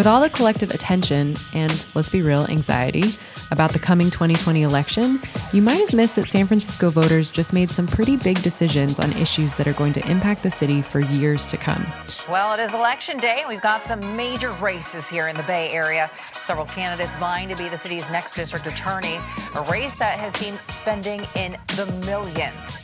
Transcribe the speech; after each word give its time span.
With 0.00 0.06
all 0.06 0.22
the 0.22 0.30
collective 0.30 0.70
attention 0.70 1.36
and, 1.52 1.86
let's 1.94 2.08
be 2.08 2.22
real, 2.22 2.46
anxiety 2.46 3.02
about 3.50 3.72
the 3.72 3.78
coming 3.78 4.06
2020 4.06 4.62
election, 4.62 5.20
you 5.52 5.60
might 5.60 5.74
have 5.74 5.92
missed 5.92 6.16
that 6.16 6.26
San 6.26 6.46
Francisco 6.46 6.88
voters 6.88 7.30
just 7.30 7.52
made 7.52 7.70
some 7.70 7.86
pretty 7.86 8.16
big 8.16 8.40
decisions 8.40 8.98
on 8.98 9.12
issues 9.18 9.58
that 9.58 9.68
are 9.68 9.74
going 9.74 9.92
to 9.92 10.10
impact 10.10 10.42
the 10.42 10.50
city 10.50 10.80
for 10.80 11.00
years 11.00 11.44
to 11.48 11.58
come. 11.58 11.86
Well, 12.30 12.58
it 12.58 12.60
is 12.60 12.72
election 12.72 13.18
day, 13.18 13.40
and 13.40 13.48
we've 13.50 13.60
got 13.60 13.84
some 13.84 14.16
major 14.16 14.52
races 14.52 15.06
here 15.06 15.28
in 15.28 15.36
the 15.36 15.42
Bay 15.42 15.70
Area. 15.70 16.10
Several 16.40 16.64
candidates 16.64 17.18
vying 17.18 17.50
to 17.50 17.54
be 17.54 17.68
the 17.68 17.76
city's 17.76 18.08
next 18.08 18.32
district 18.32 18.66
attorney, 18.66 19.18
a 19.54 19.62
race 19.70 19.94
that 19.96 20.18
has 20.18 20.32
seen 20.32 20.58
spending 20.64 21.26
in 21.36 21.58
the 21.76 21.84
millions. 22.06 22.78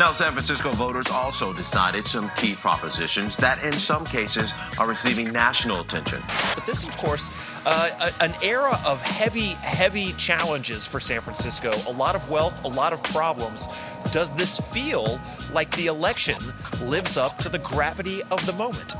Now, 0.00 0.12
San 0.12 0.32
Francisco 0.32 0.72
voters 0.72 1.08
also 1.10 1.52
decided 1.52 2.08
some 2.08 2.30
key 2.38 2.54
propositions 2.54 3.36
that, 3.36 3.62
in 3.62 3.70
some 3.74 4.06
cases, 4.06 4.54
are 4.78 4.88
receiving 4.88 5.30
national 5.30 5.78
attention. 5.82 6.22
But 6.54 6.64
this, 6.64 6.88
of 6.88 6.96
course, 6.96 7.30
uh, 7.66 7.90
a, 8.00 8.24
an 8.24 8.34
era 8.42 8.78
of 8.86 9.02
heavy, 9.02 9.48
heavy 9.60 10.12
challenges 10.12 10.86
for 10.86 11.00
San 11.00 11.20
Francisco. 11.20 11.70
A 11.86 11.92
lot 11.92 12.14
of 12.14 12.30
wealth, 12.30 12.64
a 12.64 12.68
lot 12.68 12.94
of 12.94 13.02
problems. 13.02 13.68
Does 14.10 14.30
this 14.32 14.58
feel 14.72 15.20
like 15.52 15.70
the 15.76 15.88
election 15.88 16.38
lives 16.82 17.18
up 17.18 17.36
to 17.36 17.50
the 17.50 17.58
gravity 17.58 18.22
of 18.30 18.44
the 18.46 18.54
moment? 18.54 18.94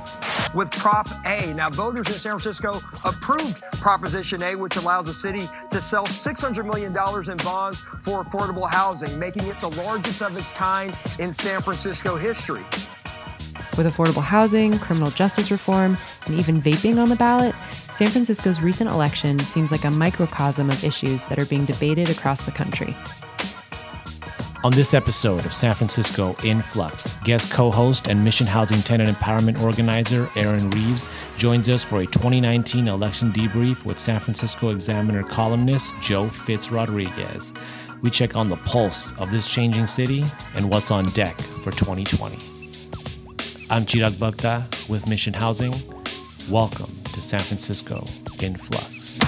With 0.54 0.70
Prop 0.72 1.08
A. 1.24 1.54
Now, 1.54 1.70
voters 1.70 2.08
in 2.08 2.14
San 2.14 2.38
Francisco 2.38 2.72
approved 3.04 3.62
Proposition 3.80 4.42
A, 4.42 4.54
which 4.54 4.76
allows 4.76 5.06
the 5.06 5.12
city 5.12 5.46
to 5.70 5.80
sell 5.80 6.04
$600 6.04 6.64
million 6.64 6.90
in 6.90 7.36
bonds 7.38 7.80
for 8.02 8.22
affordable 8.22 8.70
housing, 8.70 9.18
making 9.18 9.46
it 9.46 9.58
the 9.60 9.70
largest 9.70 10.20
of 10.22 10.36
its 10.36 10.50
kind 10.50 10.89
in 11.18 11.32
San 11.32 11.60
Francisco 11.62 12.16
history. 12.16 12.64
With 13.76 13.86
affordable 13.86 14.22
housing, 14.22 14.78
criminal 14.78 15.10
justice 15.10 15.50
reform, 15.50 15.96
and 16.26 16.38
even 16.38 16.60
vaping 16.60 16.98
on 16.98 17.08
the 17.08 17.16
ballot, 17.16 17.54
San 17.90 18.08
Francisco's 18.08 18.60
recent 18.60 18.90
election 18.90 19.38
seems 19.38 19.70
like 19.72 19.84
a 19.84 19.90
microcosm 19.90 20.68
of 20.68 20.84
issues 20.84 21.24
that 21.26 21.38
are 21.38 21.46
being 21.46 21.64
debated 21.64 22.10
across 22.10 22.44
the 22.44 22.52
country. 22.52 22.96
On 24.62 24.70
this 24.72 24.92
episode 24.92 25.46
of 25.46 25.54
San 25.54 25.72
Francisco 25.72 26.36
in 26.44 26.60
Flux, 26.60 27.14
guest 27.24 27.50
co 27.50 27.70
host 27.70 28.08
and 28.08 28.22
Mission 28.22 28.46
Housing 28.46 28.82
Tenant 28.82 29.08
Empowerment 29.08 29.62
Organizer 29.62 30.28
Aaron 30.36 30.68
Reeves 30.70 31.08
joins 31.38 31.70
us 31.70 31.82
for 31.82 32.00
a 32.00 32.06
2019 32.06 32.86
election 32.86 33.32
debrief 33.32 33.86
with 33.86 33.98
San 33.98 34.20
Francisco 34.20 34.68
Examiner 34.68 35.22
columnist 35.22 35.94
Joe 36.02 36.28
Fitz 36.28 36.70
Rodriguez. 36.70 37.54
We 38.02 38.08
check 38.08 38.34
on 38.34 38.48
the 38.48 38.56
pulse 38.56 39.12
of 39.18 39.30
this 39.30 39.46
changing 39.46 39.86
city 39.86 40.24
and 40.54 40.70
what's 40.70 40.90
on 40.90 41.04
deck 41.06 41.38
for 41.38 41.70
2020. 41.70 42.36
I'm 43.68 43.84
Chirag 43.84 44.18
Bhakta 44.18 44.66
with 44.88 45.06
Mission 45.08 45.34
Housing. 45.34 45.74
Welcome 46.50 46.90
to 47.12 47.20
San 47.20 47.40
Francisco 47.40 48.02
in 48.40 48.56
Flux. 48.56 49.18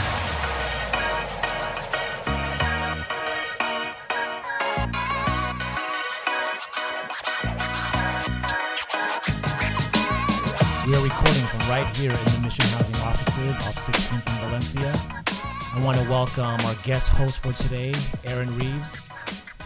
We 10.86 10.95
are 10.95 11.03
recording 11.03 11.45
from 11.45 11.70
right 11.70 11.95
here 11.95 12.12
in 12.12 12.25
the 12.25 12.41
Mission 12.42 12.64
Housing 12.70 13.07
offices 13.07 13.55
off 13.67 13.86
16th 13.86 14.12
and 14.14 14.41
Valencia. 14.41 15.52
I 15.75 15.81
want 15.83 15.97
to 15.98 16.11
welcome 16.11 16.45
our 16.67 16.75
guest 16.83 17.09
host 17.09 17.39
for 17.39 17.55
today, 17.55 17.95
Aaron 18.27 18.55
Reeves, 18.59 19.09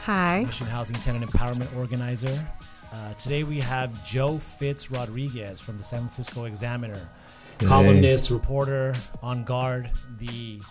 Hi. 0.04 0.44
Mission 0.44 0.68
Housing 0.68 0.94
Tenant 0.94 1.28
Empowerment 1.28 1.76
Organizer. 1.76 2.46
Uh, 2.92 3.14
today 3.14 3.42
we 3.42 3.60
have 3.60 4.06
Joe 4.06 4.38
Fitz 4.38 4.88
Rodriguez 4.88 5.58
from 5.58 5.78
the 5.78 5.82
San 5.82 5.98
Francisco 5.98 6.44
Examiner, 6.44 7.10
columnist, 7.64 8.30
reporter, 8.30 8.94
on 9.20 9.42
guard, 9.42 9.90
the 10.18 10.62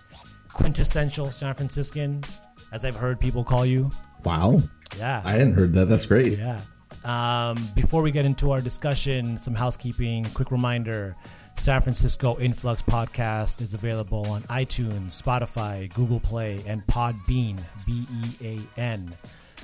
quintessential 0.54 1.26
San 1.26 1.52
Franciscan, 1.52 2.24
as 2.72 2.86
I've 2.86 2.96
heard 2.96 3.20
people 3.20 3.44
call 3.44 3.66
you. 3.66 3.90
Wow. 4.24 4.58
Yeah. 4.96 5.20
I 5.22 5.32
hadn't 5.32 5.52
heard 5.52 5.74
that. 5.74 5.90
That's 5.90 6.06
great. 6.06 6.38
Yeah. 6.38 6.58
Um, 7.04 7.58
before 7.74 8.00
we 8.00 8.10
get 8.10 8.24
into 8.24 8.52
our 8.52 8.62
discussion, 8.62 9.36
some 9.36 9.54
housekeeping. 9.54 10.24
Quick 10.32 10.50
reminder 10.50 11.14
San 11.58 11.82
Francisco 11.82 12.36
in 12.36 12.52
Flux 12.52 12.80
podcast 12.80 13.60
is 13.60 13.74
available 13.74 14.24
on 14.28 14.42
iTunes, 14.44 15.20
Spotify, 15.20 15.92
Google 15.94 16.20
Play, 16.20 16.62
and 16.66 16.86
Podbean, 16.86 17.58
B 17.84 18.06
E 18.40 18.60
A 18.76 18.80
N. 18.80 19.12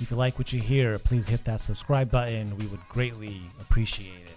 If 0.01 0.11
you 0.11 0.17
like 0.17 0.37
what 0.37 0.53
you 0.53 0.61
hear, 0.61 0.99
please 0.99 1.29
hit 1.29 1.45
that 1.45 1.61
subscribe 1.61 2.11
button. 2.11 2.57
We 2.57 2.67
would 2.67 2.81
greatly 2.89 3.41
appreciate 3.61 4.25
it. 4.25 4.33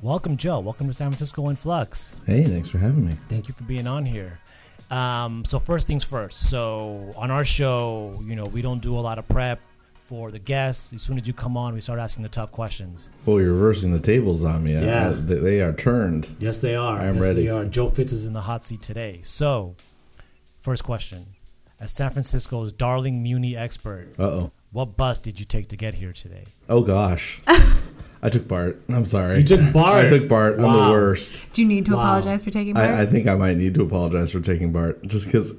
Welcome, 0.00 0.36
Joe. 0.36 0.60
Welcome 0.60 0.86
to 0.86 0.94
San 0.94 1.10
Francisco 1.10 1.48
in 1.48 1.56
Flux. 1.56 2.14
Hey, 2.26 2.44
thanks 2.44 2.68
for 2.68 2.78
having 2.78 3.06
me. 3.06 3.14
Thank 3.28 3.48
you 3.48 3.54
for 3.54 3.64
being 3.64 3.88
on 3.88 4.04
here. 4.04 4.38
Um, 4.90 5.44
so 5.44 5.58
first 5.58 5.86
things 5.88 6.04
first. 6.04 6.48
So 6.50 7.10
on 7.16 7.30
our 7.32 7.44
show, 7.44 8.20
you 8.22 8.36
know, 8.36 8.44
we 8.44 8.62
don't 8.62 8.80
do 8.80 8.96
a 8.96 9.00
lot 9.00 9.18
of 9.18 9.26
prep 9.26 9.60
for 10.04 10.30
the 10.30 10.38
guests. 10.38 10.92
As 10.92 11.02
soon 11.02 11.18
as 11.18 11.26
you 11.26 11.32
come 11.32 11.56
on, 11.56 11.74
we 11.74 11.80
start 11.80 11.98
asking 11.98 12.22
the 12.22 12.28
tough 12.28 12.52
questions. 12.52 13.10
Well, 13.24 13.40
you're 13.40 13.52
reversing 13.54 13.92
the 13.92 14.00
tables 14.00 14.44
on 14.44 14.64
me. 14.64 14.74
Yeah. 14.74 15.08
Uh, 15.08 15.12
they, 15.18 15.34
they 15.36 15.60
are 15.60 15.72
turned. 15.72 16.36
Yes, 16.38 16.58
they 16.58 16.74
are. 16.76 16.98
I 17.00 17.06
am 17.06 17.16
yes, 17.16 17.24
ready. 17.24 17.42
They 17.44 17.48
are. 17.48 17.64
Joe 17.64 17.88
Fitz 17.88 18.12
is 18.12 18.26
in 18.26 18.32
the 18.34 18.42
hot 18.42 18.64
seat 18.64 18.82
today. 18.82 19.20
So, 19.24 19.76
first 20.60 20.84
question: 20.84 21.26
As 21.80 21.92
San 21.92 22.10
Francisco's 22.10 22.72
darling 22.72 23.22
Muni 23.22 23.56
expert, 23.56 24.08
Uh 24.18 24.22
oh. 24.24 24.52
what 24.72 24.96
bus 24.96 25.18
did 25.18 25.40
you 25.40 25.46
take 25.46 25.68
to 25.68 25.76
get 25.76 25.94
here 25.94 26.12
today? 26.12 26.44
Oh 26.68 26.82
gosh. 26.82 27.40
I 28.22 28.30
took 28.30 28.48
Bart. 28.48 28.80
I'm 28.88 29.04
sorry. 29.04 29.36
You 29.38 29.42
took 29.44 29.72
Bart? 29.72 30.06
I 30.06 30.08
took 30.08 30.28
Bart. 30.28 30.54
I'm 30.54 30.62
the 30.62 30.90
worst. 30.90 31.42
Do 31.52 31.60
you 31.60 31.68
need 31.68 31.84
to 31.86 31.92
Wow. 31.92 32.00
apologize 32.00 32.42
for 32.42 32.50
taking 32.50 32.72
Bart? 32.72 32.88
I, 32.88 33.02
I 33.02 33.06
think 33.06 33.26
I 33.26 33.34
might 33.34 33.58
need 33.58 33.74
to 33.74 33.82
apologize 33.82 34.30
for 34.32 34.40
taking 34.40 34.72
Bart 34.72 35.02
just 35.06 35.26
because 35.26 35.58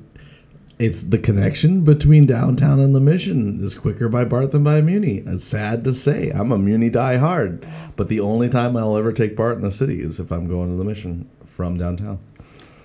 it's 0.78 1.04
the 1.04 1.18
connection 1.18 1.84
between 1.84 2.26
downtown 2.26 2.80
and 2.80 2.94
the 2.94 3.00
mission 3.00 3.64
is 3.64 3.76
quicker 3.76 4.10
by 4.10 4.26
Bart 4.26 4.52
than 4.52 4.64
by 4.64 4.82
Muni. 4.82 5.18
It's 5.26 5.46
sad 5.46 5.84
to 5.86 5.94
say. 5.94 6.32
I'm 6.32 6.52
a 6.52 6.58
Muni 6.58 6.90
die 6.90 7.18
hard, 7.18 7.66
but 7.96 8.10
the 8.10 8.20
only 8.20 8.50
time 8.50 8.76
I'll 8.76 8.98
ever 8.98 9.14
take 9.14 9.36
Bart 9.38 9.56
in 9.56 9.62
the 9.62 9.72
city 9.72 10.02
is 10.02 10.20
if 10.20 10.32
I'm 10.32 10.48
going 10.48 10.72
to 10.72 10.78
the 10.78 10.84
mission 10.84 11.30
from 11.46 11.78
downtown. 11.78 12.20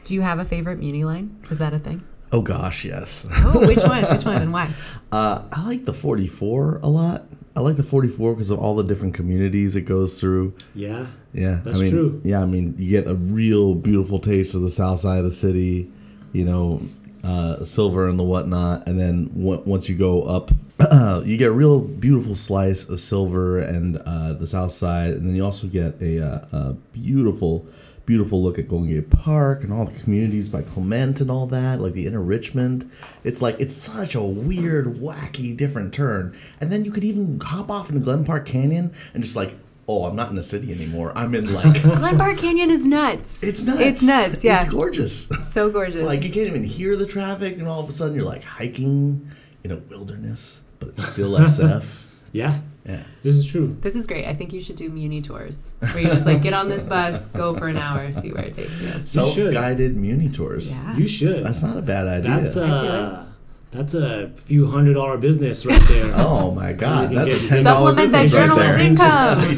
Do 0.05 0.15
you 0.15 0.21
have 0.23 0.39
a 0.39 0.45
favorite 0.45 0.79
Muni 0.79 1.05
line? 1.05 1.37
Is 1.51 1.59
that 1.59 1.75
a 1.75 1.79
thing? 1.79 2.05
Oh 2.33 2.43
gosh, 2.43 2.85
yes. 2.85 3.27
Oh, 3.31 3.67
which 3.67 3.83
one? 3.83 4.05
Which 4.05 4.25
one 4.25 4.41
and 4.41 4.53
why? 4.53 4.73
Uh, 5.13 5.43
I 5.51 5.67
like 5.67 5.87
the 5.87 5.93
44 5.93 6.79
a 6.85 6.89
lot. 6.89 7.27
I 7.57 7.61
like 7.63 7.77
the 7.77 7.83
44 7.83 8.35
because 8.35 8.51
of 8.51 8.61
all 8.61 8.77
the 8.77 8.85
different 8.85 9.13
communities 9.13 9.75
it 9.75 9.81
goes 9.81 10.21
through. 10.21 10.55
Yeah, 10.73 11.07
Yeah, 11.33 11.59
That's 11.65 11.81
I 11.81 11.83
mean, 11.83 11.91
true. 11.91 12.21
Yeah, 12.23 12.41
I 12.41 12.45
mean, 12.45 12.77
you 12.79 12.89
get 12.91 13.09
a 13.09 13.17
real 13.17 13.75
beautiful 13.75 14.21
taste 14.21 14.55
of 14.55 14.61
the 14.61 14.71
south 14.71 15.01
side 15.01 15.19
of 15.19 15.25
the 15.25 15.33
city, 15.33 15.91
you 16.33 16.45
know, 16.45 16.81
uh, 17.25 17.63
silver 17.65 18.09
and 18.09 18.19
the 18.19 18.25
whatnot, 18.25 18.87
and 18.89 18.99
then 18.99 19.29
w- 19.29 19.63
once 19.67 19.89
you 19.89 19.97
go 19.97 20.23
up, 20.23 20.51
you 21.27 21.37
get 21.37 21.49
a 21.49 21.53
real 21.53 21.81
beautiful 21.81 22.35
slice 22.35 22.89
of 22.89 23.01
silver 23.01 23.59
and 23.61 23.99
uh, 23.99 24.33
the 24.33 24.47
south 24.47 24.73
side, 24.73 25.11
and 25.13 25.29
then 25.29 25.35
you 25.37 25.45
also 25.45 25.67
get 25.67 26.01
a, 26.01 26.25
uh, 26.25 26.47
a 26.53 26.73
beautiful, 26.93 27.67
beautiful 28.07 28.43
look 28.43 28.59
at 28.59 28.69
Golden 28.69 28.89
Gate 28.89 29.11
Park 29.11 29.63
and 29.63 29.73
all 29.73 29.85
the 29.85 29.99
communities 30.01 30.49
by 30.49 30.63
Clement 30.63 31.21
and 31.21 31.31
all 31.31 31.47
that, 31.47 31.81
like 31.81 31.93
the 31.93 32.07
inner 32.07 32.23
Richmond. 32.23 32.91
It's 33.23 33.43
like 33.43 33.57
it's 33.61 33.75
such 33.75 34.15
a 34.15 34.23
weird, 34.23 34.87
wacky, 34.87 35.55
different 35.57 35.93
turn, 35.93 36.35
and 36.61 36.73
then 36.73 36.85
you 36.85 36.91
could 36.91 37.05
even 37.05 37.39
hop 37.41 37.71
off 37.71 37.91
into 37.91 38.03
Glen 38.03 38.25
Park 38.25 38.47
Canyon 38.47 38.93
and 39.15 39.23
just 39.23 39.37
like. 39.37 39.55
Oh, 39.91 40.05
I'm 40.05 40.15
not 40.15 40.31
in 40.31 40.37
the 40.37 40.43
city 40.43 40.73
anymore. 40.73 41.13
I'm 41.17 41.35
in 41.35 41.53
like 41.53 41.83
Glen 42.01 42.17
Park 42.17 42.39
Canyon 42.39 42.71
is 42.71 42.87
nuts. 42.87 43.43
it's 43.43 43.65
nuts. 43.65 43.81
It's 43.81 44.03
nuts. 44.05 44.45
Yeah. 44.45 44.63
It's 44.63 44.71
gorgeous. 44.71 45.27
so 45.53 45.69
gorgeous. 45.71 45.97
It's 46.01 46.07
like 46.07 46.23
you 46.25 46.31
can't 46.31 46.47
even 46.47 46.63
hear 46.63 46.95
the 46.97 47.07
traffic, 47.07 47.59
and 47.59 47.67
all 47.67 47.81
of 47.83 47.89
a 47.89 47.93
sudden 47.93 48.15
you're 48.15 48.25
like 48.25 48.45
hiking 48.45 49.29
in 49.65 49.73
a 49.73 49.77
wilderness, 49.77 50.63
but 50.79 50.91
it's 50.91 51.07
still 51.09 51.31
SF. 51.39 52.03
yeah, 52.33 52.61
Yeah. 52.87 53.03
this 53.25 53.35
is 53.37 53.45
true. 53.51 53.77
this 53.81 53.97
is 53.97 54.07
great. 54.07 54.27
I 54.27 54.35
think 54.35 54.53
you 54.53 54.61
should 54.61 54.77
do 54.77 54.89
Muni 54.89 55.21
tours 55.23 55.75
where 55.81 55.99
you 55.99 56.09
just 56.09 56.25
like 56.25 56.41
get 56.43 56.53
on 56.55 56.69
this 56.69 56.85
bus, 56.87 57.29
go 57.29 57.55
for 57.57 57.67
an 57.67 57.77
hour, 57.77 58.13
see 58.13 58.31
where 58.33 58.45
it 58.45 58.55
takes 58.55 58.81
you. 58.81 58.93
Self-guided 59.05 59.97
Muni 59.97 60.29
tours. 60.31 60.71
Yeah. 60.71 60.97
You 60.97 61.09
should. 61.09 61.45
That's 61.45 61.63
not 61.65 61.77
a 61.77 61.83
bad 61.83 62.07
idea. 62.07 62.41
That's 62.41 62.57
uh, 62.57 63.27
that's 63.71 63.95
a 63.95 64.31
few 64.37 64.67
hundred 64.67 64.95
dollar 64.95 65.17
business 65.19 65.65
right 65.65 65.81
there. 65.89 66.11
oh 66.17 66.51
my 66.53 66.73
god, 66.73 67.11
You 67.13 67.17
can 67.19 67.27
that's 67.27 67.31
a 67.39 67.41
get- 67.41 67.49
ten 67.49 67.65
dollar 67.65 67.91
Supplement 67.91 68.13
that 68.13 68.23
business 68.23 68.51
right 68.51 68.87
journalist 68.87 69.01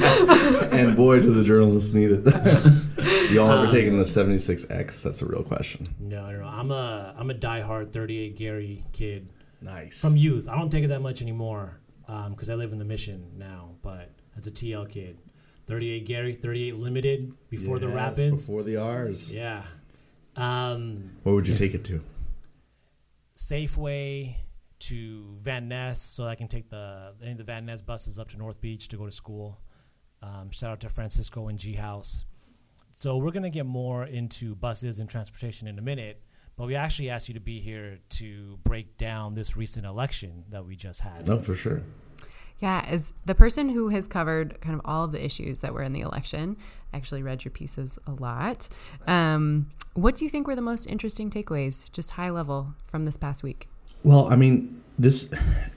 there. 0.01 0.59
income. 0.61 0.73
and 0.73 0.97
boy, 0.97 1.21
do 1.21 1.33
the 1.33 1.45
journalists 1.45 1.95
need 1.95 2.11
it. 2.13 2.25
Y'all 3.33 3.51
Um, 3.51 3.65
ever 3.67 3.73
taken 3.73 3.97
the 3.97 4.05
76X? 4.05 5.03
That's 5.03 5.23
a 5.23 5.27
real 5.27 5.43
question. 5.43 5.87
No, 5.99 6.31
no, 6.31 6.41
no. 6.41 6.47
I'm 6.47 6.71
a 6.71 7.15
I'm 7.17 7.31
a 7.31 7.35
diehard 7.35 7.93
38 7.93 8.37
Geary 8.37 8.85
kid 8.93 9.31
Nice. 9.63 10.01
from 10.01 10.17
youth. 10.17 10.49
I 10.49 10.57
don't 10.59 10.71
take 10.71 10.85
it 10.85 10.89
that 10.89 11.01
much 11.03 11.23
anymore 11.23 11.79
because 12.31 12.51
I 12.51 12.55
live 12.55 12.73
in 12.73 12.79
the 12.79 12.85
Mission 12.85 13.33
now. 13.39 13.71
But 13.81 14.11
as 14.37 14.47
a 14.47 14.51
TL 14.51 14.91
kid, 14.91 15.17
38 15.67 16.05
Geary, 16.05 16.35
38 16.35 16.77
Limited 16.77 17.33
before 17.49 17.79
the 17.79 17.89
Rapids. 17.89 18.45
Before 18.47 18.63
the 18.63 18.77
R's. 18.77 19.33
Yeah. 19.33 19.63
Um, 20.37 21.13
Where 21.23 21.35
would 21.35 21.49
you 21.49 21.57
take 21.57 21.73
it 21.75 21.85
to? 21.85 22.03
Safeway 23.43 24.37
to 24.79 25.35
Van 25.41 25.67
Ness, 25.67 26.01
so 26.01 26.25
I 26.25 26.37
can 26.37 26.47
take 26.47 26.71
the 26.71 27.15
any 27.21 27.33
of 27.33 27.39
the 27.39 27.45
Van 27.45 27.67
Ness 27.67 27.83
buses 27.83 28.17
up 28.17 28.31
to 28.31 28.37
North 28.37 28.61
Beach 28.61 28.87
to 28.89 28.97
go 28.97 29.05
to 29.05 29.11
school. 29.11 29.59
Um, 30.23 30.53
shout 30.53 30.71
out 30.71 30.81
to 30.81 30.89
Francisco 30.89 31.49
and 31.49 31.59
G 31.59 31.75
House. 31.75 32.25
So 32.95 33.17
we're 33.17 33.33
to 33.43 33.51
get 33.51 33.67
more 33.67 34.05
into 34.05 34.55
buses 34.55 35.01
and 35.01 35.11
transportation 35.11 35.67
in 35.67 35.77
a 35.77 35.83
minute, 35.83 36.23
but 36.57 36.69
we 36.69 36.77
actually 36.77 37.11
asked 37.11 37.27
you 37.27 37.35
to 37.35 37.41
be 37.41 37.59
here 37.59 37.99
to 38.11 38.61
break 38.63 38.97
down 38.97 39.35
this 39.35 39.57
recent 39.57 39.87
election 39.87 40.45
that 40.51 40.65
we 40.65 40.77
just 40.77 41.01
had. 41.01 41.27
No, 41.27 41.41
for 41.41 41.57
sure. 41.57 41.83
Yeah, 42.63 42.85
as 42.87 43.13
the 43.25 43.35
person 43.35 43.69
who 43.69 43.89
has 43.89 44.07
covered 44.07 44.61
kind 44.61 44.77
of 44.77 44.81
all 44.85 45.03
of 45.03 45.11
the 45.11 45.23
issues 45.23 45.59
that 45.59 45.75
were 45.75 45.83
in 45.83 45.93
the 45.93 46.01
election, 46.01 46.57
I 46.93 46.97
actually 46.97 47.25
read 47.25 47.45
your 47.45 47.51
pieces 47.51 47.99
a 48.07 48.13
lot. 48.13 48.69
Um, 49.09 49.69
what 49.95 50.17
do 50.17 50.25
you 50.25 50.31
think 50.31 50.47
were 50.47 50.55
the 50.55 50.63
most 50.63 50.87
interesting 50.87 51.29
takeaways, 51.29 51.91
just 51.91 52.13
high 52.13 52.31
level, 52.31 52.73
from 52.87 53.05
this 53.05 53.17
past 53.17 53.43
week? 53.43 53.69
Well, 54.05 54.33
I 54.33 54.37
mean, 54.37 54.81
this 54.97 55.33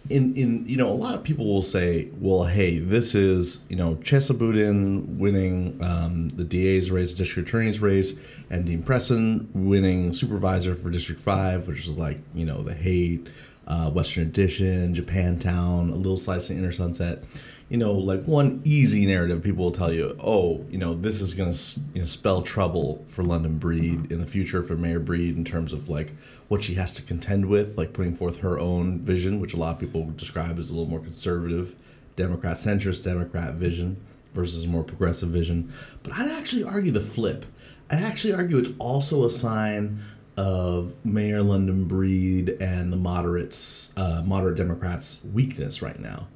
in 0.09 0.35
in 0.35 0.67
you 0.67 0.77
know 0.77 0.87
a 0.87 0.93
lot 0.93 1.15
of 1.15 1.23
people 1.23 1.45
will 1.45 1.63
say, 1.63 2.09
well, 2.19 2.43
hey, 2.43 2.77
this 2.77 3.15
is 3.15 3.65
you 3.67 3.75
know 3.75 3.95
Chesa 3.95 4.37
Boudin 4.37 5.17
winning 5.17 5.83
um, 5.83 6.29
the 6.29 6.43
DA's 6.43 6.91
race, 6.91 7.15
district 7.15 7.49
attorney's 7.49 7.79
race, 7.79 8.13
and 8.51 8.65
Dean 8.65 8.83
Preston 8.83 9.49
winning 9.55 10.13
supervisor 10.13 10.75
for 10.75 10.91
District 10.91 11.19
Five, 11.19 11.67
which 11.67 11.87
is 11.87 11.97
like 11.97 12.19
you 12.35 12.45
know 12.45 12.61
the 12.61 12.75
hate, 12.75 13.27
uh, 13.67 13.89
Western 13.89 14.23
Addition, 14.23 14.93
Japantown, 14.93 15.91
a 15.91 15.95
little 15.95 16.17
slice 16.17 16.49
of 16.49 16.57
Inner 16.57 16.71
Sunset. 16.71 17.23
You 17.69 17.77
know, 17.77 17.93
like 17.93 18.23
one 18.25 18.61
easy 18.63 19.07
narrative, 19.07 19.41
people 19.41 19.65
will 19.65 19.71
tell 19.71 19.91
you, 19.91 20.15
oh, 20.23 20.63
you 20.69 20.77
know, 20.77 20.93
this 20.93 21.19
is 21.19 21.33
going 21.33 21.51
to 21.51 21.79
you 21.95 22.01
know, 22.01 22.05
spell 22.05 22.43
trouble 22.43 23.03
for 23.07 23.23
London 23.23 23.57
Breed 23.57 24.11
in 24.11 24.19
the 24.19 24.27
future 24.27 24.61
for 24.61 24.75
Mayor 24.75 24.99
Breed 24.99 25.35
in 25.35 25.43
terms 25.43 25.73
of 25.73 25.89
like 25.89 26.13
what 26.47 26.63
she 26.63 26.75
has 26.75 26.93
to 26.93 27.01
contend 27.01 27.47
with, 27.47 27.75
like 27.75 27.91
putting 27.91 28.15
forth 28.15 28.37
her 28.37 28.59
own 28.59 28.99
vision, 28.99 29.39
which 29.39 29.55
a 29.55 29.57
lot 29.57 29.73
of 29.73 29.79
people 29.79 30.03
would 30.03 30.17
describe 30.17 30.59
as 30.59 30.69
a 30.69 30.73
little 30.73 30.89
more 30.89 30.99
conservative, 30.99 31.75
Democrat 32.15 32.57
centrist 32.57 33.03
Democrat 33.03 33.55
vision 33.55 33.97
versus 34.35 34.65
a 34.65 34.67
more 34.67 34.83
progressive 34.83 35.29
vision. 35.29 35.73
But 36.03 36.13
I'd 36.13 36.29
actually 36.29 36.63
argue 36.63 36.91
the 36.91 37.01
flip. 37.01 37.47
I'd 37.89 38.03
actually 38.03 38.33
argue 38.33 38.57
it's 38.57 38.77
also 38.77 39.25
a 39.25 39.29
sign 39.29 40.03
of 40.37 40.93
Mayor 41.05 41.41
London 41.41 41.85
Breed 41.85 42.57
and 42.59 42.91
the 42.91 42.97
moderates, 42.97 43.93
uh, 43.97 44.21
moderate 44.25 44.57
Democrats' 44.57 45.23
weakness 45.33 45.81
right 45.81 45.99
now. 45.99 46.27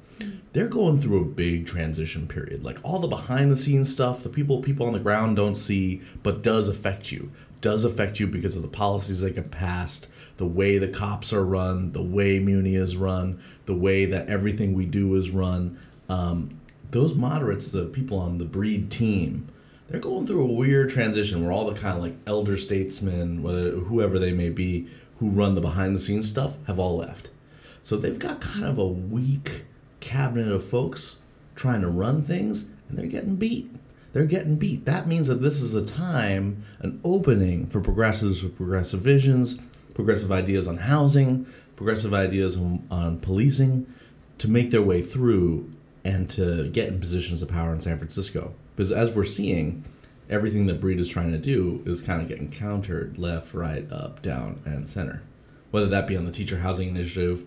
They're 0.52 0.68
going 0.68 1.00
through 1.00 1.22
a 1.22 1.26
big 1.26 1.66
transition 1.66 2.26
period. 2.26 2.64
Like 2.64 2.78
all 2.82 2.98
the 2.98 3.08
behind 3.08 3.52
the 3.52 3.56
scenes 3.56 3.92
stuff, 3.92 4.22
the 4.22 4.28
people 4.28 4.60
people 4.60 4.86
on 4.86 4.92
the 4.92 4.98
ground 4.98 5.36
don't 5.36 5.56
see, 5.56 6.02
but 6.22 6.42
does 6.42 6.68
affect 6.68 7.12
you. 7.12 7.30
Does 7.60 7.84
affect 7.84 8.18
you 8.18 8.26
because 8.26 8.56
of 8.56 8.62
the 8.62 8.68
policies 8.68 9.20
that 9.20 9.34
get 9.34 9.50
passed, 9.50 10.10
the 10.38 10.46
way 10.46 10.78
the 10.78 10.88
cops 10.88 11.32
are 11.32 11.44
run, 11.44 11.92
the 11.92 12.02
way 12.02 12.38
Muni 12.38 12.74
is 12.74 12.96
run, 12.96 13.40
the 13.66 13.74
way 13.74 14.06
that 14.06 14.28
everything 14.28 14.72
we 14.72 14.86
do 14.86 15.14
is 15.14 15.30
run. 15.30 15.78
Um, 16.08 16.58
those 16.90 17.14
moderates, 17.14 17.70
the 17.70 17.84
people 17.84 18.18
on 18.18 18.38
the 18.38 18.46
Breed 18.46 18.90
team, 18.90 19.48
they're 19.90 20.00
going 20.00 20.26
through 20.26 20.44
a 20.44 20.52
weird 20.52 20.88
transition 20.88 21.42
where 21.42 21.52
all 21.52 21.68
the 21.68 21.78
kind 21.78 21.96
of 21.96 22.02
like 22.02 22.16
elder 22.26 22.56
statesmen, 22.56 23.42
whether 23.42 23.72
whoever 23.72 24.18
they 24.18 24.32
may 24.32 24.48
be, 24.48 24.88
who 25.18 25.28
run 25.28 25.56
the 25.56 25.60
behind 25.60 25.94
the 25.94 26.00
scenes 26.00 26.30
stuff, 26.30 26.54
have 26.66 26.78
all 26.78 26.96
left. 26.96 27.30
So 27.82 27.96
they've 27.96 28.18
got 28.18 28.40
kind 28.40 28.64
of 28.64 28.78
a 28.78 28.86
weak 28.86 29.64
cabinet 29.98 30.52
of 30.52 30.64
folks 30.64 31.18
trying 31.56 31.80
to 31.80 31.88
run 31.88 32.22
things, 32.22 32.70
and 32.88 32.96
they're 32.96 33.06
getting 33.06 33.34
beat. 33.34 33.68
They're 34.12 34.24
getting 34.24 34.56
beat. 34.56 34.84
That 34.86 35.08
means 35.08 35.26
that 35.26 35.42
this 35.42 35.60
is 35.60 35.74
a 35.74 35.84
time, 35.84 36.64
an 36.78 37.00
opening 37.04 37.66
for 37.66 37.80
progressives 37.80 38.42
with 38.42 38.56
progressive 38.56 39.00
visions, 39.00 39.60
progressive 39.94 40.30
ideas 40.30 40.68
on 40.68 40.78
housing, 40.78 41.46
progressive 41.74 42.14
ideas 42.14 42.56
on, 42.56 42.86
on 42.90 43.18
policing, 43.18 43.86
to 44.38 44.48
make 44.48 44.70
their 44.70 44.82
way 44.82 45.02
through 45.02 45.70
and 46.04 46.28
to 46.30 46.68
get 46.70 46.88
in 46.88 47.00
positions 47.00 47.42
of 47.42 47.48
power 47.48 47.72
in 47.72 47.80
San 47.80 47.98
Francisco. 47.98 48.54
Because 48.74 48.92
as 48.92 49.10
we're 49.10 49.24
seeing, 49.24 49.84
everything 50.28 50.66
that 50.66 50.80
Breed 50.80 51.00
is 51.00 51.08
trying 51.08 51.32
to 51.32 51.38
do 51.38 51.82
is 51.84 52.02
kind 52.02 52.22
of 52.22 52.28
getting 52.28 52.50
countered 52.50 53.18
left, 53.18 53.52
right, 53.52 53.90
up, 53.92 54.22
down, 54.22 54.60
and 54.64 54.88
center. 54.88 55.22
Whether 55.70 55.88
that 55.88 56.06
be 56.06 56.16
on 56.16 56.24
the 56.24 56.32
teacher 56.32 56.58
housing 56.58 56.88
initiative, 56.88 57.46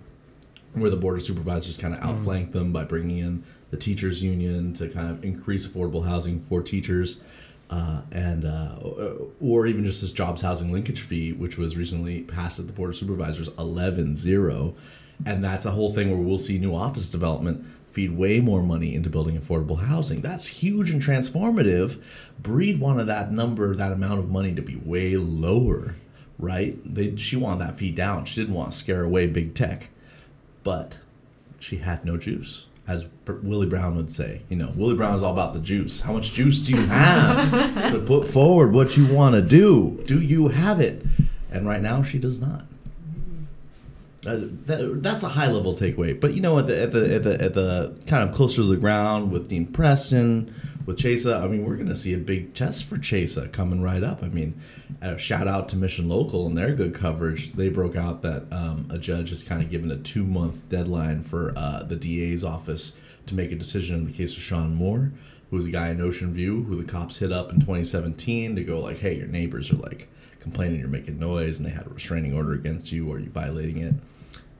where 0.73 0.89
the 0.89 0.97
board 0.97 1.15
of 1.15 1.23
supervisors 1.23 1.77
kind 1.77 1.93
of 1.93 2.01
outflank 2.01 2.51
them 2.51 2.71
by 2.71 2.83
bringing 2.83 3.19
in 3.19 3.43
the 3.71 3.77
teachers 3.77 4.23
union 4.23 4.73
to 4.73 4.87
kind 4.89 5.09
of 5.09 5.23
increase 5.23 5.67
affordable 5.67 6.05
housing 6.05 6.39
for 6.39 6.61
teachers 6.61 7.19
uh, 7.69 8.01
and 8.11 8.45
uh, 8.45 8.75
or 9.41 9.65
even 9.67 9.85
just 9.85 10.01
this 10.01 10.11
jobs 10.11 10.41
housing 10.41 10.71
linkage 10.71 11.01
fee 11.01 11.33
which 11.33 11.57
was 11.57 11.75
recently 11.77 12.21
passed 12.21 12.59
at 12.59 12.67
the 12.67 12.73
board 12.73 12.89
of 12.89 12.95
supervisors 12.95 13.49
11-0 13.49 14.73
and 15.25 15.43
that's 15.43 15.65
a 15.65 15.71
whole 15.71 15.93
thing 15.93 16.09
where 16.11 16.19
we'll 16.19 16.37
see 16.37 16.57
new 16.57 16.75
office 16.75 17.09
development 17.09 17.65
feed 17.93 18.11
way 18.11 18.41
more 18.41 18.63
money 18.63 18.95
into 18.95 19.09
building 19.09 19.37
affordable 19.37 19.81
housing 19.85 20.21
that's 20.21 20.47
huge 20.47 20.89
and 20.89 21.01
transformative 21.01 22.01
breed 22.39 22.79
wanted 22.79 23.05
that 23.05 23.31
number 23.31 23.75
that 23.75 23.91
amount 23.91 24.19
of 24.19 24.29
money 24.29 24.53
to 24.53 24.61
be 24.61 24.75
way 24.77 25.15
lower 25.15 25.95
right 26.39 26.77
they, 26.83 27.15
she 27.15 27.35
wanted 27.35 27.59
that 27.59 27.77
fee 27.77 27.91
down 27.91 28.25
she 28.25 28.41
didn't 28.41 28.55
want 28.55 28.71
to 28.71 28.77
scare 28.77 29.03
away 29.03 29.27
big 29.27 29.53
tech 29.53 29.89
but 30.63 30.95
she 31.63 31.77
had 31.77 32.05
no 32.05 32.17
juice. 32.17 32.67
As 32.85 33.07
Willie 33.25 33.67
Brown 33.67 33.95
would 33.95 34.11
say, 34.11 34.41
you 34.49 34.57
know, 34.57 34.73
Willie 34.75 34.95
Brown 34.95 35.15
is 35.15 35.23
all 35.23 35.31
about 35.31 35.53
the 35.53 35.61
juice. 35.61 36.01
How 36.01 36.11
much 36.11 36.33
juice 36.33 36.59
do 36.59 36.75
you 36.75 36.85
have 36.87 37.93
to 37.93 37.99
put 37.99 38.27
forward 38.27 38.73
what 38.73 38.97
you 38.97 39.07
want 39.07 39.35
to 39.35 39.41
do? 39.41 40.03
Do 40.05 40.21
you 40.21 40.49
have 40.49 40.81
it? 40.81 41.05
And 41.49 41.65
right 41.65 41.81
now, 41.81 42.03
she 42.03 42.19
does 42.19 42.41
not. 42.41 42.65
That, 44.23 44.99
that's 45.01 45.23
a 45.23 45.29
high 45.29 45.51
level 45.51 45.73
takeaway. 45.73 46.19
But 46.19 46.33
you 46.33 46.41
know, 46.41 46.59
at 46.59 46.67
the 46.67 46.81
at 46.81 46.91
the 46.91 47.15
at 47.15 47.23
the 47.23 47.41
at 47.41 47.53
the 47.53 47.95
kind 48.07 48.27
of 48.27 48.35
closer 48.35 48.57
to 48.57 48.67
the 48.67 48.77
ground 48.77 49.31
with 49.31 49.49
Dean 49.49 49.67
Preston, 49.67 50.53
with 50.85 50.97
Chesa, 50.97 51.41
I 51.41 51.47
mean, 51.47 51.65
we're 51.65 51.75
going 51.75 51.89
to 51.89 51.95
see 51.95 52.13
a 52.13 52.17
big 52.17 52.53
test 52.53 52.85
for 52.85 52.97
Chesa 52.97 53.51
coming 53.51 53.81
right 53.81 54.03
up. 54.03 54.23
I 54.23 54.29
mean, 54.29 54.59
shout 55.17 55.47
out 55.47 55.69
to 55.69 55.77
Mission 55.77 56.09
Local 56.09 56.47
and 56.47 56.57
their 56.57 56.73
good 56.73 56.93
coverage. 56.93 57.53
They 57.53 57.69
broke 57.69 57.95
out 57.95 58.21
that 58.23 58.51
um, 58.51 58.87
a 58.89 58.97
judge 58.97 59.29
has 59.29 59.43
kind 59.43 59.61
of 59.61 59.69
given 59.69 59.91
a 59.91 59.97
two 59.97 60.25
month 60.25 60.69
deadline 60.69 61.21
for 61.21 61.53
uh, 61.55 61.83
the 61.83 61.95
DA's 61.95 62.43
office 62.43 62.93
to 63.27 63.35
make 63.35 63.51
a 63.51 63.55
decision 63.55 63.97
in 63.97 64.05
the 64.05 64.11
case 64.11 64.35
of 64.35 64.43
Sean 64.43 64.75
Moore, 64.75 65.11
who 65.49 65.55
was 65.55 65.65
a 65.65 65.71
guy 65.71 65.89
in 65.89 66.01
Ocean 66.01 66.31
View 66.31 66.63
who 66.63 66.75
the 66.75 66.89
cops 66.89 67.19
hit 67.19 67.31
up 67.31 67.51
in 67.51 67.59
2017 67.59 68.55
to 68.55 68.63
go 68.63 68.79
like, 68.79 68.99
hey, 68.99 69.15
your 69.15 69.27
neighbors 69.27 69.71
are 69.71 69.77
like 69.77 70.09
complaining 70.41 70.79
you're 70.79 70.89
making 70.89 71.17
noise 71.17 71.57
and 71.57 71.65
they 71.65 71.71
had 71.71 71.87
a 71.87 71.89
restraining 71.89 72.35
order 72.35 72.51
against 72.51 72.91
you 72.91 73.09
or 73.09 73.17
you 73.17 73.29
violating 73.29 73.77
it. 73.77 73.93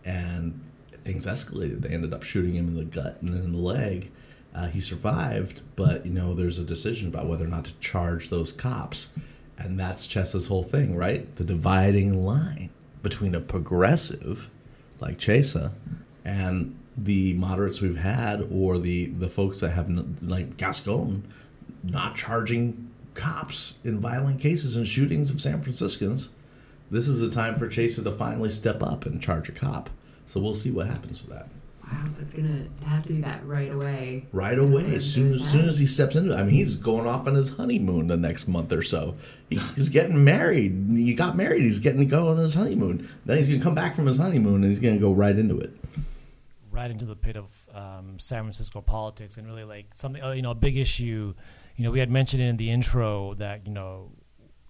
And 0.06 0.60
things 1.04 1.26
escalated. 1.26 1.82
They 1.82 1.90
ended 1.90 2.14
up 2.14 2.24
shooting 2.24 2.56
him 2.56 2.68
in 2.68 2.76
the 2.76 2.86
gut 2.86 3.18
and 3.22 3.30
in 3.30 3.52
the 3.52 3.58
leg 3.58 4.10
uh, 4.56 4.68
he 4.68 4.80
survived, 4.80 5.62
but 5.76 6.06
you 6.06 6.14
know, 6.14 6.34
there's 6.34 6.60
a 6.60 6.64
decision 6.64 7.08
about 7.08 7.28
whether 7.28 7.46
or 7.46 7.48
not 7.48 7.66
to 7.66 7.80
charge 7.80 8.30
those 8.30 8.52
cops, 8.52 9.14
and 9.58 9.80
that's 9.80 10.08
Chesa's 10.08 10.48
whole 10.48 10.64
thing, 10.64 10.96
right? 10.96 11.36
The 11.38 11.44
dividing 11.44 12.24
line 12.24 12.70
between 13.02 13.34
a 13.34 13.40
progressive 13.40 14.50
like 15.00 15.18
Chesa 15.18 15.72
and 16.24 16.78
the 16.96 17.34
moderates 17.34 17.82
we've 17.82 17.98
had, 17.98 18.48
or 18.52 18.78
the 18.78 19.08
the 19.08 19.30
folks 19.30 19.60
that 19.62 19.72
have 19.72 19.90
like 20.22 20.56
Gascon, 20.58 21.24
not 21.84 22.16
charging 22.16 22.92
cops 23.16 23.76
in 23.84 24.00
violent 24.00 24.40
cases 24.40 24.76
and 24.76 24.88
shootings 24.88 25.32
of 25.32 25.42
San 25.42 25.60
Franciscans. 25.60 26.30
This 26.92 27.08
is 27.08 27.20
the 27.20 27.30
time 27.30 27.56
for 27.56 27.68
Chesa 27.68 28.04
to 28.04 28.12
finally 28.12 28.52
step 28.52 28.84
up 28.84 29.08
and 29.08 29.20
charge 29.20 29.50
a 29.50 29.52
cop. 29.52 29.90
So 30.26 30.40
we'll 30.40 30.56
see 30.56 30.72
what 30.72 30.88
happens 30.88 31.22
with 31.22 31.32
that 31.32 31.48
wow, 31.94 32.10
that's 32.18 32.34
gonna 32.34 32.66
have 32.86 33.04
to 33.04 33.14
do 33.14 33.22
that 33.22 33.46
right 33.46 33.72
away. 33.72 34.26
Right 34.32 34.58
away, 34.58 34.96
as 34.96 35.12
soon 35.12 35.34
as, 35.34 35.50
soon 35.50 35.68
as 35.68 35.80
he 35.80 35.86
steps 35.86 36.16
into 36.16 36.32
it. 36.32 36.36
I 36.36 36.44
mean, 36.44 36.56
he's 36.56 36.76
going 36.76 37.08
off 37.08 37.28
on 37.28 37.36
his 37.36 37.50
honeymoon 37.50 38.08
the 38.08 38.18
next 38.18 38.48
month 38.48 38.72
or 38.72 38.82
so. 38.82 39.16
He, 39.50 39.58
he's 39.76 39.90
getting 39.90 40.24
married. 40.24 40.88
He 40.90 41.14
got 41.14 41.36
married. 41.36 41.64
He's 41.64 41.80
getting 41.80 42.00
to 42.00 42.06
go 42.06 42.30
on 42.30 42.38
his 42.38 42.54
honeymoon. 42.54 43.10
Then 43.26 43.38
he's 43.38 43.48
gonna 43.48 43.62
come 43.62 43.76
back 43.76 43.96
from 43.96 44.08
his 44.08 44.18
honeymoon 44.18 44.64
and 44.64 44.66
he's 44.66 44.80
gonna 44.80 45.00
go 45.00 45.14
right 45.14 45.38
into 45.38 45.60
it. 45.60 45.72
Right 46.72 46.90
into 46.90 47.06
the 47.06 47.16
pit 47.16 47.38
of 47.38 47.52
um, 47.74 48.20
San 48.20 48.44
Francisco 48.44 48.82
politics 48.82 49.38
and 49.38 49.48
really 49.48 49.64
like 49.64 49.88
something. 49.94 50.24
Uh, 50.24 50.32
you 50.32 50.42
know, 50.42 50.52
a 50.52 50.56
big 50.56 50.78
issue. 50.78 51.34
You 51.76 51.84
know, 51.84 51.92
we 51.92 52.00
had 52.00 52.10
mentioned 52.10 52.42
in 52.42 52.58
the 52.58 52.72
intro 52.72 53.34
that 53.36 53.66
you 53.66 53.74
know 53.74 54.12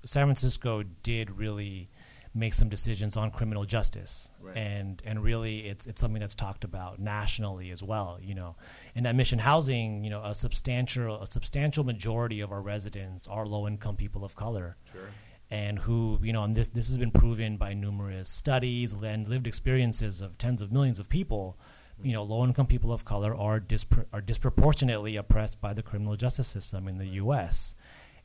San 0.05 0.25
Francisco 0.25 0.83
did 0.83 1.31
really 1.31 1.87
make 2.35 2.53
some 2.53 2.69
decisions 2.69 3.15
on 3.15 3.29
criminal 3.31 3.65
justice, 3.65 4.29
right. 4.41 4.57
and 4.57 5.01
and 5.05 5.23
really 5.23 5.67
it's 5.67 5.85
it's 5.85 6.01
something 6.01 6.19
that's 6.19 6.35
talked 6.35 6.63
about 6.63 6.99
nationally 6.99 7.69
as 7.69 7.83
well. 7.83 8.17
You 8.21 8.35
know, 8.35 8.55
in 8.95 9.03
that 9.03 9.15
mission 9.15 9.39
housing, 9.39 10.03
you 10.03 10.09
know, 10.09 10.23
a 10.23 10.33
substantial 10.33 11.21
a 11.21 11.29
substantial 11.29 11.83
majority 11.83 12.41
of 12.41 12.51
our 12.51 12.61
residents 12.61 13.27
are 13.27 13.45
low 13.45 13.67
income 13.67 13.95
people 13.95 14.25
of 14.25 14.35
color. 14.35 14.77
Sure. 14.91 15.09
And 15.51 15.79
who, 15.79 16.19
you 16.23 16.33
know, 16.33 16.43
and 16.43 16.55
this 16.55 16.69
this 16.69 16.87
has 16.87 16.97
been 16.97 17.11
proven 17.11 17.57
by 17.57 17.73
numerous 17.73 18.29
studies 18.29 18.93
and 18.93 19.27
lived 19.27 19.45
experiences 19.45 20.21
of 20.21 20.37
tens 20.37 20.61
of 20.61 20.71
millions 20.71 20.99
of 20.99 21.09
people. 21.09 21.57
You 22.01 22.11
know, 22.11 22.23
low 22.23 22.43
income 22.43 22.65
people 22.65 22.91
of 22.91 23.05
color 23.05 23.35
are 23.35 23.59
dispro- 23.59 24.07
are 24.11 24.21
disproportionately 24.21 25.15
oppressed 25.15 25.61
by 25.61 25.73
the 25.73 25.83
criminal 25.83 26.15
justice 26.15 26.47
system 26.47 26.87
in 26.87 26.97
the 26.97 27.05
U.S. 27.21 27.75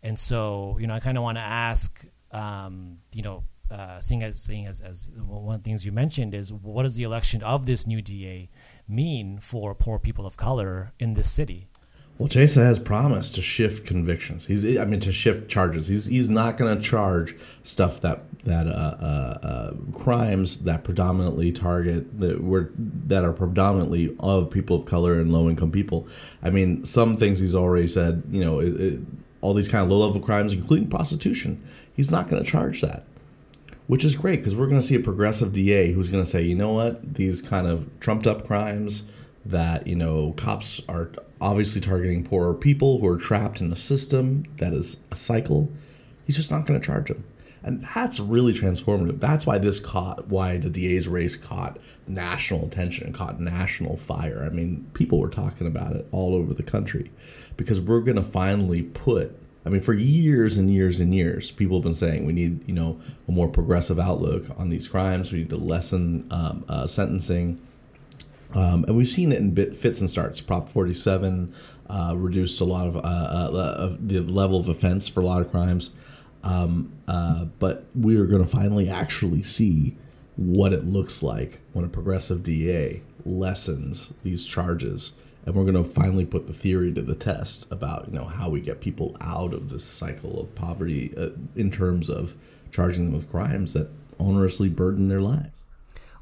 And 0.02 0.18
so, 0.18 0.78
you 0.80 0.86
know, 0.86 0.94
I 0.94 1.00
kind 1.00 1.18
of 1.18 1.24
want 1.24 1.36
to 1.36 1.42
ask, 1.42 2.04
um, 2.30 2.98
you 3.12 3.22
know, 3.22 3.44
uh, 3.70 4.00
seeing 4.00 4.22
as 4.22 4.40
seeing 4.40 4.66
as, 4.66 4.80
as 4.80 5.10
one 5.16 5.56
of 5.56 5.62
the 5.62 5.68
things 5.68 5.84
you 5.84 5.92
mentioned 5.92 6.34
is 6.34 6.52
what 6.52 6.84
does 6.84 6.94
the 6.94 7.02
election 7.02 7.42
of 7.42 7.66
this 7.66 7.87
new 7.87 8.00
DA 8.02 8.48
mean 8.87 9.38
for 9.38 9.75
poor 9.75 9.98
people 9.98 10.26
of 10.26 10.37
color 10.37 10.92
in 10.98 11.14
this 11.14 11.30
city? 11.30 11.68
Well, 12.18 12.28
Chesa 12.28 12.64
has 12.64 12.80
promised 12.80 13.37
to 13.37 13.42
shift 13.42 13.87
convictions. 13.87 14.44
He's, 14.44 14.76
I 14.76 14.84
mean, 14.84 14.98
to 15.00 15.12
shift 15.12 15.48
charges. 15.48 15.87
He's 15.87 16.04
he's 16.04 16.28
not 16.28 16.56
going 16.56 16.76
to 16.76 16.82
charge 16.82 17.37
stuff 17.62 18.00
that 18.00 18.22
that 18.42 18.66
uh, 18.66 18.70
uh, 18.70 19.38
uh, 19.42 19.75
crimes 19.94 20.64
that 20.64 20.82
predominantly 20.82 21.52
target 21.52 22.18
that 22.18 22.42
were 22.42 22.72
that 22.76 23.25
are 23.25 23.32
predominantly 23.32 24.16
of 24.18 24.50
people 24.50 24.75
of 24.75 24.84
color 24.84 25.20
and 25.20 25.32
low 25.32 25.48
income 25.48 25.70
people. 25.70 26.08
I 26.42 26.50
mean, 26.50 26.84
some 26.84 27.16
things 27.16 27.38
he's 27.38 27.54
already 27.54 27.87
said. 27.87 28.25
You 28.30 28.44
know, 28.44 28.58
it, 28.58 28.80
it, 28.80 29.00
all 29.40 29.54
these 29.54 29.68
kind 29.68 29.84
of 29.84 29.90
low 29.90 30.04
level 30.04 30.20
crimes, 30.20 30.52
including 30.52 30.90
prostitution. 30.90 31.62
He's 31.94 32.10
not 32.10 32.28
going 32.28 32.42
to 32.42 32.48
charge 32.48 32.80
that, 32.80 33.04
which 33.88 34.04
is 34.04 34.14
great 34.14 34.37
because 34.37 34.54
we're 34.54 34.68
going 34.68 34.80
to 34.80 34.87
see 34.87 34.95
a 34.95 35.00
progressive 35.00 35.52
DA 35.52 35.92
who's 35.92 36.09
going 36.09 36.23
to 36.23 36.30
say, 36.30 36.42
you 36.42 36.54
know 36.54 36.73
what, 36.73 37.14
these 37.14 37.42
kind 37.42 37.66
of 37.66 37.90
trumped 37.99 38.26
up 38.26 38.47
crimes 38.47 39.02
that 39.45 39.87
you 39.87 39.97
know 39.97 40.33
cops 40.37 40.80
are 40.88 41.11
obviously 41.40 41.80
targeting 41.80 42.25
poorer 42.25 42.54
people 42.54 43.00
who 43.00 43.07
are 43.07 43.16
trapped 43.16 43.61
in 43.61 43.73
a 43.73 43.76
system 43.76 44.45
that 44.59 44.73
is 44.73 45.02
a 45.11 45.16
cycle. 45.16 45.73
He's 46.26 46.37
just 46.37 46.50
not 46.50 46.66
going 46.66 46.78
to 46.78 46.87
charge 46.87 47.09
them. 47.09 47.25
And 47.62 47.83
that's 47.95 48.21
really 48.21 48.52
transformative. 48.52 49.21
That's 49.21 49.47
why 49.47 49.59
this 49.59 49.80
caught, 49.80 50.28
why 50.28 50.59
the 50.59 50.71
DA's 50.71 51.09
race 51.09 51.37
caught 51.37 51.78
national 52.07 52.64
attention 52.64 53.07
and 53.07 53.14
caught 53.14 53.40
national 53.40 53.97
fire. 53.97 54.47
I 54.49 54.54
mean, 54.54 54.88
people 54.95 55.18
were 55.18 55.28
talking 55.28 55.66
about 55.66 55.97
it 55.97 56.07
all 56.12 56.35
over 56.35 56.54
the 56.54 56.62
country 56.62 57.11
because 57.57 57.80
we're 57.80 58.00
going 58.00 58.16
to 58.16 58.23
finally 58.23 58.83
put, 58.83 59.37
I 59.68 59.70
mean, 59.70 59.82
for 59.82 59.94
years 59.94 60.56
and 60.56 60.72
years 60.72 60.98
and 60.98 61.14
years, 61.14 61.50
people 61.50 61.76
have 61.76 61.84
been 61.84 61.94
saying 61.94 62.26
we 62.26 62.32
need, 62.32 62.66
you 62.66 62.75
know, 62.75 63.00
a 63.28 63.32
more 63.32 63.48
progressive 63.48 63.98
outlook 63.98 64.46
on 64.56 64.70
these 64.70 64.88
crimes. 64.88 65.32
We 65.32 65.40
need 65.40 65.50
to 65.50 65.56
lessen 65.56 66.26
um, 66.30 66.64
uh, 66.68 66.87
sentencing 66.87 67.60
um, 68.54 68.84
and 68.84 68.96
we've 68.96 69.08
seen 69.08 69.32
it 69.32 69.38
in 69.38 69.52
bit 69.52 69.76
fits 69.76 70.00
and 70.00 70.08
starts. 70.08 70.40
Prop 70.40 70.68
47 70.68 71.54
uh, 71.88 72.14
reduced 72.16 72.60
a 72.60 72.64
lot 72.64 72.87
of, 72.87 72.96
uh, 72.96 73.00
uh, 73.00 73.96
the 74.00 74.20
level 74.20 74.58
of 74.58 74.68
offense 74.68 75.08
for 75.08 75.20
a 75.20 75.26
lot 75.26 75.42
of 75.42 75.50
crimes. 75.50 75.90
Um, 76.44 76.92
uh, 77.06 77.46
but 77.58 77.87
we 77.94 78.16
are 78.18 78.26
going 78.26 78.42
to 78.42 78.48
finally 78.48 78.88
actually 78.88 79.42
see 79.42 79.96
what 80.37 80.72
it 80.72 80.84
looks 80.84 81.22
like 81.22 81.60
when 81.72 81.84
a 81.84 81.88
progressive 81.88 82.42
DA 82.42 83.02
lessens 83.25 84.14
these 84.22 84.44
charges. 84.44 85.12
And 85.49 85.57
we're 85.57 85.64
going 85.64 85.83
to 85.83 85.90
finally 85.90 86.26
put 86.26 86.47
the 86.47 86.52
theory 86.52 86.93
to 86.93 87.00
the 87.00 87.14
test 87.14 87.67
about 87.73 88.07
you 88.07 88.12
know 88.12 88.26
how 88.26 88.50
we 88.50 88.61
get 88.61 88.83
people 88.83 89.17
out 89.23 89.55
of 89.55 89.71
this 89.71 89.83
cycle 89.83 90.43
of 90.43 90.55
poverty 90.55 91.14
uh, 91.17 91.31
in 91.57 91.71
terms 91.71 92.11
of 92.11 92.37
charging 92.71 93.07
them 93.07 93.14
with 93.14 93.31
crimes 93.31 93.73
that 93.73 93.88
onerously 94.19 94.69
burden 94.69 95.09
their 95.09 95.23
lives. 95.23 95.49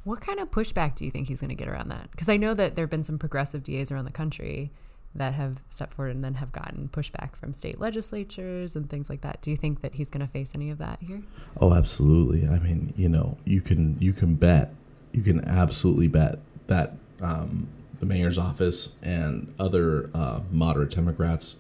What 0.05 0.21
kind 0.21 0.39
of 0.39 0.53
pushback 0.53 0.95
do 0.95 1.05
you 1.05 1.11
think 1.11 1.27
he's 1.27 1.41
going 1.41 1.49
to 1.49 1.57
get 1.57 1.67
around 1.67 1.89
that? 1.89 2.09
Because 2.13 2.29
I 2.29 2.37
know 2.37 2.55
that 2.55 2.77
there 2.77 2.85
have 2.85 2.91
been 2.91 3.03
some 3.03 3.19
progressive 3.19 3.65
DAs 3.65 3.91
around 3.91 4.05
the 4.05 4.13
country 4.13 4.71
that 5.13 5.35
have 5.35 5.59
stepped 5.71 5.95
forward 5.95 6.15
and 6.15 6.23
then 6.23 6.35
have 6.35 6.53
gotten 6.53 6.89
pushback 6.93 7.35
from 7.35 7.53
state 7.53 7.81
legislatures 7.81 8.77
and 8.77 8.89
things 8.89 9.11
like 9.11 9.23
that. 9.23 9.43
Do 9.43 9.51
you 9.51 9.57
think 9.57 9.81
that 9.81 9.95
he's 9.95 10.09
going 10.09 10.25
to 10.25 10.33
face 10.33 10.53
any 10.55 10.71
of 10.71 10.79
that 10.79 11.01
here? 11.01 11.25
Oh, 11.61 11.75
absolutely. 11.75 12.47
I 12.47 12.61
mean, 12.61 12.95
you 12.97 13.09
know, 13.09 13.39
you 13.45 13.61
can 13.61 14.01
you 14.01 14.13
can 14.13 14.37
bet, 14.37 14.73
you 15.11 15.23
can 15.23 15.45
absolutely 15.45 16.07
bet 16.07 16.39
that 16.69 16.95
um, 17.21 17.67
the 18.01 18.07
mayor's 18.07 18.39
office 18.39 18.95
and 19.03 19.53
other 19.59 20.11
uh, 20.15 20.41
moderate 20.51 20.91
Democrats 20.91 21.57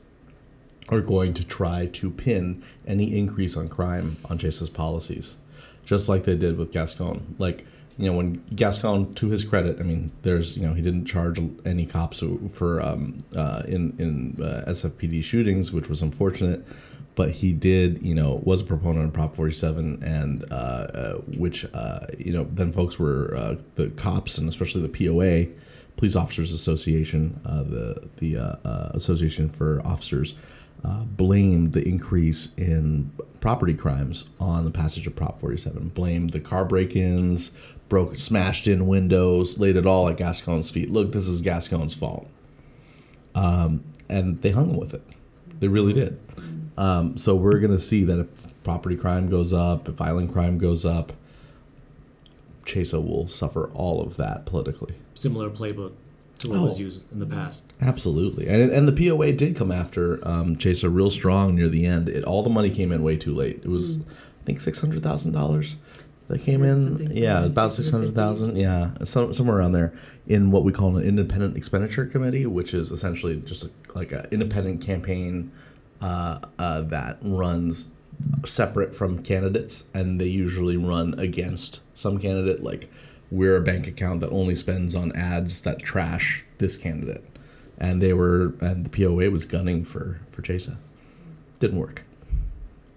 are 0.88 1.00
going 1.00 1.34
to 1.34 1.44
try 1.44 1.86
to 1.86 2.10
pin 2.10 2.62
any 2.86 3.16
increase 3.16 3.56
on 3.56 3.68
crime 3.68 4.18
on 4.26 4.38
Chesa's 4.38 4.70
policies, 4.70 5.36
just 5.84 6.08
like 6.08 6.24
they 6.24 6.36
did 6.36 6.56
with 6.56 6.72
Gascon. 6.72 7.34
Like 7.38 7.66
you 7.98 8.10
know, 8.10 8.16
when 8.16 8.44
Gascon, 8.54 9.14
to 9.14 9.28
his 9.28 9.42
credit, 9.42 9.80
I 9.80 9.82
mean, 9.82 10.12
there's, 10.22 10.56
you 10.56 10.66
know, 10.66 10.74
he 10.74 10.82
didn't 10.82 11.06
charge 11.06 11.40
any 11.64 11.86
cops 11.86 12.22
for 12.50 12.82
um, 12.82 13.18
uh, 13.34 13.62
in 13.66 13.94
in 13.98 14.36
uh, 14.42 14.64
SFPD 14.68 15.24
shootings, 15.24 15.72
which 15.72 15.88
was 15.88 16.02
unfortunate, 16.02 16.66
but 17.14 17.30
he 17.30 17.54
did, 17.54 18.02
you 18.02 18.14
know, 18.14 18.42
was 18.44 18.60
a 18.60 18.64
proponent 18.64 19.06
of 19.06 19.12
Prop 19.14 19.34
47, 19.34 20.02
and 20.02 20.44
uh, 20.50 20.54
uh 20.54 21.14
which, 21.38 21.64
uh, 21.72 22.00
you 22.18 22.32
know, 22.32 22.46
then 22.52 22.70
folks 22.70 22.98
were 22.98 23.34
uh, 23.34 23.56
the 23.76 23.88
cops 23.90 24.36
and 24.36 24.48
especially 24.48 24.82
the 24.82 25.06
POA, 25.06 25.46
Police 25.96 26.16
Officers 26.16 26.52
Association, 26.52 27.40
the 27.44 28.08
the 28.16 28.58
Association 28.94 29.48
for 29.48 29.80
Officers. 29.84 30.34
blamed 31.16 31.72
the 31.72 31.86
increase 31.86 32.52
in 32.56 33.10
property 33.40 33.74
crimes 33.74 34.28
on 34.40 34.64
the 34.64 34.70
passage 34.70 35.06
of 35.06 35.14
Prop 35.14 35.38
47. 35.38 35.88
Blamed 35.90 36.30
the 36.30 36.40
car 36.40 36.64
break-ins, 36.64 37.56
broke, 37.88 38.16
smashed 38.16 38.66
in 38.66 38.86
windows, 38.86 39.58
laid 39.58 39.76
it 39.76 39.86
all 39.86 40.08
at 40.08 40.16
Gascon's 40.16 40.70
feet. 40.70 40.90
Look, 40.90 41.12
this 41.12 41.26
is 41.26 41.42
Gascon's 41.42 41.94
fault. 41.94 42.28
Um, 43.34 43.84
and 44.08 44.40
they 44.42 44.50
hung 44.50 44.76
with 44.76 44.94
it. 44.94 45.02
They 45.60 45.68
really 45.68 45.92
did. 45.92 46.18
Um, 46.76 47.16
so 47.16 47.34
we're 47.34 47.60
to 47.72 47.78
see 47.78 48.04
that 48.04 48.18
if 48.18 48.62
property 48.64 48.96
crime 48.96 49.30
goes 49.30 49.52
up, 49.52 49.88
if 49.88 49.94
violent 49.94 50.32
crime 50.32 50.58
goes 50.58 50.84
up, 50.84 51.12
Chesa 52.64 53.04
will 53.04 53.28
suffer 53.28 53.70
all 53.72 54.02
of 54.02 54.16
that 54.16 54.44
politically. 54.44 54.96
Similar 55.16 55.50
playbook 55.50 55.92
to 56.40 56.50
what 56.50 56.58
oh, 56.58 56.64
was 56.64 56.78
used 56.78 57.10
in 57.12 57.18
the 57.18 57.26
past. 57.26 57.72
Absolutely, 57.80 58.46
and 58.48 58.70
and 58.70 58.86
the 58.86 58.92
POA 58.92 59.32
did 59.32 59.56
come 59.56 59.72
after 59.72 60.20
um, 60.28 60.56
Chesa 60.56 60.94
real 60.94 61.10
strong 61.10 61.54
near 61.54 61.68
the 61.68 61.86
end. 61.86 62.08
It 62.08 62.24
all 62.24 62.42
the 62.42 62.50
money 62.50 62.70
came 62.70 62.92
in 62.92 63.02
way 63.02 63.16
too 63.16 63.34
late. 63.34 63.62
It 63.64 63.68
was, 63.68 63.96
mm. 63.96 64.10
I 64.10 64.44
think, 64.44 64.60
six 64.60 64.80
hundred 64.80 65.02
thousand 65.02 65.32
dollars 65.32 65.76
that 66.28 66.42
came 66.42 66.62
in. 66.62 67.10
Yeah, 67.10 67.44
about 67.44 67.72
six 67.72 67.90
hundred 67.90 68.14
thousand. 68.14 68.56
Yeah, 68.56 68.90
some, 69.04 69.32
somewhere 69.32 69.58
around 69.58 69.72
there 69.72 69.92
in 70.26 70.50
what 70.50 70.64
we 70.64 70.72
call 70.72 70.96
an 70.96 71.04
independent 71.04 71.56
expenditure 71.56 72.06
committee, 72.06 72.46
which 72.46 72.74
is 72.74 72.90
essentially 72.90 73.36
just 73.36 73.64
a, 73.64 73.70
like 73.94 74.12
an 74.12 74.26
independent 74.30 74.80
campaign 74.80 75.50
uh, 76.00 76.38
uh, 76.58 76.82
that 76.82 77.18
runs 77.22 77.90
separate 78.44 78.94
from 78.94 79.22
candidates, 79.22 79.88
and 79.94 80.20
they 80.20 80.26
usually 80.26 80.76
run 80.76 81.18
against 81.18 81.80
some 81.94 82.18
candidate. 82.18 82.62
Like 82.62 82.90
we're 83.30 83.56
a 83.56 83.60
bank 83.60 83.86
account 83.86 84.20
that 84.20 84.30
only 84.30 84.54
spends 84.54 84.94
on 84.94 85.14
ads 85.16 85.62
that 85.62 85.80
trash 85.80 86.44
this 86.58 86.76
candidate, 86.76 87.24
and 87.78 88.00
they 88.02 88.12
were 88.12 88.54
and 88.60 88.84
the 88.86 88.90
POA 88.90 89.30
was 89.30 89.44
gunning 89.44 89.84
for 89.84 90.20
for 90.30 90.42
Chesa. 90.42 90.76
Didn't 91.58 91.78
work. 91.78 92.04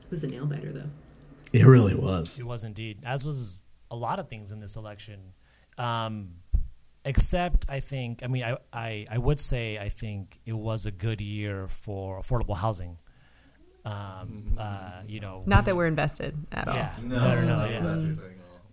It 0.03 0.11
was 0.11 0.23
a 0.23 0.27
nail 0.27 0.45
biter 0.45 0.71
though. 0.71 0.89
It 1.51 1.65
really 1.65 1.95
was. 1.95 2.39
It 2.39 2.45
was 2.45 2.63
indeed, 2.63 2.99
as 3.03 3.23
was 3.23 3.59
a 3.89 3.95
lot 3.95 4.19
of 4.19 4.29
things 4.29 4.51
in 4.51 4.59
this 4.59 4.75
election. 4.75 5.33
Um, 5.77 6.35
except, 7.05 7.65
I 7.69 7.79
think, 7.79 8.21
I 8.23 8.27
mean, 8.27 8.43
I, 8.43 8.57
I, 8.71 9.05
I 9.09 9.17
would 9.17 9.39
say 9.39 9.77
I 9.77 9.89
think 9.89 10.39
it 10.45 10.53
was 10.53 10.85
a 10.85 10.91
good 10.91 11.21
year 11.21 11.67
for 11.67 12.19
affordable 12.21 12.57
housing. 12.57 12.97
Um, 13.85 14.57
uh, 14.59 15.01
you 15.07 15.19
know, 15.19 15.43
not 15.45 15.65
that 15.65 15.75
we're 15.75 15.87
invested 15.87 16.35
at 16.51 16.67
all. 16.67 16.75
Yeah, 16.75 16.93
no, 17.01 17.17
no, 17.17 17.41
no, 17.41 17.57
no 17.57 17.65
yeah. 17.65 18.15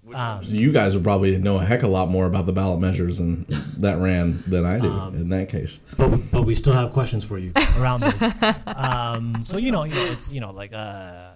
Mm-hmm. 0.07 0.15
Um, 0.15 0.41
you 0.45 0.73
guys 0.73 0.95
would 0.95 1.03
probably 1.03 1.37
know 1.39 1.59
a 1.59 1.65
heck 1.65 1.81
of 1.81 1.89
a 1.89 1.93
lot 1.93 2.09
more 2.09 2.27
about 2.27 2.47
the 2.47 2.53
ballot 2.53 2.81
measures 2.81 3.19
and 3.19 3.47
that 3.79 3.99
ran 3.99 4.43
than 4.47 4.65
I 4.65 4.79
do 4.79 4.91
um, 4.91 5.15
in 5.15 5.29
that 5.31 5.49
case. 5.49 5.81
But, 5.97 6.31
but 6.31 6.43
we 6.43 6.55
still 6.55 6.75
have 6.75 6.93
questions 6.93 7.25
for 7.25 7.39
you 7.39 7.53
around 7.79 8.01
this. 8.01 8.33
um, 8.67 9.45
so 9.45 9.57
you 9.57 9.73
know, 9.73 9.85
you 9.85 9.95
know, 9.95 10.07
it's 10.07 10.33
you 10.33 10.41
know 10.41 10.53
like 10.53 10.73
uh, 10.73 11.33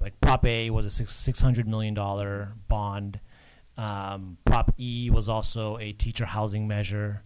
like 0.00 0.20
Prop 0.20 0.44
A 0.46 0.70
was 0.70 0.86
a 0.86 0.90
six 0.90 1.14
six 1.14 1.40
hundred 1.40 1.68
million 1.68 1.94
dollar 1.94 2.54
bond. 2.66 3.20
Um, 3.76 4.38
Prop 4.44 4.72
E 4.78 5.10
was 5.10 5.28
also 5.28 5.78
a 5.78 5.92
teacher 5.92 6.24
housing 6.24 6.66
measure 6.66 7.22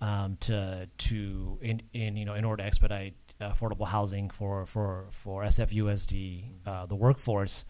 um, 0.00 0.36
to 0.40 0.88
to 0.96 1.58
in, 1.60 1.82
in 1.92 2.16
you 2.16 2.24
know 2.24 2.34
in 2.34 2.44
order 2.44 2.62
to 2.62 2.66
expedite 2.66 3.14
affordable 3.40 3.88
housing 3.88 4.30
for 4.30 4.66
for 4.66 5.08
for 5.10 5.42
SFUSD 5.42 6.54
uh, 6.66 6.86
the 6.86 6.94
workforce. 6.94 7.64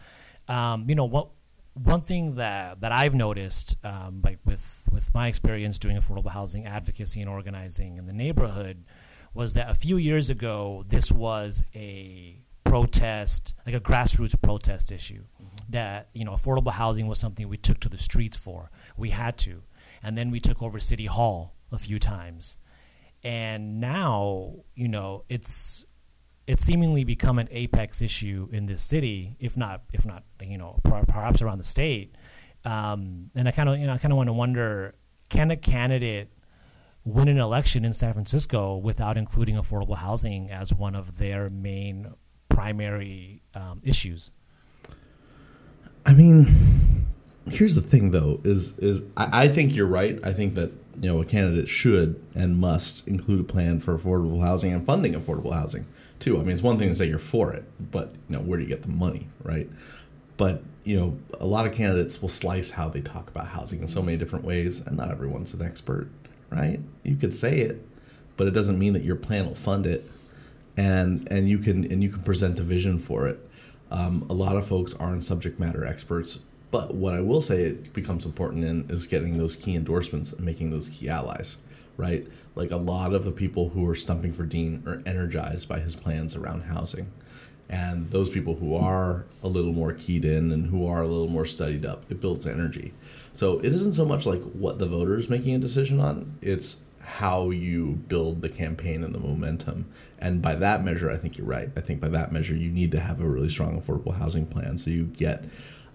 Um, 0.48 0.86
you 0.88 0.94
know 0.94 1.04
what 1.04 1.30
one 1.74 2.00
thing 2.02 2.34
that 2.36 2.80
that 2.80 2.92
I've 2.92 3.14
noticed, 3.14 3.76
um, 3.84 4.20
like 4.24 4.38
with 4.44 4.88
with 4.90 5.12
my 5.14 5.28
experience 5.28 5.78
doing 5.78 5.96
affordable 5.96 6.30
housing 6.30 6.66
advocacy 6.66 7.20
and 7.20 7.30
organizing 7.30 7.96
in 7.96 8.06
the 8.06 8.12
neighborhood, 8.12 8.84
was 9.34 9.54
that 9.54 9.70
a 9.70 9.74
few 9.74 9.96
years 9.96 10.30
ago 10.30 10.84
this 10.88 11.12
was 11.12 11.64
a 11.74 12.42
protest, 12.64 13.54
like 13.66 13.74
a 13.74 13.80
grassroots 13.80 14.40
protest 14.40 14.92
issue. 14.92 15.24
Mm-hmm. 15.42 15.56
That 15.70 16.08
you 16.12 16.24
know, 16.24 16.32
affordable 16.32 16.72
housing 16.72 17.06
was 17.06 17.18
something 17.18 17.48
we 17.48 17.56
took 17.56 17.80
to 17.80 17.88
the 17.88 17.98
streets 17.98 18.36
for. 18.36 18.70
We 18.96 19.10
had 19.10 19.38
to, 19.38 19.62
and 20.02 20.18
then 20.18 20.30
we 20.30 20.40
took 20.40 20.62
over 20.62 20.80
City 20.80 21.06
Hall 21.06 21.54
a 21.70 21.78
few 21.78 21.98
times, 22.00 22.56
and 23.22 23.80
now 23.80 24.64
you 24.74 24.88
know 24.88 25.24
it's 25.28 25.84
it's 26.50 26.64
seemingly 26.64 27.04
become 27.04 27.38
an 27.38 27.47
apex 27.52 28.02
issue 28.02 28.49
in 28.50 28.66
this 28.66 28.83
city, 28.83 29.37
if 29.38 29.57
not 29.57 29.83
if 29.92 30.04
not 30.04 30.25
you 30.42 30.59
know 30.59 30.80
perhaps 30.83 31.40
around 31.40 31.59
the 31.59 31.64
state. 31.64 32.16
Um, 32.64 33.30
and 33.37 33.47
I 33.47 33.52
kind 33.52 33.69
of 33.69 33.78
you 33.78 33.87
know 33.87 33.92
I 33.92 33.99
kind 33.99 34.12
of 34.12 34.16
want 34.16 34.26
to 34.26 34.33
wonder 34.33 34.97
can 35.28 35.52
a 35.52 35.57
candidate 35.57 36.33
win 37.04 37.28
an 37.28 37.38
election 37.38 37.85
in 37.85 37.92
San 37.92 38.12
Francisco 38.14 38.76
without 38.76 39.16
including 39.16 39.54
affordable 39.54 39.99
housing 39.99 40.50
as 40.50 40.75
one 40.75 40.97
of 40.97 41.19
their 41.19 41.49
main 41.49 42.14
primary 42.49 43.42
um, 43.54 43.80
issues. 43.85 44.33
I 46.04 46.14
mean, 46.14 47.07
here's 47.49 47.76
the 47.76 47.80
thing, 47.80 48.11
though: 48.11 48.40
is 48.42 48.76
is 48.78 49.02
I, 49.16 49.45
I, 49.45 49.49
think 49.49 49.76
you're 49.76 49.87
right. 49.87 50.19
I 50.25 50.33
think 50.33 50.57
that 50.57 50.73
you 51.00 51.09
know, 51.09 51.21
a 51.21 51.25
candidate 51.25 51.69
should 51.69 52.21
and 52.35 52.59
must 52.59 53.07
include 53.07 53.40
a 53.40 53.45
plan 53.45 53.78
for 53.78 53.97
affordable 53.97 54.42
housing 54.42 54.73
and 54.73 54.85
funding 54.85 55.14
affordable 55.14 55.52
housing 55.52 55.87
too. 56.20 56.36
I 56.36 56.40
mean, 56.40 56.50
it's 56.50 56.62
one 56.62 56.78
thing 56.78 56.88
to 56.88 56.94
say 56.94 57.06
you're 57.06 57.18
for 57.18 57.52
it, 57.52 57.64
but 57.90 58.14
you 58.28 58.36
know, 58.36 58.42
where 58.42 58.58
do 58.58 58.62
you 58.62 58.68
get 58.68 58.82
the 58.82 58.88
money, 58.88 59.26
right? 59.42 59.68
But 60.36 60.62
you 60.84 60.98
know, 60.98 61.18
a 61.40 61.46
lot 61.46 61.66
of 61.66 61.74
candidates 61.74 62.20
will 62.22 62.28
slice 62.28 62.70
how 62.70 62.88
they 62.88 63.00
talk 63.00 63.28
about 63.28 63.48
housing 63.48 63.80
in 63.80 63.88
so 63.88 64.02
many 64.02 64.16
different 64.16 64.44
ways, 64.44 64.80
and 64.86 64.96
not 64.96 65.10
everyone's 65.10 65.52
an 65.52 65.62
expert, 65.62 66.08
right? 66.50 66.80
You 67.02 67.16
could 67.16 67.34
say 67.34 67.60
it, 67.60 67.84
but 68.36 68.46
it 68.46 68.52
doesn't 68.52 68.78
mean 68.78 68.92
that 68.92 69.02
your 69.02 69.16
plan 69.16 69.46
will 69.46 69.54
fund 69.54 69.86
it, 69.86 70.08
and 70.76 71.26
and 71.30 71.48
you 71.48 71.58
can 71.58 71.90
and 71.90 72.02
you 72.02 72.10
can 72.10 72.22
present 72.22 72.58
a 72.60 72.62
vision 72.62 72.98
for 72.98 73.26
it. 73.26 73.46
Um, 73.90 74.24
a 74.30 74.34
lot 74.34 74.56
of 74.56 74.66
folks 74.66 74.94
aren't 74.94 75.24
subject 75.24 75.58
matter 75.58 75.84
experts, 75.84 76.40
but 76.70 76.94
what 76.94 77.14
I 77.14 77.20
will 77.20 77.42
say 77.42 77.64
it 77.64 77.92
becomes 77.92 78.24
important 78.24 78.64
in 78.64 78.88
is 78.88 79.06
getting 79.06 79.38
those 79.38 79.56
key 79.56 79.74
endorsements 79.74 80.32
and 80.32 80.44
making 80.44 80.70
those 80.70 80.88
key 80.88 81.08
allies, 81.08 81.56
right? 81.96 82.26
Like 82.54 82.71
a 82.71 82.76
lot 82.76 83.14
of 83.14 83.25
the 83.25 83.33
people 83.33 83.71
who 83.71 83.88
are 83.88 83.95
stumping 83.95 84.33
for 84.33 84.45
Dean 84.45 84.83
are 84.87 85.02
energized 85.07 85.69
by 85.69 85.80
his 85.80 85.97
plans 85.97 86.35
around 86.35 86.62
housing. 86.62 87.11
And 87.69 88.11
those 88.11 88.30
people 88.30 88.57
who 88.57 88.75
are 88.75 89.26
a 89.45 89.49
little 89.49 89.73
more 89.73 89.92
keyed 89.92 90.25
in 90.25 90.50
and 90.50 90.66
who 90.66 90.87
are 90.87 91.02
a 91.02 91.07
little 91.07 91.28
more 91.28 91.47
studied 91.47 91.87
up, 91.87 92.04
it 92.11 92.21
builds 92.21 92.47
energy. 92.47 92.92
So 93.33 93.61
it 93.61 93.73
isn't 93.73 93.92
so 93.92 94.04
much 94.04 94.26
like 94.26 94.42
what 94.42 94.80
the 94.80 94.87
voter 94.87 95.16
is 95.19 95.30
making 95.30 95.54
a 95.54 95.59
decision 95.59 96.00
on, 96.00 96.37
it's 96.42 96.83
how 97.00 97.50
you 97.50 98.02
build 98.09 98.42
the 98.42 98.49
campaign 98.49 99.04
and 99.04 99.14
the 99.14 99.21
momentum. 99.21 99.87
And 100.19 100.42
by 100.42 100.57
that 100.57 100.85
measure, 100.85 101.11
I 101.11 101.16
think 101.16 101.38
you're 101.38 101.47
right. 101.47 101.71
I 101.76 101.80
think 101.80 102.00
by 102.00 102.09
that 102.09 102.33
measure, 102.33 102.54
you 102.54 102.71
need 102.71 102.90
to 102.92 103.00
have 103.00 103.21
a 103.21 103.28
really 103.28 103.49
strong 103.49 103.80
affordable 103.80 104.16
housing 104.16 104.47
plan 104.47 104.76
so 104.76 104.90
you 104.90 105.04
get 105.04 105.45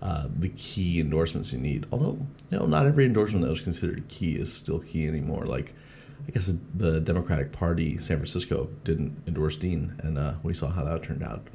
uh, 0.02 0.28
the 0.38 0.50
key 0.50 1.00
endorsements 1.00 1.52
you 1.52 1.60
need. 1.60 1.86
Although, 1.92 2.26
you 2.50 2.58
know, 2.58 2.66
not 2.66 2.86
every 2.86 3.06
endorsement 3.06 3.44
that 3.44 3.50
was 3.50 3.62
considered 3.62 4.08
key 4.08 4.36
is 4.36 4.52
still 4.52 4.80
key 4.80 5.08
anymore. 5.08 5.46
Like, 5.46 5.74
I 6.28 6.32
guess 6.32 6.52
the 6.74 7.00
Democratic 7.00 7.52
Party, 7.52 7.98
San 7.98 8.18
Francisco, 8.18 8.70
didn't 8.84 9.24
endorse 9.28 9.56
Dean, 9.56 9.96
and 10.00 10.18
uh, 10.18 10.34
we 10.44 10.54
saw 10.54 10.70
how 10.70 10.84
that 10.84 11.04
turned 11.04 11.24
out 11.24 11.48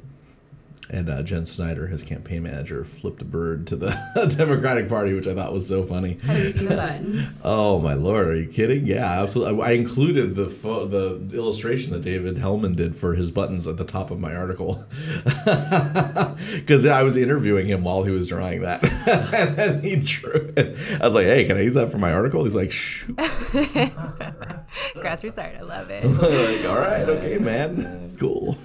and 0.89 1.09
uh, 1.09 1.23
Jen 1.23 1.45
Snyder, 1.45 1.87
his 1.87 2.03
campaign 2.03 2.43
manager, 2.43 2.83
flipped 2.83 3.21
a 3.21 3.25
bird 3.25 3.65
to 3.67 3.75
the 3.75 4.33
Democratic 4.37 4.89
Party, 4.89 5.13
which 5.13 5.27
I 5.27 5.33
thought 5.33 5.53
was 5.53 5.67
so 5.67 5.83
funny. 5.83 6.17
How 6.23 6.33
do 6.33 6.43
you 6.43 6.51
see 6.51 6.65
the 6.65 6.75
buttons? 6.75 7.41
oh 7.45 7.79
my 7.79 7.93
lord, 7.93 8.27
are 8.27 8.35
you 8.35 8.47
kidding? 8.47 8.85
Yeah, 8.85 9.21
absolutely. 9.21 9.61
I 9.63 9.71
included 9.71 10.35
the 10.35 10.49
fo- 10.49 10.85
the 10.87 11.35
illustration 11.35 11.93
that 11.93 12.01
David 12.01 12.35
Hellman 12.35 12.75
did 12.75 12.95
for 12.95 13.15
his 13.15 13.31
buttons 13.31 13.67
at 13.67 13.77
the 13.77 13.85
top 13.85 14.11
of 14.11 14.19
my 14.19 14.35
article 14.35 14.83
because 16.55 16.85
I 16.85 17.03
was 17.03 17.15
interviewing 17.15 17.67
him 17.67 17.83
while 17.83 18.03
he 18.03 18.11
was 18.11 18.27
drawing 18.27 18.61
that, 18.61 18.83
and 19.33 19.55
then 19.55 19.81
he 19.81 19.95
drew 19.97 20.53
it. 20.57 20.77
I 20.99 21.05
was 21.05 21.15
like, 21.15 21.25
"Hey, 21.25 21.45
can 21.45 21.57
I 21.57 21.61
use 21.61 21.75
that 21.75 21.91
for 21.91 21.99
my 21.99 22.11
article?" 22.11 22.43
He's 22.43 22.55
like, 22.55 22.71
"Shh." 22.71 23.05
Grassroots 24.95 25.37
art, 25.37 25.55
I 25.57 25.61
love 25.61 25.89
it. 25.89 26.05
like, 26.05 26.65
all 26.69 26.77
right, 26.79 27.07
okay, 27.07 27.37
man, 27.37 27.79
it's 28.03 28.17
cool. 28.17 28.57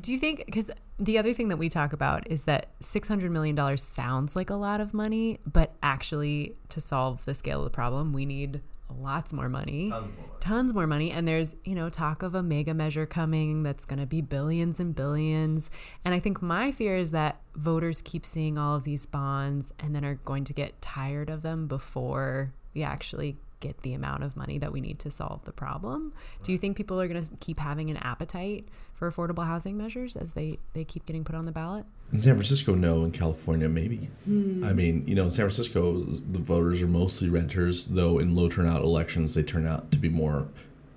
Do 0.00 0.12
you 0.12 0.18
think 0.18 0.44
because 0.46 0.70
the 1.00 1.16
other 1.16 1.32
thing 1.32 1.48
that 1.48 1.56
we 1.56 1.70
talk 1.70 1.92
about 1.94 2.30
is 2.30 2.44
that 2.44 2.66
six 2.80 3.08
hundred 3.08 3.32
million 3.32 3.56
dollars 3.56 3.82
sounds 3.82 4.36
like 4.36 4.50
a 4.50 4.54
lot 4.54 4.80
of 4.80 4.92
money, 4.92 5.38
but 5.50 5.72
actually 5.82 6.56
to 6.68 6.80
solve 6.80 7.24
the 7.24 7.34
scale 7.34 7.60
of 7.60 7.64
the 7.64 7.70
problem, 7.70 8.12
we 8.12 8.26
need 8.26 8.60
lots 8.98 9.32
more 9.32 9.48
money, 9.48 9.88
tons 9.90 10.02
more 10.02 10.10
money, 10.10 10.38
tons 10.40 10.74
more 10.74 10.86
money. 10.86 11.10
and 11.10 11.26
there's 11.26 11.54
you 11.64 11.74
know 11.74 11.88
talk 11.88 12.22
of 12.22 12.34
a 12.34 12.42
mega 12.42 12.74
measure 12.74 13.06
coming 13.06 13.62
that's 13.62 13.86
going 13.86 13.98
to 13.98 14.06
be 14.06 14.20
billions 14.20 14.78
and 14.78 14.94
billions. 14.94 15.70
And 16.04 16.12
I 16.12 16.20
think 16.20 16.42
my 16.42 16.70
fear 16.70 16.96
is 16.96 17.12
that 17.12 17.40
voters 17.56 18.02
keep 18.02 18.26
seeing 18.26 18.58
all 18.58 18.76
of 18.76 18.84
these 18.84 19.06
bonds 19.06 19.72
and 19.78 19.94
then 19.94 20.04
are 20.04 20.16
going 20.16 20.44
to 20.44 20.52
get 20.52 20.80
tired 20.82 21.30
of 21.30 21.40
them 21.40 21.66
before 21.66 22.52
we 22.74 22.82
actually 22.82 23.36
get 23.60 23.82
the 23.82 23.94
amount 23.94 24.24
of 24.24 24.36
money 24.36 24.58
that 24.58 24.72
we 24.72 24.80
need 24.80 24.98
to 25.00 25.10
solve 25.10 25.44
the 25.44 25.52
problem. 25.52 26.12
Do 26.42 26.52
you 26.52 26.58
think 26.58 26.76
people 26.76 27.00
are 27.00 27.06
going 27.06 27.22
to 27.22 27.28
keep 27.36 27.60
having 27.60 27.90
an 27.90 27.96
appetite 27.98 28.68
for 28.94 29.10
affordable 29.10 29.46
housing 29.46 29.76
measures 29.76 30.16
as 30.16 30.32
they, 30.32 30.58
they 30.74 30.84
keep 30.84 31.06
getting 31.06 31.24
put 31.24 31.34
on 31.34 31.46
the 31.46 31.52
ballot? 31.52 31.84
In 32.12 32.18
San 32.18 32.34
Francisco, 32.34 32.74
no. 32.74 33.04
In 33.04 33.12
California, 33.12 33.68
maybe. 33.68 34.08
Hmm. 34.24 34.64
I 34.64 34.72
mean, 34.72 35.06
you 35.06 35.14
know, 35.14 35.24
in 35.24 35.30
San 35.30 35.44
Francisco, 35.44 36.00
the 36.00 36.38
voters 36.38 36.82
are 36.82 36.88
mostly 36.88 37.28
renters, 37.28 37.86
though 37.86 38.18
in 38.18 38.34
low 38.34 38.48
turnout 38.48 38.82
elections, 38.82 39.34
they 39.34 39.42
turn 39.42 39.66
out 39.66 39.92
to 39.92 39.98
be 39.98 40.08
more 40.08 40.48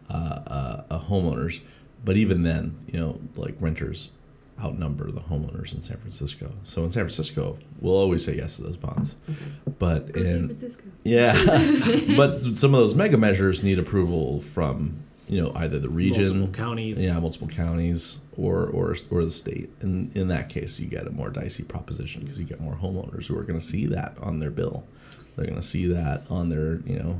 uh, 0.09 0.13
uh, 0.47 0.83
uh 0.89 0.99
homeowners. 1.01 1.61
But 2.03 2.17
even 2.17 2.43
then, 2.43 2.79
you 2.87 2.99
know, 2.99 3.19
like 3.35 3.55
renters 3.59 4.09
outnumber 4.59 5.11
the 5.11 5.21
homeowners 5.21 5.73
in 5.73 5.81
San 5.81 5.97
Francisco. 5.97 6.51
So 6.63 6.83
in 6.83 6.91
San 6.91 7.03
Francisco, 7.03 7.57
we'll 7.79 7.95
always 7.95 8.23
say 8.23 8.35
yes 8.35 8.57
to 8.57 8.63
those 8.63 8.77
bonds. 8.77 9.15
Okay. 9.29 9.39
But 9.79 10.13
Go 10.13 10.21
in 10.21 10.75
yeah, 11.03 11.33
but 12.17 12.37
some 12.37 12.73
of 12.73 12.79
those 12.79 12.95
mega 12.95 13.17
measures 13.17 13.63
need 13.63 13.79
approval 13.79 14.41
from 14.41 15.03
you 15.27 15.41
know 15.41 15.51
either 15.55 15.79
the 15.79 15.89
region, 15.89 16.39
multiple 16.39 16.65
counties, 16.65 17.03
yeah, 17.03 17.19
multiple 17.19 17.47
counties, 17.47 18.19
or 18.37 18.67
or 18.67 18.95
or 19.09 19.25
the 19.25 19.31
state. 19.31 19.69
And 19.81 20.15
in 20.15 20.27
that 20.29 20.49
case, 20.49 20.79
you 20.79 20.87
get 20.87 21.07
a 21.07 21.11
more 21.11 21.29
dicey 21.29 21.63
proposition 21.63 22.21
because 22.21 22.39
you 22.39 22.45
get 22.45 22.61
more 22.61 22.75
homeowners 22.75 23.25
who 23.27 23.37
are 23.37 23.43
going 23.43 23.59
to 23.59 23.65
see 23.65 23.85
that 23.87 24.17
on 24.21 24.39
their 24.39 24.51
bill. 24.51 24.85
They're 25.35 25.47
going 25.47 25.59
to 25.59 25.67
see 25.67 25.87
that 25.87 26.21
on 26.29 26.49
their, 26.49 26.75
you 26.85 26.99
know, 26.99 27.19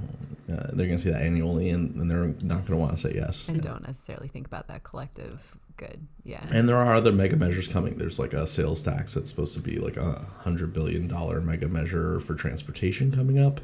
uh, 0.53 0.67
they're 0.73 0.85
going 0.85 0.97
to 0.97 0.99
see 0.99 1.09
that 1.09 1.21
annually, 1.21 1.69
and, 1.69 1.95
and 1.95 2.07
they're 2.09 2.27
not 2.47 2.65
going 2.65 2.65
to 2.67 2.77
want 2.77 2.91
to 2.91 2.97
say 2.97 3.13
yes. 3.15 3.49
And 3.49 3.61
don't 3.61 3.85
necessarily 3.85 4.27
think 4.27 4.45
about 4.45 4.67
that 4.67 4.83
collective 4.83 5.57
good. 5.77 6.07
Yeah. 6.23 6.45
And 6.51 6.69
there 6.69 6.77
are 6.77 6.93
other 6.93 7.11
mega 7.11 7.35
measures 7.35 7.67
coming. 7.67 7.97
There's 7.97 8.19
like 8.19 8.33
a 8.33 8.47
sales 8.47 8.81
tax 8.81 9.13
that's 9.13 9.29
supposed 9.29 9.55
to 9.55 9.61
be 9.61 9.77
like 9.77 9.97
a 9.97 10.25
hundred 10.39 10.73
billion 10.73 11.07
dollar 11.07 11.41
mega 11.41 11.67
measure 11.67 12.19
for 12.19 12.35
transportation 12.35 13.11
coming 13.11 13.39
up. 13.39 13.61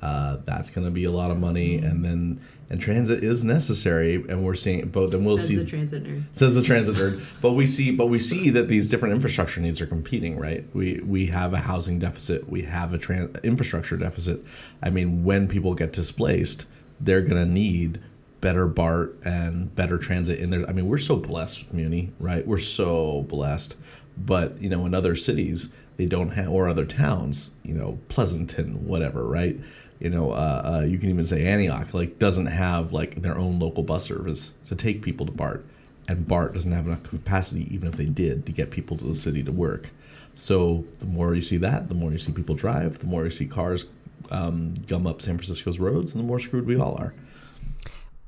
Uh, 0.00 0.38
that's 0.44 0.70
going 0.70 0.84
to 0.84 0.90
be 0.90 1.04
a 1.04 1.10
lot 1.10 1.30
of 1.30 1.38
money, 1.38 1.76
and 1.76 2.04
then 2.04 2.40
and 2.70 2.80
transit 2.80 3.24
is 3.24 3.44
necessary, 3.44 4.14
and 4.14 4.44
we're 4.44 4.54
seeing 4.54 4.86
both. 4.88 5.12
And 5.12 5.26
we'll 5.26 5.38
says 5.38 5.48
see. 5.48 5.56
The 5.56 5.64
transit 5.64 6.04
nerd 6.04 6.24
says 6.32 6.54
the 6.54 6.62
transit 6.62 6.94
nerd, 6.94 7.24
but 7.40 7.52
we 7.52 7.66
see, 7.66 7.90
but 7.90 8.06
we 8.06 8.18
see 8.18 8.50
that 8.50 8.68
these 8.68 8.88
different 8.88 9.14
infrastructure 9.14 9.60
needs 9.60 9.80
are 9.80 9.86
competing, 9.86 10.38
right? 10.38 10.64
We 10.74 11.00
we 11.04 11.26
have 11.26 11.52
a 11.52 11.58
housing 11.58 11.98
deficit, 11.98 12.48
we 12.48 12.62
have 12.62 12.92
a 12.92 12.98
trans- 12.98 13.36
infrastructure 13.42 13.96
deficit. 13.96 14.44
I 14.82 14.90
mean, 14.90 15.24
when 15.24 15.48
people 15.48 15.74
get 15.74 15.92
displaced, 15.92 16.66
they're 17.00 17.22
going 17.22 17.42
to 17.42 17.50
need 17.50 18.00
better 18.40 18.66
BART 18.66 19.18
and 19.24 19.74
better 19.74 19.98
transit 19.98 20.38
in 20.38 20.50
there. 20.50 20.68
I 20.68 20.72
mean, 20.72 20.86
we're 20.86 20.98
so 20.98 21.16
blessed 21.16 21.64
with 21.64 21.74
Muni, 21.74 22.12
right? 22.18 22.46
We're 22.46 22.58
so 22.58 23.22
blessed. 23.22 23.76
But, 24.16 24.60
you 24.60 24.68
know, 24.68 24.86
in 24.86 24.94
other 24.94 25.16
cities, 25.16 25.70
they 25.96 26.06
don't 26.06 26.30
have, 26.30 26.48
or 26.48 26.68
other 26.68 26.86
towns, 26.86 27.52
you 27.62 27.74
know, 27.74 27.98
Pleasanton, 28.08 28.86
whatever, 28.86 29.24
right? 29.24 29.58
You 29.98 30.10
know, 30.10 30.30
uh, 30.30 30.62
uh, 30.64 30.86
you 30.86 30.98
can 30.98 31.10
even 31.10 31.26
say 31.26 31.44
Antioch, 31.44 31.92
like, 31.92 32.18
doesn't 32.18 32.46
have, 32.46 32.92
like, 32.92 33.22
their 33.22 33.36
own 33.36 33.58
local 33.58 33.82
bus 33.82 34.04
service 34.04 34.52
to 34.66 34.76
take 34.76 35.02
people 35.02 35.26
to 35.26 35.32
BART. 35.32 35.64
And 36.06 36.26
BART 36.26 36.54
doesn't 36.54 36.72
have 36.72 36.86
enough 36.86 37.02
capacity, 37.02 37.72
even 37.74 37.88
if 37.88 37.96
they 37.96 38.06
did, 38.06 38.46
to 38.46 38.52
get 38.52 38.70
people 38.70 38.96
to 38.96 39.04
the 39.04 39.14
city 39.14 39.42
to 39.42 39.52
work. 39.52 39.90
So 40.34 40.84
the 41.00 41.06
more 41.06 41.34
you 41.34 41.42
see 41.42 41.56
that, 41.58 41.88
the 41.88 41.94
more 41.94 42.12
you 42.12 42.18
see 42.18 42.32
people 42.32 42.54
drive, 42.54 43.00
the 43.00 43.06
more 43.06 43.24
you 43.24 43.30
see 43.30 43.46
cars 43.46 43.86
um, 44.30 44.74
gum 44.86 45.06
up 45.06 45.20
San 45.20 45.36
Francisco's 45.36 45.80
roads, 45.80 46.14
and 46.14 46.22
the 46.22 46.26
more 46.26 46.38
screwed 46.38 46.66
we 46.66 46.78
all 46.78 46.94
are 46.96 47.12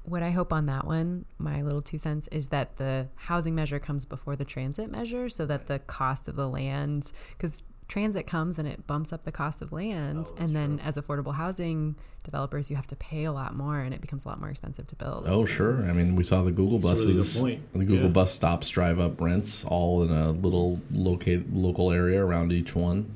what 0.05 0.23
I 0.23 0.31
hope 0.31 0.53
on 0.53 0.67
that 0.67 0.87
one, 0.87 1.25
my 1.39 1.63
little 1.63 1.83
two 1.83 1.99
cents, 1.99 2.29
is 2.29 2.49
that 2.49 2.77
the 2.79 3.09
housing 3.17 3.55
measure 3.55 3.79
comes 3.79 4.05
before 4.05 4.37
the 4.37 4.45
transit 4.45 4.91
measure 4.91 5.29
so 5.29 5.47
that 5.47 5.67
the 5.67 5.79
cost 5.81 6.29
of 6.29 6.37
the 6.37 6.49
land, 6.49 7.13
because 7.37 7.63
transit 7.91 8.27
comes 8.27 8.59
and 8.59 8.67
it 8.67 8.87
bumps 8.87 9.13
up 9.13 9.25
the 9.25 9.33
cost 9.33 9.61
of 9.61 9.73
land. 9.73 10.29
Oh, 10.31 10.35
and 10.39 10.57
then 10.57 10.79
true. 10.79 10.87
as 10.87 10.97
affordable 10.97 11.35
housing 11.35 11.97
developers, 12.23 12.71
you 12.71 12.77
have 12.77 12.87
to 12.87 12.97
pay 12.97 13.25
a 13.25 13.33
lot 13.33 13.55
more 13.55 13.79
and 13.79 13.93
it 13.93 14.01
becomes 14.01 14.25
a 14.25 14.29
lot 14.29 14.41
more 14.41 14.49
expensive 14.49 14.87
to 14.87 14.95
build. 14.95 15.25
Oh, 15.27 15.45
sure. 15.45 15.83
I 15.83 15.93
mean, 15.93 16.17
we 16.17 16.23
saw 16.23 16.43
the 16.43 16.53
Google 16.53 16.79
buses, 16.79 17.43
really 17.43 17.57
the 17.57 17.85
Google 17.85 18.07
yeah. 18.07 18.09
bus 18.09 18.33
stops 18.33 18.69
drive 18.69 18.99
up 18.99 19.21
rents 19.21 19.65
all 19.65 20.03
in 20.03 20.11
a 20.11 20.31
little 20.31 20.81
located 20.91 21.55
local 21.55 21.91
area 21.91 22.25
around 22.25 22.53
each 22.53 22.75
one. 22.75 23.13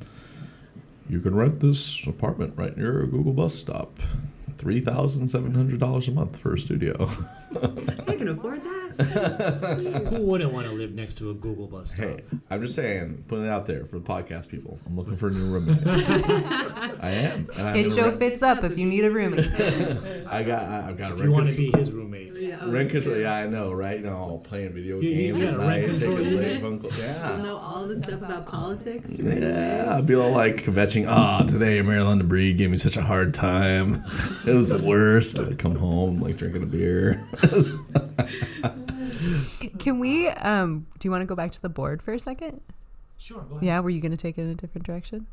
You 1.08 1.20
can 1.20 1.34
rent 1.34 1.60
this 1.60 2.06
apartment 2.06 2.54
right 2.56 2.76
near 2.76 3.02
a 3.02 3.06
Google 3.06 3.32
bus 3.32 3.54
stop 3.54 3.98
three 4.56 4.80
thousand 4.80 5.28
seven 5.28 5.54
hundred 5.54 5.80
dollars 5.80 6.08
a 6.08 6.12
month 6.12 6.36
for 6.36 6.54
a 6.54 6.58
studio. 6.58 6.94
I 8.06 8.16
can 8.16 8.28
afford 8.28 8.62
that. 8.62 10.08
Who 10.10 10.22
wouldn't 10.22 10.52
want 10.52 10.66
to 10.66 10.72
live 10.72 10.92
next 10.92 11.14
to 11.18 11.30
a 11.30 11.34
Google 11.34 11.66
bus 11.66 11.92
stop? 11.92 12.04
Hey, 12.04 12.24
I'm 12.50 12.62
just 12.62 12.74
saying, 12.74 13.24
putting 13.28 13.46
it 13.46 13.50
out 13.50 13.66
there 13.66 13.84
for 13.86 13.98
the 13.98 14.04
podcast 14.04 14.48
people. 14.48 14.78
I'm 14.86 14.96
looking 14.96 15.16
for 15.16 15.28
a 15.28 15.30
new 15.30 15.46
roommate. 15.46 15.86
I 15.86 17.10
am. 17.10 17.50
And 17.56 17.94
Joe 17.94 18.12
Fitz 18.12 18.42
up 18.42 18.62
if 18.64 18.78
you 18.78 18.86
need 18.86 19.04
a 19.04 19.10
roommate. 19.10 19.40
I 20.28 20.42
got. 20.42 20.62
I, 20.62 20.82
have 20.82 20.98
got. 20.98 21.12
If 21.12 21.20
you 21.20 21.32
want 21.32 21.48
to 21.48 21.56
be 21.56 21.72
his 21.76 21.90
roommate. 21.90 22.33
Yeah, 22.54 22.66
oh, 22.66 22.70
rent 22.70 22.90
control. 22.90 23.16
Yeah, 23.16 23.34
I 23.34 23.46
know, 23.46 23.72
right? 23.72 24.02
No, 24.02 24.40
playing 24.44 24.72
video 24.72 25.00
you, 25.00 25.14
games 25.14 25.42
you 25.42 25.48
at 25.48 25.58
night, 25.58 25.98
taking 25.98 26.36
late 26.36 26.60
phone. 26.60 26.84
Yeah. 26.98 27.36
you 27.36 27.42
know 27.42 27.56
all 27.56 27.84
the 27.84 28.02
stuff 28.02 28.22
about 28.22 28.46
politics. 28.46 29.20
Right 29.20 29.42
yeah, 29.42 29.96
I'd 29.96 30.06
be 30.06 30.14
all 30.14 30.30
like 30.30 30.56
kvetching. 30.56 31.06
Ah, 31.08 31.40
oh, 31.42 31.46
today 31.46 31.82
Maryland 31.82 32.28
Breed 32.28 32.58
gave 32.58 32.70
me 32.70 32.76
such 32.76 32.96
a 32.96 33.02
hard 33.02 33.34
time. 33.34 34.04
It 34.46 34.52
was 34.52 34.68
the 34.68 34.82
worst. 34.82 35.38
I'd 35.38 35.58
come 35.58 35.74
home 35.74 36.20
like 36.20 36.36
drinking 36.36 36.62
a 36.62 36.66
beer. 36.66 37.26
Can 39.78 39.98
we? 39.98 40.28
Um, 40.28 40.86
do 40.98 41.06
you 41.06 41.10
want 41.10 41.22
to 41.22 41.26
go 41.26 41.34
back 41.34 41.52
to 41.52 41.62
the 41.62 41.70
board 41.70 42.02
for 42.02 42.12
a 42.12 42.20
second? 42.20 42.60
Sure. 43.16 43.44
Yeah, 43.62 43.80
were 43.80 43.90
you 43.90 44.02
going 44.02 44.12
to 44.12 44.18
take 44.18 44.36
it 44.36 44.42
in 44.42 44.50
a 44.50 44.54
different 44.54 44.86
direction? 44.86 45.26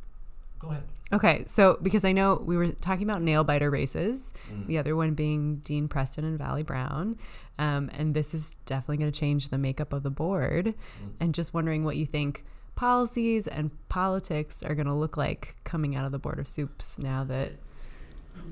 Go 0.62 0.70
ahead. 0.70 0.84
Okay, 1.14 1.44
so 1.48 1.78
because 1.82 2.06
I 2.06 2.12
know 2.14 2.42
we 2.46 2.56
were 2.56 2.72
talking 2.72 3.04
about 3.04 3.22
nail 3.22 3.44
biter 3.44 3.70
races, 3.70 4.34
the 4.68 4.78
other 4.78 4.96
one 4.96 5.14
being 5.14 5.58
Dean 5.58 5.88
Preston 5.90 6.24
and 6.24 6.38
Vallie 6.38 6.64
Brown, 6.64 7.18
um, 7.60 7.90
and 7.94 8.14
this 8.14 8.34
is 8.34 8.54
definitely 8.66 8.98
going 8.98 9.12
to 9.12 9.20
change 9.20 9.50
the 9.50 9.58
makeup 9.58 9.92
of 9.92 10.04
the 10.04 10.10
board. 10.10 10.74
And 11.20 11.34
just 11.34 11.54
wondering 11.54 11.84
what 11.84 11.98
you 11.98 12.06
think 12.06 12.46
policies 12.76 13.46
and 13.46 13.72
politics 13.90 14.64
are 14.64 14.74
going 14.74 14.88
to 14.88 14.94
look 14.94 15.18
like 15.18 15.56
coming 15.66 15.96
out 15.96 16.06
of 16.06 16.12
the 16.12 16.20
Board 16.20 16.40
of 16.40 16.48
Soups 16.48 16.98
now 16.98 17.24
that 17.26 17.52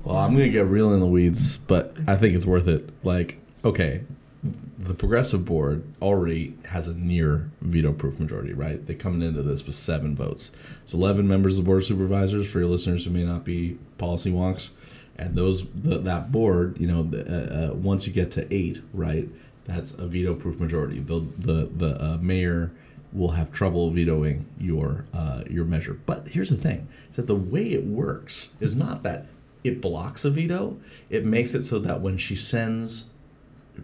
Well, 0.04 0.16
I'm 0.16 0.32
gonna 0.32 0.48
get 0.48 0.66
real 0.66 0.92
in 0.92 1.00
the 1.00 1.06
weeds, 1.06 1.58
but 1.58 1.96
I 2.06 2.16
think 2.16 2.34
it's 2.34 2.46
worth 2.46 2.68
it. 2.68 2.90
Like, 3.02 3.38
okay, 3.64 4.02
the 4.42 4.94
progressive 4.94 5.44
board 5.44 5.84
already 6.00 6.56
has 6.66 6.88
a 6.88 6.94
near 6.94 7.50
veto-proof 7.60 8.18
majority, 8.18 8.54
right? 8.54 8.84
They 8.86 8.94
coming 8.94 9.22
into 9.22 9.42
this 9.42 9.66
with 9.66 9.74
seven 9.74 10.16
votes. 10.16 10.52
It's 10.82 10.94
11 10.94 11.28
members 11.28 11.58
of 11.58 11.64
the 11.64 11.68
board 11.68 11.82
of 11.82 11.86
supervisors 11.86 12.50
for 12.50 12.60
your 12.60 12.68
listeners 12.68 13.04
who 13.04 13.10
may 13.10 13.24
not 13.24 13.44
be 13.44 13.78
policy 13.98 14.32
wonks, 14.32 14.70
and 15.18 15.34
those 15.34 15.66
the, 15.72 15.98
that 15.98 16.32
board, 16.32 16.78
you 16.80 16.86
know, 16.86 17.02
the, 17.02 17.20
uh, 17.20 17.72
uh, 17.72 17.74
once 17.74 18.06
you 18.06 18.12
get 18.12 18.30
to 18.32 18.54
eight, 18.54 18.80
right? 18.94 19.28
That's 19.66 19.92
a 19.92 20.06
veto-proof 20.06 20.58
majority. 20.58 21.00
The 21.00 21.26
the 21.38 21.70
the 21.76 22.02
uh, 22.02 22.18
mayor 22.18 22.72
will 23.12 23.32
have 23.32 23.52
trouble 23.52 23.90
vetoing 23.90 24.46
your 24.58 25.04
uh, 25.12 25.42
your 25.50 25.66
measure. 25.66 26.00
But 26.06 26.28
here's 26.28 26.48
the 26.48 26.56
thing: 26.56 26.88
is 27.10 27.16
that 27.16 27.26
the 27.26 27.36
way 27.36 27.72
it 27.72 27.84
works 27.84 28.52
is 28.60 28.74
not 28.74 29.02
that 29.02 29.26
it 29.62 29.82
blocks 29.82 30.24
a 30.24 30.30
veto. 30.30 30.78
It 31.10 31.26
makes 31.26 31.54
it 31.54 31.64
so 31.64 31.78
that 31.80 32.00
when 32.00 32.16
she 32.16 32.34
sends 32.34 33.10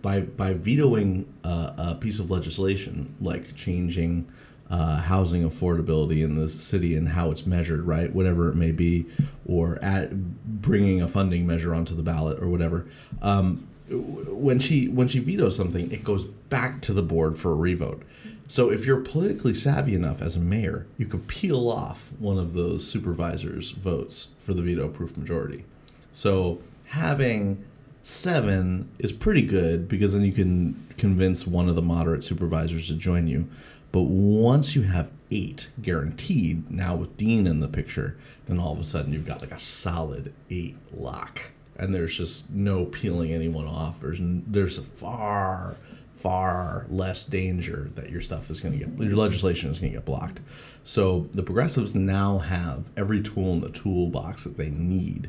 by 0.03 0.20
by 0.20 0.53
vetoing 0.55 1.33
a 1.44 1.94
piece 1.94 2.18
of 2.18 2.31
legislation 2.31 3.14
like 3.20 3.55
changing 3.55 4.27
uh, 4.70 4.99
housing 4.99 5.49
affordability 5.49 6.25
in 6.25 6.35
the 6.35 6.49
city 6.49 6.96
and 6.96 7.09
how 7.09 7.31
it's 7.31 7.46
measured, 7.46 7.87
right? 7.87 8.12
Whatever 8.12 8.49
it 8.49 8.57
may 8.57 8.72
be, 8.72 9.07
or 9.44 9.79
at 9.83 10.12
bringing 10.61 11.01
a 11.03 11.09
funding 11.09 11.46
measure 11.46 11.75
onto 11.75 11.94
the 11.94 12.03
ballot 12.03 12.42
or 12.42 12.49
whatever. 12.49 12.87
Um, 13.22 13.66
when 13.88 14.59
she 14.59 14.88
when 14.88 15.09
she 15.09 15.20
vetoes 15.20 15.57
something, 15.57 15.90
it 15.92 16.03
goes 16.03 16.25
back 16.25 16.83
to 16.83 16.92
the 16.92 17.03
board 17.03 17.38
for 17.38 17.53
a 17.53 17.55
revote. 17.55 18.03
So 18.49 18.70
if 18.70 18.87
you're 18.87 19.01
politically 19.01 19.55
savvy 19.55 19.94
enough 19.94 20.22
as 20.22 20.37
a 20.37 20.40
mayor, 20.40 20.87
you 20.99 21.07
could 21.07 21.27
peel 21.27 21.68
off 21.68 22.12
one 22.18 22.38
of 22.38 22.53
those 22.55 22.87
supervisors' 22.87 23.72
votes 23.72 24.35
for 24.38 24.55
the 24.55 24.62
veto-proof 24.62 25.16
majority. 25.16 25.64
So 26.12 26.61
having 26.87 27.64
seven 28.07 28.88
is 29.01 29.11
pretty 29.11 29.42
good 29.42 29.88
because 29.88 30.12
then 30.12 30.23
you 30.23 30.33
can 30.33 30.87
convince 30.97 31.45
one 31.45 31.69
of 31.69 31.75
the 31.75 31.83
moderate 31.83 32.23
supervisors 32.23 32.87
to 32.87 32.95
join 32.95 33.27
you. 33.27 33.49
But 33.90 34.03
once 34.03 34.77
you 34.77 34.83
have 34.83 35.11
eight 35.33 35.71
guaranteed, 35.83 36.71
now 36.71 36.95
with 36.95 37.16
Dean 37.16 37.49
in 37.49 37.59
the 37.59 37.66
picture, 37.66 38.16
then 38.47 38.61
all 38.61 38.73
of 38.73 38.79
a 38.79 38.85
sudden 38.85 39.12
you've 39.12 39.27
got 39.27 39.40
like 39.40 39.51
a 39.51 39.59
solid 39.59 40.33
eight 40.51 40.77
lock, 40.95 41.51
and 41.77 41.92
there's 41.92 42.16
just 42.16 42.53
no 42.53 42.85
peeling 42.85 43.33
anyone 43.33 43.66
off. 43.66 44.01
There's 44.01 44.21
there's 44.23 44.79
a 44.79 44.83
far 44.83 45.77
far 46.14 46.87
less 46.88 47.25
danger 47.25 47.90
that 47.97 48.11
your 48.11 48.23
stuff 48.23 48.51
is 48.51 48.61
going 48.61 48.79
to 48.79 48.87
get 48.87 48.99
your 48.99 49.16
legislation 49.16 49.69
is 49.69 49.81
going 49.81 49.92
to 49.92 49.99
get 49.99 50.07
blocked. 50.07 50.40
So 50.85 51.29
the 51.33 51.42
progressives 51.42 51.97
now 51.97 52.38
have 52.38 52.88
every 52.97 53.21
tool 53.21 53.53
in 53.53 53.62
the 53.62 53.71
toolbox 53.71 54.45
that 54.45 54.57
they 54.57 54.71
need 54.71 55.29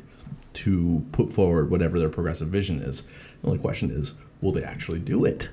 to 0.54 1.04
put 1.12 1.32
forward 1.32 1.70
whatever 1.70 1.98
their 1.98 2.08
progressive 2.08 2.48
vision 2.48 2.80
is. 2.80 3.02
The 3.42 3.48
only 3.48 3.58
question 3.58 3.90
is, 3.90 4.14
will 4.40 4.52
they 4.52 4.64
actually 4.64 5.00
do 5.00 5.24
it? 5.24 5.50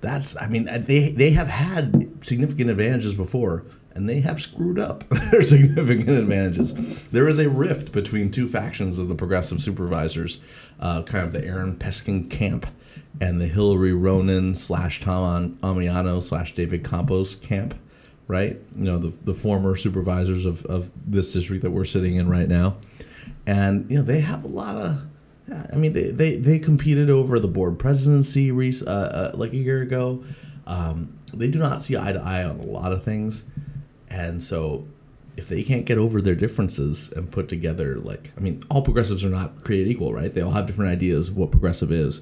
That's, 0.00 0.36
I 0.36 0.48
mean, 0.48 0.64
they 0.86 1.12
they 1.12 1.30
have 1.30 1.46
had 1.46 2.24
significant 2.24 2.70
advantages 2.70 3.14
before, 3.14 3.64
and 3.94 4.08
they 4.08 4.20
have 4.20 4.40
screwed 4.40 4.78
up 4.78 5.08
their 5.30 5.44
significant 5.44 6.10
advantages. 6.10 6.74
There 7.10 7.28
is 7.28 7.38
a 7.38 7.48
rift 7.48 7.92
between 7.92 8.30
two 8.30 8.48
factions 8.48 8.98
of 8.98 9.08
the 9.08 9.14
progressive 9.14 9.62
supervisors, 9.62 10.40
uh, 10.80 11.02
kind 11.02 11.24
of 11.24 11.32
the 11.32 11.44
Aaron 11.46 11.76
Peskin 11.76 12.28
camp 12.28 12.66
and 13.20 13.40
the 13.40 13.46
Hillary 13.46 13.92
Ronan 13.92 14.54
slash 14.54 15.00
Tom 15.00 15.58
Ammiano 15.62 16.22
slash 16.22 16.54
David 16.54 16.82
Campos 16.82 17.36
camp, 17.36 17.74
right? 18.26 18.58
You 18.76 18.84
know, 18.84 18.98
the, 18.98 19.16
the 19.24 19.34
former 19.34 19.76
supervisors 19.76 20.46
of, 20.46 20.64
of 20.66 20.90
this 21.06 21.32
district 21.32 21.62
that 21.62 21.70
we're 21.70 21.84
sitting 21.84 22.16
in 22.16 22.28
right 22.28 22.48
now 22.48 22.78
and 23.46 23.90
you 23.90 23.96
know 23.96 24.02
they 24.02 24.20
have 24.20 24.44
a 24.44 24.48
lot 24.48 24.76
of 24.76 25.02
i 25.72 25.76
mean 25.76 25.92
they 25.92 26.10
they, 26.10 26.36
they 26.36 26.58
competed 26.58 27.10
over 27.10 27.38
the 27.38 27.48
board 27.48 27.78
presidency 27.78 28.50
uh, 28.86 28.90
uh, 28.90 29.30
like 29.34 29.52
a 29.52 29.56
year 29.56 29.82
ago. 29.82 30.22
Um, 30.66 31.18
they 31.34 31.48
do 31.48 31.58
not 31.58 31.82
see 31.82 31.96
eye 31.96 32.12
to 32.12 32.20
eye 32.20 32.44
on 32.44 32.60
a 32.60 32.64
lot 32.64 32.92
of 32.92 33.04
things. 33.04 33.44
And 34.08 34.42
so 34.42 34.86
if 35.36 35.48
they 35.48 35.62
can't 35.62 35.86
get 35.86 35.98
over 35.98 36.20
their 36.20 36.34
differences 36.34 37.10
and 37.12 37.30
put 37.32 37.48
together 37.48 37.96
like 37.96 38.32
i 38.36 38.40
mean 38.40 38.62
all 38.70 38.82
progressives 38.82 39.24
are 39.24 39.30
not 39.30 39.64
created 39.64 39.88
equal 39.88 40.12
right? 40.12 40.32
They 40.32 40.42
all 40.42 40.52
have 40.52 40.66
different 40.66 40.92
ideas 40.92 41.28
of 41.28 41.36
what 41.36 41.50
progressive 41.50 41.90
is. 41.90 42.20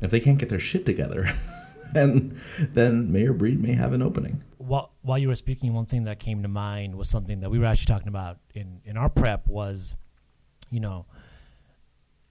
If 0.00 0.10
they 0.10 0.20
can't 0.20 0.38
get 0.38 0.48
their 0.48 0.60
shit 0.60 0.86
together 0.86 1.30
and 1.94 2.38
then 2.58 3.10
mayor 3.12 3.32
breed 3.32 3.60
may 3.60 3.72
have 3.72 3.92
an 3.92 4.02
opening. 4.02 4.42
While 4.58 4.92
while 5.02 5.18
you 5.18 5.28
were 5.28 5.36
speaking, 5.36 5.74
one 5.74 5.86
thing 5.86 6.04
that 6.04 6.18
came 6.18 6.42
to 6.42 6.48
mind 6.48 6.96
was 6.96 7.08
something 7.08 7.40
that 7.40 7.50
we 7.50 7.58
were 7.58 7.66
actually 7.66 7.92
talking 7.92 8.08
about 8.08 8.38
in 8.54 8.80
in 8.84 8.96
our 8.96 9.08
prep 9.08 9.46
was, 9.46 9.96
you 10.70 10.80
know, 10.80 11.06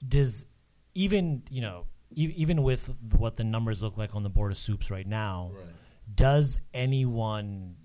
does 0.08 0.46
even 0.94 1.44
you 1.50 1.62
know 1.62 1.86
e- 2.16 2.34
even 2.36 2.64
with 2.64 2.94
what 3.18 3.38
the 3.38 3.44
numbers 3.44 3.82
look 3.82 3.98
like 3.98 4.16
on 4.16 4.24
the 4.24 4.30
board 4.30 4.52
of 4.52 4.58
soups 4.58 4.90
right 4.92 5.08
now, 5.08 5.52
does 6.14 6.58
anyone 6.74 7.76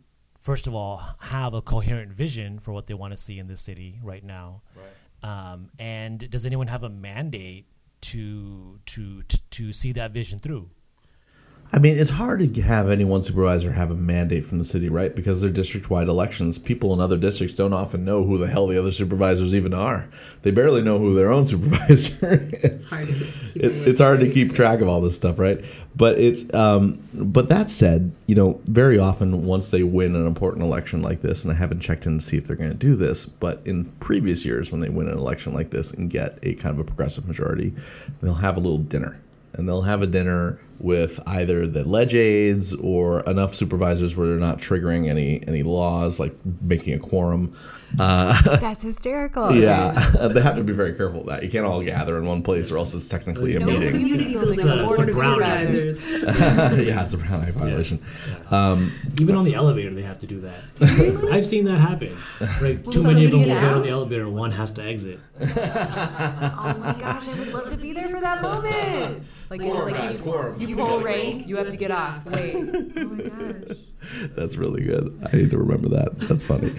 first 0.40 0.66
of 0.66 0.74
all 0.74 1.02
have 1.20 1.54
a 1.54 1.62
coherent 1.62 2.12
vision 2.12 2.58
for 2.58 2.72
what 2.72 2.86
they 2.86 2.94
want 2.94 3.12
to 3.12 3.16
see 3.16 3.38
in 3.38 3.46
this 3.48 3.60
city 3.60 4.00
right 4.02 4.24
now? 4.24 4.62
Right. 4.76 5.52
Um, 5.52 5.70
and 5.78 6.30
does 6.30 6.46
anyone 6.46 6.68
have 6.68 6.82
a 6.82 6.88
mandate 6.88 7.66
to 8.02 8.78
to 8.86 9.22
to, 9.22 9.38
to 9.50 9.72
see 9.72 9.92
that 9.92 10.12
vision 10.12 10.38
through? 10.38 10.70
I 11.70 11.78
mean, 11.78 11.98
it's 11.98 12.10
hard 12.10 12.54
to 12.54 12.62
have 12.62 12.88
any 12.88 13.04
one 13.04 13.22
supervisor 13.22 13.72
have 13.72 13.90
a 13.90 13.94
mandate 13.94 14.46
from 14.46 14.58
the 14.58 14.64
city, 14.64 14.88
right? 14.88 15.14
Because 15.14 15.42
they're 15.42 15.50
district-wide 15.50 16.08
elections. 16.08 16.58
People 16.58 16.94
in 16.94 17.00
other 17.00 17.18
districts 17.18 17.54
don't 17.54 17.74
often 17.74 18.06
know 18.06 18.24
who 18.24 18.38
the 18.38 18.46
hell 18.46 18.66
the 18.66 18.78
other 18.78 18.90
supervisors 18.90 19.54
even 19.54 19.74
are. 19.74 20.08
They 20.42 20.50
barely 20.50 20.80
know 20.80 20.98
who 20.98 21.12
their 21.14 21.30
own 21.30 21.44
supervisor 21.46 22.48
is. 22.62 22.90
hard 22.90 23.08
to 23.08 23.14
keep 23.14 23.54
it 23.54 23.88
it's 23.88 24.00
hard 24.00 24.20
to 24.20 24.30
keep 24.30 24.54
track 24.54 24.80
of 24.80 24.88
all 24.88 25.02
this 25.02 25.14
stuff, 25.14 25.38
right? 25.38 25.62
But 25.94 26.18
it's, 26.18 26.52
um, 26.54 27.02
but 27.12 27.50
that 27.50 27.70
said, 27.70 28.12
you 28.26 28.34
know, 28.34 28.60
very 28.64 28.98
often 28.98 29.44
once 29.44 29.70
they 29.70 29.82
win 29.82 30.16
an 30.16 30.26
important 30.26 30.64
election 30.64 31.02
like 31.02 31.20
this, 31.20 31.44
and 31.44 31.52
I 31.52 31.56
haven't 31.56 31.80
checked 31.80 32.06
in 32.06 32.18
to 32.18 32.24
see 32.24 32.38
if 32.38 32.46
they're 32.46 32.56
going 32.56 32.70
to 32.70 32.76
do 32.76 32.96
this, 32.96 33.26
but 33.26 33.60
in 33.66 33.86
previous 34.00 34.46
years 34.46 34.72
when 34.72 34.80
they 34.80 34.88
win 34.88 35.08
an 35.08 35.18
election 35.18 35.52
like 35.52 35.70
this 35.70 35.92
and 35.92 36.08
get 36.08 36.38
a 36.42 36.54
kind 36.54 36.74
of 36.74 36.78
a 36.78 36.84
progressive 36.84 37.28
majority, 37.28 37.74
they'll 38.22 38.34
have 38.34 38.56
a 38.56 38.60
little 38.60 38.78
dinner 38.78 39.20
and 39.54 39.68
they'll 39.68 39.82
have 39.82 40.02
a 40.02 40.06
dinner 40.06 40.58
with 40.78 41.20
either 41.26 41.66
the 41.66 41.84
ledge 41.84 42.14
aides 42.14 42.72
or 42.74 43.20
enough 43.22 43.54
supervisors 43.54 44.16
where 44.16 44.28
they're 44.28 44.38
not 44.38 44.58
triggering 44.58 45.08
any 45.08 45.46
any 45.46 45.62
laws 45.62 46.20
like 46.20 46.34
making 46.60 46.94
a 46.94 46.98
quorum. 46.98 47.56
Uh, 47.98 48.56
That's 48.58 48.82
hysterical. 48.82 49.52
yeah, 49.54 49.92
they 50.32 50.40
have 50.42 50.56
to 50.56 50.64
be 50.64 50.72
very 50.72 50.94
careful 50.94 51.20
of 51.22 51.26
that. 51.26 51.42
You 51.42 51.50
can't 51.50 51.64
all 51.66 51.82
gather 51.82 52.18
in 52.18 52.26
one 52.26 52.42
place, 52.42 52.70
or 52.70 52.78
else 52.78 52.92
it's 52.94 53.08
technically 53.08 53.56
a 53.56 53.60
meeting. 53.60 53.90
Community 53.90 54.32
building 54.32 54.50
It's 54.50 54.62
on 54.64 54.68
a- 54.70 54.76
the 54.76 54.82
it's 54.84 54.88
board 54.92 55.08
a 55.08 55.12
of 55.12 55.16
Brown 55.16 55.42
Act. 55.42 55.70
yeah, 56.86 57.04
it's 57.04 57.14
a 57.14 57.18
Brown 57.18 57.42
Act 57.42 57.52
violation. 57.52 58.00
Um, 58.50 58.92
Even 59.20 59.36
on 59.36 59.44
the 59.44 59.54
elevator, 59.54 59.92
they 59.94 60.02
have 60.02 60.18
to 60.20 60.26
do 60.26 60.40
that. 60.42 60.60
I've 61.32 61.46
seen 61.46 61.64
that 61.64 61.78
happen. 61.80 62.16
Right, 62.60 62.78
too 62.90 63.02
many 63.02 63.24
of 63.24 63.30
them 63.32 63.32
somebody 63.32 63.36
will 63.38 63.44
get 63.44 63.60
get 63.60 63.72
on 63.74 63.82
the 63.82 63.88
elevator, 63.90 64.22
and 64.24 64.34
one 64.34 64.52
has 64.52 64.70
to 64.72 64.82
exit. 64.84 65.20
Oh 65.40 65.46
my 66.80 66.94
gosh, 66.98 67.26
I 67.28 67.38
would 67.38 67.52
love 67.52 67.70
to 67.70 67.76
be 67.76 67.92
there 67.92 68.08
for 68.08 68.20
that 68.20 68.42
moment. 68.42 69.22
Like, 69.50 69.60
is 69.60 69.66
it 69.66 69.70
Quorum, 69.70 69.90
like 69.92 70.00
guys, 70.00 70.16
you, 70.18 70.22
quorum. 70.24 70.60
you 70.60 70.76
pull 70.76 71.00
rank, 71.00 71.46
you 71.48 71.56
have 71.56 71.70
to 71.70 71.76
get 71.76 71.90
off. 71.90 72.24
Wait. 72.26 72.54
Oh 72.54 73.04
my 73.06 73.22
gosh. 73.22 73.76
That's 74.34 74.56
really 74.56 74.84
good. 74.84 75.28
I 75.32 75.36
need 75.36 75.50
to 75.50 75.58
remember 75.58 75.88
that. 75.90 76.18
That's 76.20 76.44
funny. 76.44 76.72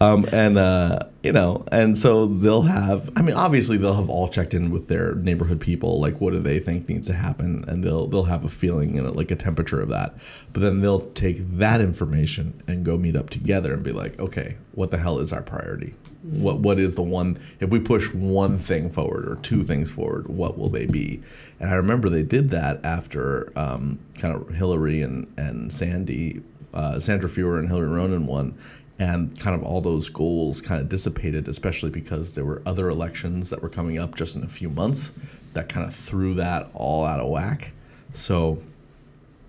Um, 0.00 0.28
and 0.32 0.58
uh, 0.58 0.98
you 1.22 1.32
know, 1.32 1.64
and 1.72 1.98
so 1.98 2.26
they'll 2.26 2.62
have. 2.62 3.10
I 3.16 3.22
mean, 3.22 3.34
obviously 3.34 3.76
they'll 3.76 3.94
have 3.94 4.10
all 4.10 4.28
checked 4.28 4.54
in 4.54 4.70
with 4.70 4.88
their 4.88 5.14
neighborhood 5.14 5.60
people. 5.60 6.00
Like, 6.00 6.20
what 6.20 6.32
do 6.32 6.38
they 6.38 6.58
think 6.58 6.88
needs 6.88 7.06
to 7.08 7.14
happen? 7.14 7.64
And 7.66 7.82
they'll 7.82 8.06
they'll 8.06 8.24
have 8.24 8.44
a 8.44 8.48
feeling 8.48 8.98
and 8.98 9.16
like 9.16 9.30
a 9.30 9.36
temperature 9.36 9.80
of 9.80 9.88
that. 9.88 10.14
But 10.52 10.60
then 10.60 10.80
they'll 10.80 11.10
take 11.12 11.38
that 11.58 11.80
information 11.80 12.60
and 12.68 12.84
go 12.84 12.96
meet 12.96 13.16
up 13.16 13.30
together 13.30 13.72
and 13.72 13.82
be 13.82 13.92
like, 13.92 14.18
okay, 14.18 14.56
what 14.72 14.90
the 14.90 14.98
hell 14.98 15.18
is 15.18 15.32
our 15.32 15.42
priority? 15.42 15.94
What 16.22 16.58
what 16.58 16.78
is 16.78 16.94
the 16.94 17.02
one? 17.02 17.38
If 17.58 17.70
we 17.70 17.80
push 17.80 18.12
one 18.12 18.58
thing 18.58 18.90
forward 18.90 19.28
or 19.28 19.36
two 19.36 19.64
things 19.64 19.90
forward, 19.90 20.28
what 20.28 20.58
will 20.58 20.68
they 20.68 20.86
be? 20.86 21.22
And 21.58 21.70
I 21.70 21.74
remember 21.74 22.08
they 22.08 22.22
did 22.22 22.50
that 22.50 22.84
after 22.84 23.52
um, 23.56 23.98
kind 24.18 24.34
of 24.34 24.50
Hillary 24.50 25.02
and 25.02 25.32
and 25.36 25.72
Sandy 25.72 26.42
uh, 26.76 27.00
Sandra 27.00 27.28
Fewer 27.28 27.58
and 27.58 27.68
Hillary 27.68 27.88
Ronan 27.88 28.26
won, 28.26 28.56
and 28.98 29.38
kind 29.40 29.58
of 29.58 29.66
all 29.66 29.80
those 29.80 30.08
goals 30.08 30.60
kind 30.60 30.80
of 30.80 30.88
dissipated, 30.88 31.48
especially 31.48 31.90
because 31.90 32.34
there 32.34 32.44
were 32.44 32.62
other 32.66 32.88
elections 32.88 33.50
that 33.50 33.62
were 33.62 33.68
coming 33.68 33.98
up 33.98 34.14
just 34.14 34.36
in 34.36 34.44
a 34.44 34.48
few 34.48 34.68
months 34.68 35.12
that 35.54 35.68
kind 35.68 35.86
of 35.86 35.94
threw 35.94 36.34
that 36.34 36.68
all 36.74 37.04
out 37.04 37.18
of 37.20 37.28
whack. 37.30 37.72
So, 38.12 38.58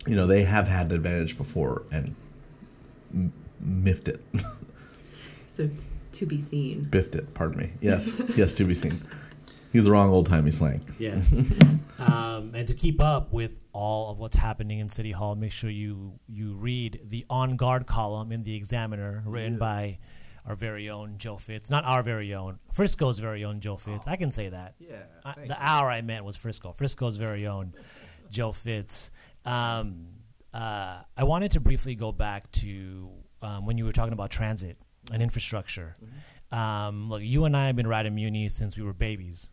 you 0.06 0.16
know, 0.16 0.26
they 0.26 0.44
have 0.44 0.68
had 0.68 0.88
an 0.88 0.94
advantage 0.96 1.38
before 1.38 1.84
and 1.92 2.16
m- 3.14 3.34
miffed 3.60 4.08
it. 4.08 4.22
So, 5.48 5.68
To 6.12 6.26
be 6.28 6.38
seen. 6.38 6.84
Biffed 6.84 7.16
it. 7.16 7.34
Pardon 7.34 7.58
me. 7.58 7.72
Yes, 7.82 8.14
yes, 8.36 8.54
to 8.56 8.64
be 8.64 8.76
seen. 8.76 9.02
He's 9.78 9.86
the 9.86 9.92
wrong 9.92 10.10
old 10.10 10.26
timey 10.26 10.50
slang. 10.50 10.84
Yes. 10.98 11.32
um, 12.00 12.56
and 12.56 12.68
to 12.68 12.74
keep 12.74 13.00
up 13.00 13.32
with 13.32 13.60
all 13.74 14.10
of 14.10 14.18
what's 14.18 14.38
happening 14.38 14.80
in 14.80 14.90
City 14.90 15.12
Hall, 15.12 15.36
make 15.36 15.52
sure 15.52 15.70
you 15.70 16.20
you 16.28 16.56
read 16.56 17.02
the 17.06 17.28
On 17.30 17.58
Guard 17.58 17.86
column 17.86 18.32
in 18.32 18.42
the 18.42 18.56
Examiner, 18.56 19.22
written 19.24 19.60
by 19.60 20.00
our 20.48 20.56
very 20.56 20.90
own 20.90 21.20
Joe 21.20 21.38
Fitz. 21.38 21.70
Not 21.70 21.86
our 21.86 22.02
very 22.02 22.34
own, 22.34 22.58
Frisco's 22.74 23.20
very 23.20 23.46
own 23.46 23.60
Joe 23.60 23.78
Fitz. 23.78 24.08
I 24.08 24.16
can 24.16 24.32
say 24.32 24.50
that. 24.50 24.74
Yeah, 24.80 25.04
I, 25.24 25.46
the 25.46 25.56
our 25.56 25.92
I 25.92 26.02
meant 26.02 26.26
was 26.26 26.36
Frisco. 26.36 26.72
Frisco's 26.72 27.18
very 27.18 27.46
own 27.46 27.76
Joe 28.32 28.54
Fitz. 28.54 29.12
Um, 29.46 30.08
uh, 30.56 31.04
I 31.16 31.24
wanted 31.24 31.52
to 31.52 31.60
briefly 31.60 31.94
go 31.94 32.12
back 32.12 32.52
to 32.54 33.12
um, 33.44 33.68
when 33.68 33.78
you 33.78 33.86
were 33.86 33.94
talking 33.94 34.14
about 34.14 34.32
transit 34.32 34.80
and 35.12 35.22
infrastructure. 35.22 35.98
Um, 36.52 37.10
look, 37.10 37.22
you 37.22 37.46
and 37.46 37.56
I 37.56 37.68
have 37.68 37.76
been 37.76 37.88
riding 37.88 38.16
Muni 38.16 38.50
since 38.50 38.78
we 38.78 38.84
were 38.84 38.94
babies, 38.94 39.52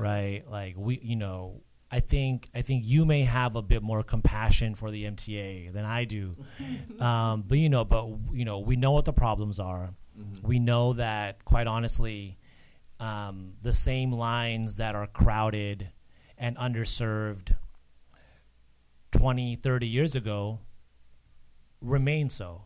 right? 0.00 0.42
Like 0.50 0.74
we, 0.76 0.98
you 1.02 1.16
know, 1.16 1.62
I 1.90 2.00
think 2.00 2.50
I 2.54 2.62
think 2.62 2.84
you 2.86 3.04
may 3.06 3.22
have 3.22 3.56
a 3.56 3.62
bit 3.62 3.82
more 3.82 4.02
compassion 4.02 4.74
for 4.74 4.90
the 4.90 5.04
MTA 5.04 5.72
than 5.72 5.84
I 5.84 6.04
do, 6.04 6.34
um, 7.00 7.44
but 7.46 7.58
you 7.58 7.68
know, 7.68 7.84
but 7.84 8.06
you 8.32 8.44
know, 8.44 8.58
we 8.58 8.76
know 8.76 8.92
what 8.92 9.04
the 9.04 9.12
problems 9.12 9.58
are. 9.58 9.94
We 10.42 10.58
know 10.58 10.94
that, 10.94 11.44
quite 11.44 11.68
honestly, 11.68 12.38
um, 12.98 13.52
the 13.62 13.72
same 13.72 14.10
lines 14.10 14.76
that 14.76 14.96
are 14.96 15.06
crowded 15.06 15.90
and 16.36 16.56
underserved 16.56 17.54
20, 19.12 19.56
30 19.56 19.86
years 19.86 20.14
ago 20.16 20.60
remain 21.80 22.28
so. 22.28 22.62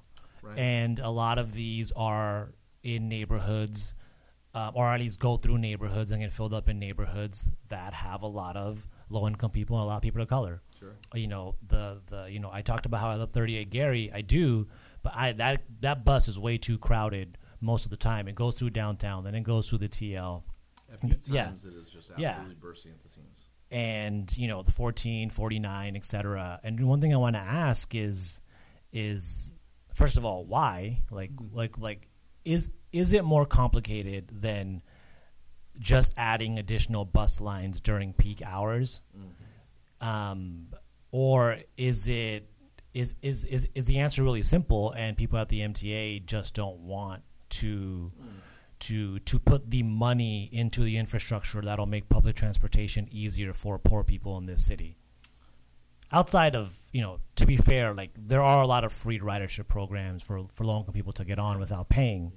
And 0.59 0.99
a 0.99 1.11
lot 1.11 1.39
of 1.39 1.53
these 1.53 1.93
are 1.93 2.55
in 2.83 3.09
neighborhoods, 3.09 3.95
uh, 4.55 4.71
or 4.75 4.87
at 4.89 5.01
least 5.01 5.19
go 5.19 5.37
through 5.37 5.59
neighborhoods 5.59 6.11
and 6.11 6.21
get 6.23 6.33
filled 6.33 6.53
up 6.55 6.69
in 6.69 6.79
neighborhoods 6.79 7.51
that 7.69 7.95
have 7.95 8.23
a 8.23 8.27
lot 8.27 8.57
of 8.57 8.87
low 9.09 9.27
income 9.27 9.51
people 9.51 9.77
and 9.77 9.85
a 9.85 9.87
lot 9.87 9.97
of 9.97 10.03
people 10.03 10.21
of 10.23 10.29
color. 10.29 10.63
Sure. 10.79 10.95
You 11.15 11.27
know, 11.29 11.57
the, 11.67 12.01
the 12.07 12.27
you 12.31 12.39
know, 12.39 12.51
I 12.53 12.63
talked 12.63 12.87
about 12.87 13.01
how 13.01 13.11
I 13.11 13.15
love 13.15 13.31
38 13.33 13.71
Geary. 13.71 14.11
I 14.13 14.21
do, 14.23 14.69
but 15.03 15.13
I 15.15 15.33
that 15.33 15.63
that 15.81 16.05
bus 16.05 16.29
is 16.29 16.39
way 16.39 16.59
too 16.59 16.79
crowded 16.79 17.39
most 17.61 17.85
of 17.85 17.91
the 17.91 17.97
time. 17.97 18.29
It 18.29 18.35
goes 18.35 18.55
through 18.55 18.71
downtown, 18.71 19.25
then 19.25 19.35
it 19.35 19.43
goes 19.43 19.69
through 19.69 19.79
the 19.79 19.89
TL. 19.89 20.43
Yeah. 21.27 21.51
it 21.51 21.55
is 21.55 21.89
just 21.91 22.11
Yeah. 22.19 22.31
absolutely 22.31 22.57
bursting 22.57 22.93
at 22.93 23.03
the 23.03 23.09
seams. 23.09 23.49
and 23.71 24.37
you 24.37 24.47
know 24.47 24.63
the 24.63 24.71
14 24.71 25.31
49 25.31 25.97
etc 25.97 26.61
and 26.63 26.87
one 26.87 27.01
thing 27.01 27.15
i 27.15 27.17
want 27.17 27.35
to 27.35 27.41
ask 27.41 27.95
is 27.95 28.41
is 28.93 29.55
first 29.95 30.19
of 30.19 30.25
all 30.27 30.45
why 30.45 31.01
like 31.11 31.31
like 31.53 31.79
like 31.79 32.09
is 32.45 32.69
is 32.93 33.13
it 33.13 33.25
more 33.25 33.47
complicated 33.47 34.29
than 34.33 34.83
just 35.79 36.13
adding 36.17 36.59
additional 36.59 37.05
bus 37.05 37.41
lines 37.41 37.81
during 37.81 38.13
peak 38.13 38.43
hours 38.45 39.01
um 40.01 40.67
or 41.11 41.59
is 41.77 42.07
it 42.09 42.49
is, 42.95 43.15
is 43.23 43.45
is 43.45 43.69
is 43.75 43.87
the 43.87 43.99
answer 43.99 44.23
really 44.23 44.43
simple 44.43 44.93
and 44.93 45.17
people 45.17 45.39
at 45.39 45.49
the 45.49 45.61
MTA 45.61 46.25
just 46.27 46.55
don't 46.55 46.79
want 46.81 47.23
to 47.51 48.13
to 48.81 49.19
to 49.21 49.39
put 49.39 49.71
the 49.71 49.83
money 49.83 50.49
into 50.53 50.83
the 50.83 50.97
infrastructure 50.99 51.63
that'll 51.63 51.87
make 51.87 52.09
public 52.09 52.35
transportation 52.37 53.09
easier 53.11 53.53
for 53.53 53.79
poor 53.79 54.03
people 54.05 54.37
in 54.39 54.47
this 54.47 54.65
city. 54.65 54.97
Outside 56.11 56.55
of 56.55 56.77
you 56.93 57.01
know, 57.01 57.21
to 57.37 57.47
be 57.47 57.57
fair, 57.57 57.95
like 57.95 58.11
there 58.17 58.43
are 58.43 58.61
a 58.61 58.67
lot 58.67 58.85
of 58.85 58.93
free 58.93 59.19
ridership 59.19 59.69
programs 59.69 60.23
for 60.23 60.47
for 60.53 60.65
low 60.65 60.79
income 60.81 60.93
people 60.95 61.13
to 61.15 61.25
get 61.25 61.39
on 61.39 61.59
without 61.59 61.89
paying. 61.89 62.33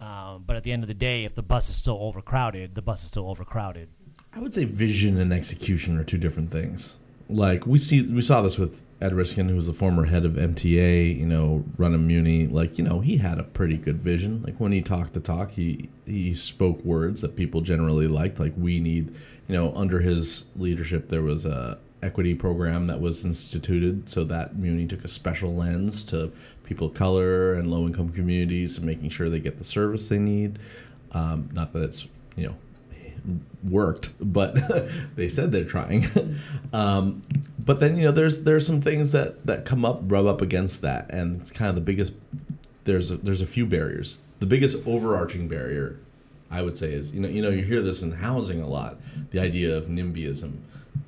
Um, 0.00 0.44
but 0.46 0.56
at 0.56 0.62
the 0.62 0.72
end 0.72 0.82
of 0.82 0.88
the 0.88 0.94
day, 0.94 1.24
if 1.24 1.34
the 1.34 1.42
bus 1.42 1.68
is 1.68 1.76
still 1.76 1.98
overcrowded, 2.00 2.74
the 2.74 2.82
bus 2.82 3.02
is 3.02 3.08
still 3.08 3.28
overcrowded. 3.28 3.88
I 4.32 4.38
would 4.38 4.54
say 4.54 4.64
vision 4.64 5.18
and 5.18 5.32
execution 5.32 5.98
are 5.98 6.04
two 6.04 6.18
different 6.18 6.50
things. 6.50 6.96
Like 7.28 7.66
we 7.66 7.78
see, 7.78 8.02
we 8.02 8.22
saw 8.22 8.42
this 8.42 8.58
with 8.58 8.82
Ed 9.00 9.12
Reiskin, 9.12 9.48
who 9.48 9.56
was 9.56 9.66
the 9.66 9.72
former 9.72 10.06
head 10.06 10.24
of 10.24 10.32
MTA. 10.32 11.16
You 11.16 11.26
know, 11.26 11.64
running 11.76 12.06
Muni. 12.06 12.46
Like 12.46 12.78
you 12.78 12.84
know, 12.84 13.00
he 13.00 13.18
had 13.18 13.38
a 13.38 13.44
pretty 13.44 13.76
good 13.76 13.98
vision. 14.02 14.42
Like 14.42 14.58
when 14.58 14.72
he 14.72 14.82
talked 14.82 15.12
the 15.12 15.20
talk, 15.20 15.52
he 15.52 15.90
he 16.06 16.34
spoke 16.34 16.82
words 16.84 17.20
that 17.20 17.36
people 17.36 17.60
generally 17.60 18.08
liked. 18.08 18.40
Like 18.40 18.54
we 18.56 18.80
need, 18.80 19.14
you 19.48 19.54
know, 19.54 19.72
under 19.74 20.00
his 20.00 20.46
leadership, 20.56 21.08
there 21.08 21.22
was 21.22 21.44
a 21.44 21.78
equity 22.02 22.34
program 22.34 22.86
that 22.86 23.00
was 23.00 23.24
instituted 23.24 24.08
so 24.08 24.24
that 24.24 24.56
Muni 24.56 24.86
took 24.86 25.04
a 25.04 25.08
special 25.08 25.54
lens 25.54 26.04
to 26.06 26.32
people 26.70 26.86
of 26.86 26.94
color 26.94 27.54
and 27.54 27.68
low 27.68 27.84
income 27.84 28.10
communities 28.10 28.76
and 28.78 28.86
making 28.86 29.08
sure 29.10 29.28
they 29.28 29.40
get 29.40 29.58
the 29.58 29.64
service 29.64 30.08
they 30.08 30.20
need. 30.20 30.56
Um, 31.10 31.50
not 31.52 31.72
that 31.72 31.82
it's 31.82 32.06
you 32.36 32.46
know 32.46 32.54
worked, 33.68 34.10
but 34.20 34.56
they 35.16 35.28
said 35.28 35.50
they're 35.50 35.64
trying. 35.64 36.06
um, 36.72 37.22
but 37.58 37.80
then 37.80 37.96
you 37.96 38.04
know, 38.04 38.12
there's 38.12 38.44
there's 38.44 38.64
some 38.64 38.80
things 38.80 39.10
that 39.10 39.44
that 39.46 39.64
come 39.64 39.84
up, 39.84 40.00
rub 40.04 40.26
up 40.26 40.40
against 40.40 40.80
that, 40.82 41.10
and 41.10 41.40
it's 41.40 41.50
kind 41.50 41.68
of 41.68 41.74
the 41.74 41.80
biggest. 41.80 42.12
There's 42.84 43.10
a, 43.10 43.16
there's 43.16 43.40
a 43.40 43.46
few 43.46 43.66
barriers. 43.66 44.18
The 44.38 44.46
biggest 44.46 44.86
overarching 44.86 45.48
barrier, 45.48 45.98
I 46.52 46.62
would 46.62 46.76
say, 46.76 46.92
is 46.92 47.12
you 47.12 47.20
know 47.20 47.28
you 47.28 47.42
know 47.42 47.50
you 47.50 47.64
hear 47.64 47.82
this 47.82 48.00
in 48.00 48.12
housing 48.12 48.62
a 48.62 48.68
lot, 48.68 49.00
the 49.32 49.40
idea 49.40 49.76
of 49.76 49.86
NIMBYism, 49.86 50.56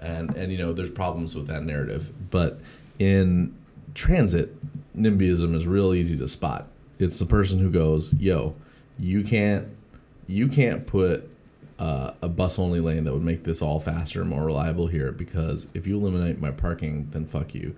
and 0.00 0.34
and 0.34 0.50
you 0.50 0.58
know 0.58 0.72
there's 0.72 0.90
problems 0.90 1.36
with 1.36 1.46
that 1.46 1.62
narrative, 1.62 2.10
but 2.32 2.60
in 2.98 3.54
transit, 3.94 4.56
NIMBYism 4.96 5.54
is 5.54 5.66
real 5.66 5.94
easy 5.94 6.16
to 6.18 6.28
spot. 6.28 6.68
It's 6.98 7.18
the 7.18 7.26
person 7.26 7.58
who 7.58 7.70
goes, 7.70 8.12
"Yo, 8.14 8.54
you 8.98 9.22
can't, 9.24 9.68
you 10.26 10.48
can't 10.48 10.86
put 10.86 11.28
uh, 11.78 12.12
a 12.22 12.28
bus 12.28 12.58
only 12.58 12.80
lane 12.80 13.04
that 13.04 13.12
would 13.12 13.24
make 13.24 13.44
this 13.44 13.62
all 13.62 13.80
faster 13.80 14.20
and 14.20 14.30
more 14.30 14.44
reliable 14.46 14.86
here 14.86 15.10
because 15.10 15.68
if 15.74 15.86
you 15.86 15.98
eliminate 15.98 16.40
my 16.40 16.50
parking, 16.50 17.08
then 17.10 17.24
fuck 17.26 17.54
you." 17.54 17.74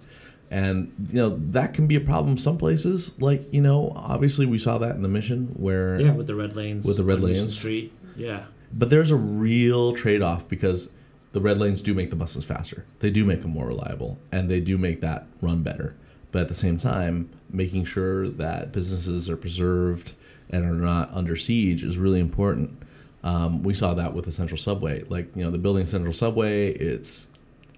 And 0.51 0.93
you 1.11 1.17
know 1.17 1.37
that 1.51 1.73
can 1.73 1.87
be 1.87 1.97
a 1.97 2.01
problem 2.01 2.37
some 2.37 2.59
places. 2.59 3.19
Like 3.21 3.43
you 3.53 3.63
know, 3.63 3.93
obviously 3.97 4.45
we 4.47 4.59
saw 4.59 4.79
that 4.79 4.95
in 4.95 5.03
the 5.03 5.09
mission 5.09 5.47
where 5.57 6.01
Yeah, 6.01 6.11
with 6.13 6.27
the 6.27 6.35
red 6.35 6.55
lanes. 6.55 6.87
With 6.87 6.97
the 6.97 7.05
red 7.05 7.21
lanes. 7.21 7.57
Street. 7.57 7.93
Yeah. 8.17 8.45
but 8.73 8.91
there's 8.91 9.11
a 9.11 9.17
real 9.17 9.93
trade-off 9.93 10.49
because 10.49 10.91
the 11.33 11.41
red 11.41 11.59
lanes 11.59 11.83
do 11.83 11.95
make 11.95 12.11
the 12.11 12.17
buses 12.17 12.45
faster. 12.45 12.85
They 13.01 13.11
do 13.11 13.25
make 13.25 13.41
them 13.41 13.51
more 13.51 13.67
reliable, 13.67 14.19
and 14.31 14.49
they 14.49 14.61
do 14.61 14.79
make 14.79 15.01
that 15.01 15.27
run 15.41 15.63
better. 15.63 15.97
But 16.35 16.41
at 16.41 16.49
the 16.49 16.55
same 16.57 16.79
time, 16.79 17.31
making 17.49 17.85
sure 17.85 18.29
that 18.29 18.73
businesses 18.73 19.31
are 19.31 19.37
preserved 19.37 20.15
and 20.51 20.65
are 20.65 20.73
not 20.73 21.15
under 21.15 21.37
siege 21.37 21.85
is 21.85 21.97
really 21.97 22.19
important. 22.19 22.77
Um, 23.23 23.63
we 23.63 23.73
saw 23.73 23.95
that 23.95 24.15
with 24.15 24.25
the 24.25 24.33
Central 24.33 24.59
Subway. 24.59 25.05
Like 25.09 25.37
you 25.37 25.45
know, 25.45 25.51
the 25.53 25.59
building 25.59 25.87
Central 25.87 26.13
Subway, 26.13 26.73
it's 26.73 27.29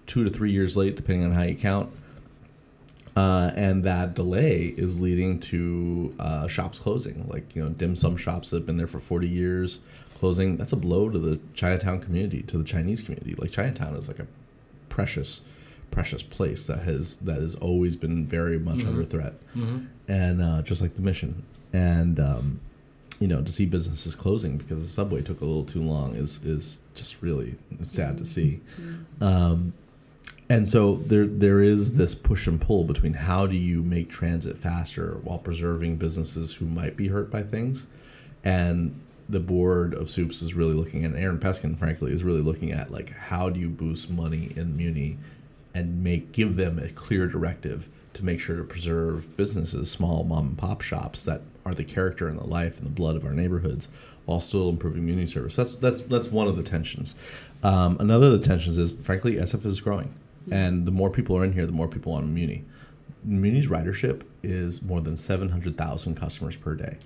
two 0.06 0.24
to 0.24 0.30
three 0.30 0.52
years 0.52 0.74
late, 0.74 0.96
depending 0.96 1.26
on 1.26 1.32
how 1.32 1.42
you 1.42 1.54
count. 1.54 1.92
Uh, 3.14 3.50
and 3.56 3.84
that 3.84 4.14
delay 4.14 4.72
is 4.78 5.02
leading 5.02 5.38
to 5.40 6.14
uh, 6.18 6.48
shops 6.48 6.78
closing, 6.78 7.28
like 7.28 7.54
you 7.54 7.62
know 7.62 7.68
dim 7.68 7.94
sum 7.94 8.16
shops 8.16 8.48
that 8.48 8.60
have 8.60 8.66
been 8.66 8.78
there 8.78 8.86
for 8.86 9.00
40 9.00 9.28
years 9.28 9.80
closing. 10.18 10.56
That's 10.56 10.72
a 10.72 10.76
blow 10.76 11.10
to 11.10 11.18
the 11.18 11.38
Chinatown 11.52 12.00
community, 12.00 12.40
to 12.44 12.56
the 12.56 12.64
Chinese 12.64 13.02
community. 13.02 13.34
Like 13.34 13.50
Chinatown 13.50 13.94
is 13.96 14.08
like 14.08 14.18
a 14.18 14.26
precious, 14.88 15.42
precious 15.90 16.22
place 16.22 16.66
that 16.66 16.80
has 16.80 17.16
that 17.18 17.40
has 17.40 17.54
always 17.56 17.96
been 17.96 18.26
very 18.26 18.58
much 18.58 18.84
under 18.84 19.04
threat, 19.04 19.34
and 20.08 20.42
uh, 20.42 20.62
just 20.62 20.82
like 20.82 20.94
the 20.94 21.02
mission, 21.02 21.42
and 21.72 22.20
um, 22.20 22.60
you 23.18 23.26
know 23.28 23.42
to 23.42 23.50
see 23.52 23.66
businesses 23.66 24.14
closing 24.14 24.58
because 24.58 24.80
the 24.80 24.88
subway 24.88 25.22
took 25.22 25.40
a 25.40 25.44
little 25.44 25.64
too 25.64 25.82
long 25.82 26.14
is 26.14 26.44
is 26.44 26.80
just 26.94 27.22
really 27.22 27.56
sad 27.82 28.18
to 28.18 28.26
see. 28.26 28.60
Um, 29.20 29.72
and 30.48 30.68
so 30.68 30.96
there 30.96 31.26
there 31.26 31.60
is 31.60 31.96
this 31.96 32.14
push 32.14 32.46
and 32.46 32.60
pull 32.60 32.84
between 32.84 33.14
how 33.14 33.46
do 33.46 33.56
you 33.56 33.82
make 33.82 34.08
transit 34.08 34.56
faster 34.56 35.18
while 35.24 35.38
preserving 35.38 35.96
businesses 35.96 36.54
who 36.54 36.66
might 36.66 36.96
be 36.96 37.08
hurt 37.08 37.30
by 37.30 37.42
things, 37.42 37.86
and 38.44 38.94
the 39.28 39.40
board 39.40 39.92
of 39.94 40.08
soups 40.08 40.40
is 40.40 40.54
really 40.54 40.74
looking 40.74 41.04
and 41.04 41.16
Aaron 41.16 41.38
Peskin 41.38 41.76
frankly 41.76 42.12
is 42.12 42.22
really 42.22 42.40
looking 42.40 42.70
at 42.70 42.92
like 42.92 43.10
how 43.10 43.50
do 43.50 43.58
you 43.58 43.68
boost 43.68 44.08
money 44.10 44.52
in 44.54 44.76
Muni 44.76 45.18
and 45.76 46.02
make 46.02 46.32
give 46.32 46.56
them 46.56 46.78
a 46.78 46.88
clear 46.88 47.26
directive 47.26 47.90
to 48.14 48.24
make 48.24 48.40
sure 48.40 48.56
to 48.56 48.64
preserve 48.64 49.36
businesses, 49.36 49.90
small 49.90 50.24
mom 50.24 50.46
and 50.48 50.58
pop 50.58 50.80
shops 50.80 51.22
that 51.24 51.42
are 51.66 51.74
the 51.74 51.84
character 51.84 52.28
and 52.28 52.38
the 52.38 52.46
life 52.46 52.78
and 52.78 52.86
the 52.86 52.90
blood 52.90 53.14
of 53.14 53.26
our 53.26 53.34
neighborhoods, 53.34 53.90
while 54.24 54.40
still 54.40 54.70
improving 54.70 55.04
Muni 55.04 55.26
service. 55.26 55.54
That's 55.54 55.76
that's 55.76 56.00
that's 56.02 56.28
one 56.28 56.48
of 56.48 56.56
the 56.56 56.62
tensions. 56.62 57.14
Um, 57.62 57.98
another 58.00 58.28
of 58.28 58.32
the 58.32 58.46
tensions 58.46 58.78
is 58.78 58.94
frankly 58.94 59.34
SF 59.34 59.66
is 59.66 59.80
growing, 59.82 60.14
and 60.50 60.86
the 60.86 60.90
more 60.90 61.10
people 61.10 61.36
are 61.36 61.44
in 61.44 61.52
here, 61.52 61.66
the 61.66 61.72
more 61.72 61.88
people 61.88 62.12
on 62.14 62.32
Muni. 62.32 62.64
Muni's 63.22 63.68
ridership 63.68 64.22
is 64.42 64.80
more 64.80 65.02
than 65.02 65.14
seven 65.14 65.50
hundred 65.50 65.76
thousand 65.76 66.14
customers 66.14 66.56
per 66.56 66.74
day. 66.74 66.96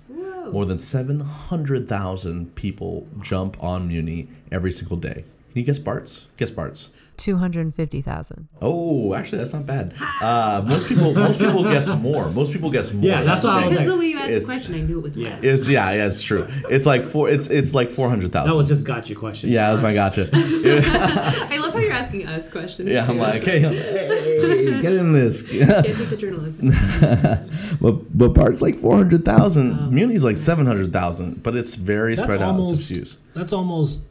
More 0.53 0.65
than 0.65 0.77
seven 0.77 1.19
hundred 1.19 1.89
thousand 1.89 2.55
people 2.55 3.05
jump 3.19 3.61
on 3.61 3.89
Muni 3.89 4.29
every 4.49 4.71
single 4.71 4.97
day 4.97 5.25
Can 5.51 5.59
you 5.59 5.65
guess 5.65 5.79
Bart's? 5.79 6.27
Guess 6.37 6.51
Bart's. 6.51 6.89
Two 7.17 7.35
hundred 7.37 7.75
fifty 7.75 8.01
thousand. 8.01 8.47
Oh, 8.61 9.13
actually, 9.13 9.39
that's 9.39 9.53
not 9.53 9.65
bad. 9.67 9.93
Uh, 10.21 10.63
most 10.67 10.87
people, 10.87 11.13
most 11.13 11.39
people 11.39 11.61
guess 11.63 11.87
more. 11.89 12.29
Most 12.31 12.51
people 12.51 12.71
guess 12.71 12.91
more. 12.93 13.03
Yeah, 13.05 13.21
that's 13.21 13.43
what 13.43 13.53
I 13.53 13.55
was 13.57 13.63
Because 13.65 13.77
like. 13.79 13.87
the 13.87 13.97
way 13.97 14.05
you 14.07 14.17
asked 14.17 14.27
the 14.29 14.33
It's- 14.37 14.45
question, 14.49 14.73
I 14.75 14.79
knew 14.79 14.97
it 14.97 15.03
was 15.03 15.17
Yeah. 15.17 15.29
less. 15.31 15.43
It's 15.43 15.67
yeah, 15.67 15.91
yeah, 15.91 16.07
it's 16.07 16.23
true. 16.23 16.47
It's 16.69 16.85
like 16.87 17.03
four. 17.03 17.29
It's 17.29 17.47
it's 17.47 17.75
like 17.75 17.91
four 17.91 18.09
hundred 18.09 18.31
That 18.31 18.45
thousand. 18.45 18.57
was 18.57 18.69
just 18.69 18.85
gotcha 18.85 19.13
question. 19.13 19.49
yeah, 19.51 19.67
that 19.67 19.73
was 19.73 19.81
my 19.83 19.93
gotcha. 19.93 20.29
I 20.33 21.57
love 21.61 21.73
how 21.73 21.79
you're 21.79 21.91
asking 21.91 22.25
us 22.27 22.49
questions. 22.49 22.89
yeah, 22.89 23.01
I'm 23.05 23.15
too. 23.15 23.19
like, 23.21 23.43
hey, 23.43 23.59
hey, 23.59 24.81
get 24.81 24.93
in 24.93 25.11
this. 25.11 25.43
Can't 25.51 25.85
take 25.85 26.09
the 26.09 26.17
journalism. 26.17 26.69
but 27.81 28.17
but 28.17 28.29
Bart's 28.29 28.61
like 28.63 28.75
four 28.75 28.95
hundred 28.95 29.25
thousand. 29.25 29.91
Muni's 29.91 30.23
like 30.23 30.37
seven 30.37 30.65
hundred 30.65 30.91
thousand. 30.91 31.43
But 31.43 31.55
it's 31.55 31.75
very 31.75 32.15
That's 32.15 32.25
spread 32.25 32.41
out. 32.41 32.55
It's 32.55 32.63
almost 32.63 32.87
diffuse. 32.89 33.17
that's 33.35 33.53
almost 33.53 34.05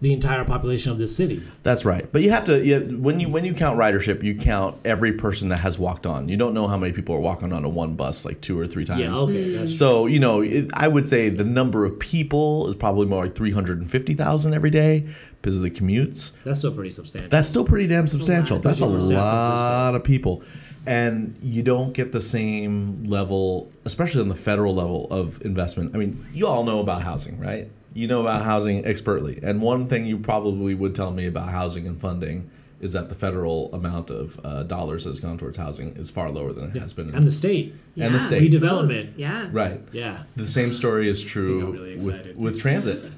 the 0.00 0.14
entire 0.14 0.44
population 0.46 0.90
of 0.90 0.96
this 0.98 1.14
city. 1.14 1.42
That's 1.62 1.84
right. 1.84 2.10
But 2.10 2.22
you 2.22 2.30
have 2.30 2.44
to 2.46 2.64
yeah, 2.64 2.78
when 2.78 3.20
you 3.20 3.28
when 3.28 3.44
you 3.44 3.52
count 3.52 3.78
ridership, 3.78 4.22
you 4.22 4.34
count 4.34 4.78
every 4.84 5.12
person 5.12 5.50
that 5.50 5.58
has 5.58 5.78
walked 5.78 6.06
on. 6.06 6.28
You 6.28 6.38
don't 6.38 6.54
know 6.54 6.66
how 6.66 6.78
many 6.78 6.92
people 6.92 7.14
are 7.14 7.20
walking 7.20 7.52
on 7.52 7.64
a 7.64 7.68
one 7.68 7.96
bus 7.96 8.24
like 8.24 8.40
two 8.40 8.58
or 8.58 8.66
three 8.66 8.84
times. 8.86 9.00
Yeah, 9.00 9.14
okay. 9.14 9.50
That's, 9.56 9.76
So 9.76 10.06
you 10.06 10.18
know, 10.18 10.40
it, 10.40 10.70
I 10.74 10.88
would 10.88 11.06
say 11.06 11.28
the 11.28 11.44
number 11.44 11.84
of 11.84 11.98
people 11.98 12.68
is 12.68 12.76
probably 12.76 13.06
more 13.06 13.24
like 13.24 13.34
three 13.34 13.50
hundred 13.50 13.78
and 13.80 13.90
fifty 13.90 14.14
thousand 14.14 14.54
every 14.54 14.70
day 14.70 15.06
because 15.42 15.56
of 15.56 15.62
the 15.62 15.70
commutes. 15.70 16.32
that's 16.44 16.58
still 16.60 16.72
pretty 16.72 16.90
substantial. 16.90 17.30
That's 17.30 17.48
still 17.48 17.64
pretty 17.64 17.86
damn 17.86 18.06
substantial. 18.06 18.58
That's 18.58 18.80
a 18.80 18.84
Especially 18.84 19.00
for 19.00 19.06
San 19.06 19.16
lot 19.16 19.94
of 19.94 20.04
people, 20.04 20.42
and 20.86 21.36
you 21.42 21.62
don't 21.62 21.92
get 21.92 22.12
the 22.12 22.20
same 22.22 23.04
level, 23.04 23.70
especially 23.84 24.22
on 24.22 24.28
the 24.28 24.34
federal 24.34 24.74
level 24.74 25.08
of 25.10 25.42
investment. 25.42 25.94
I 25.94 25.98
mean, 25.98 26.26
you 26.32 26.46
all 26.46 26.64
know 26.64 26.80
about 26.80 27.02
housing, 27.02 27.38
right? 27.38 27.70
You 27.92 28.06
know 28.06 28.20
about 28.20 28.44
housing 28.44 28.84
expertly, 28.84 29.40
and 29.42 29.60
one 29.60 29.86
thing 29.88 30.06
you 30.06 30.18
probably 30.18 30.74
would 30.74 30.94
tell 30.94 31.10
me 31.10 31.26
about 31.26 31.48
housing 31.48 31.86
and 31.88 32.00
funding 32.00 32.48
is 32.80 32.92
that 32.92 33.08
the 33.10 33.14
federal 33.14 33.68
amount 33.74 34.10
of 34.10 34.40
uh, 34.44 34.62
dollars 34.62 35.04
that 35.04 35.10
has 35.10 35.20
gone 35.20 35.36
towards 35.36 35.58
housing 35.58 35.94
is 35.96 36.08
far 36.10 36.30
lower 36.30 36.52
than 36.52 36.74
it 36.74 36.80
has 36.80 36.92
been. 36.94 37.12
and 37.14 37.24
the 37.24 37.32
state 37.32 37.74
And 37.96 38.14
the 38.14 38.20
state. 38.20 38.50
redevelopment. 38.50 39.12
Yeah. 39.16 39.48
right. 39.52 39.82
Yeah. 39.92 40.22
The 40.36 40.48
same 40.48 40.72
story 40.72 41.06
is 41.08 41.22
true 41.22 41.72
really 41.72 41.96
with, 41.96 42.36
with 42.36 42.58
transit. 42.58 43.12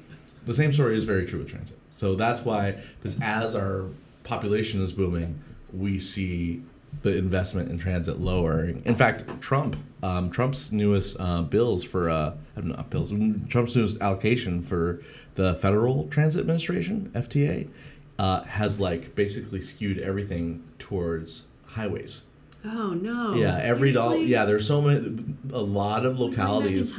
The 0.45 0.53
same 0.53 0.73
story 0.73 0.97
is 0.97 1.05
very 1.05 1.25
true 1.25 1.39
with 1.39 1.47
transit. 1.47 1.77
So 1.91 2.15
that's 2.15 2.41
why, 2.43 2.71
because 2.97 3.17
as 3.21 3.55
our 3.55 3.85
population 4.25 4.81
is 4.81 4.91
booming, 4.91 5.39
we 5.71 5.97
see 5.99 6.61
the 7.01 7.17
investment 7.17 7.69
in 7.69 7.77
transit 7.77 8.19
lowering. 8.19 8.81
In 8.85 8.95
fact, 8.95 9.25
Trump, 9.41 9.75
um, 10.01 10.29
Trump's 10.29 10.71
newest 10.71 11.17
uh, 11.19 11.41
bills 11.41 11.83
for, 11.83 12.09
uh, 12.09 12.35
not 12.55 12.89
bills, 12.89 13.11
Trump's 13.49 13.75
newest 13.75 14.01
allocation 14.01 14.61
for 14.61 15.01
the 15.35 15.55
Federal 15.55 16.07
Transit 16.07 16.41
Administration, 16.41 17.11
FTA, 17.15 17.67
uh, 18.19 18.43
has 18.43 18.79
like 18.79 19.15
basically 19.15 19.59
skewed 19.59 19.99
everything 19.99 20.63
towards 20.79 21.47
highways. 21.65 22.21
Oh 22.65 22.91
no. 22.91 23.33
yeah, 23.33 23.59
every 23.61 23.91
dollar. 23.91 24.17
Yeah, 24.17 24.45
there's 24.45 24.65
so 24.65 24.79
many, 24.79 25.25
a 25.51 25.61
lot 25.61 26.05
of 26.05 26.17
Going 26.17 26.31
back 26.31 26.39
in 26.39 26.45
localities 26.45 26.93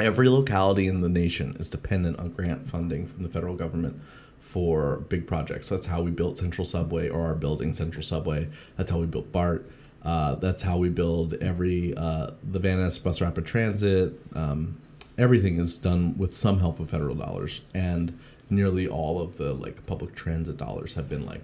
every 0.00 0.28
locality 0.28 0.86
in 0.86 1.00
the 1.00 1.08
nation 1.08 1.56
is 1.58 1.68
dependent 1.68 2.18
on 2.18 2.30
grant 2.30 2.68
funding 2.68 3.06
from 3.06 3.22
the 3.22 3.28
federal 3.28 3.54
government 3.54 4.00
for 4.40 5.00
big 5.08 5.26
projects. 5.26 5.68
That's 5.68 5.86
how 5.86 6.02
we 6.02 6.10
built 6.10 6.38
Central 6.38 6.64
Subway 6.64 7.08
or 7.08 7.30
are 7.30 7.34
building 7.34 7.74
Central 7.74 8.02
Subway. 8.02 8.48
That's 8.76 8.90
how 8.90 8.98
we 8.98 9.06
built 9.06 9.30
BART. 9.30 9.70
Uh, 10.02 10.34
that's 10.36 10.62
how 10.62 10.78
we 10.78 10.88
build 10.88 11.34
every 11.34 11.94
uh, 11.94 12.30
the 12.42 12.58
Van 12.58 12.78
Ness 12.78 12.98
Bus 12.98 13.20
Rapid 13.20 13.44
Transit. 13.44 14.14
Um, 14.34 14.78
everything 15.18 15.58
is 15.58 15.76
done 15.76 16.16
with 16.16 16.34
some 16.34 16.58
help 16.60 16.80
of 16.80 16.88
federal 16.88 17.14
dollars, 17.14 17.60
and 17.74 18.18
nearly 18.48 18.88
all 18.88 19.20
of 19.20 19.36
the 19.36 19.52
like 19.52 19.84
public 19.86 20.14
transit 20.14 20.56
dollars 20.56 20.94
have 20.94 21.08
been 21.08 21.26
like 21.26 21.42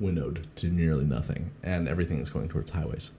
winnowed 0.00 0.48
to 0.56 0.66
nearly 0.66 1.04
nothing, 1.04 1.52
and 1.62 1.88
everything 1.88 2.18
is 2.18 2.28
going 2.28 2.48
towards 2.48 2.72
highways. 2.72 3.12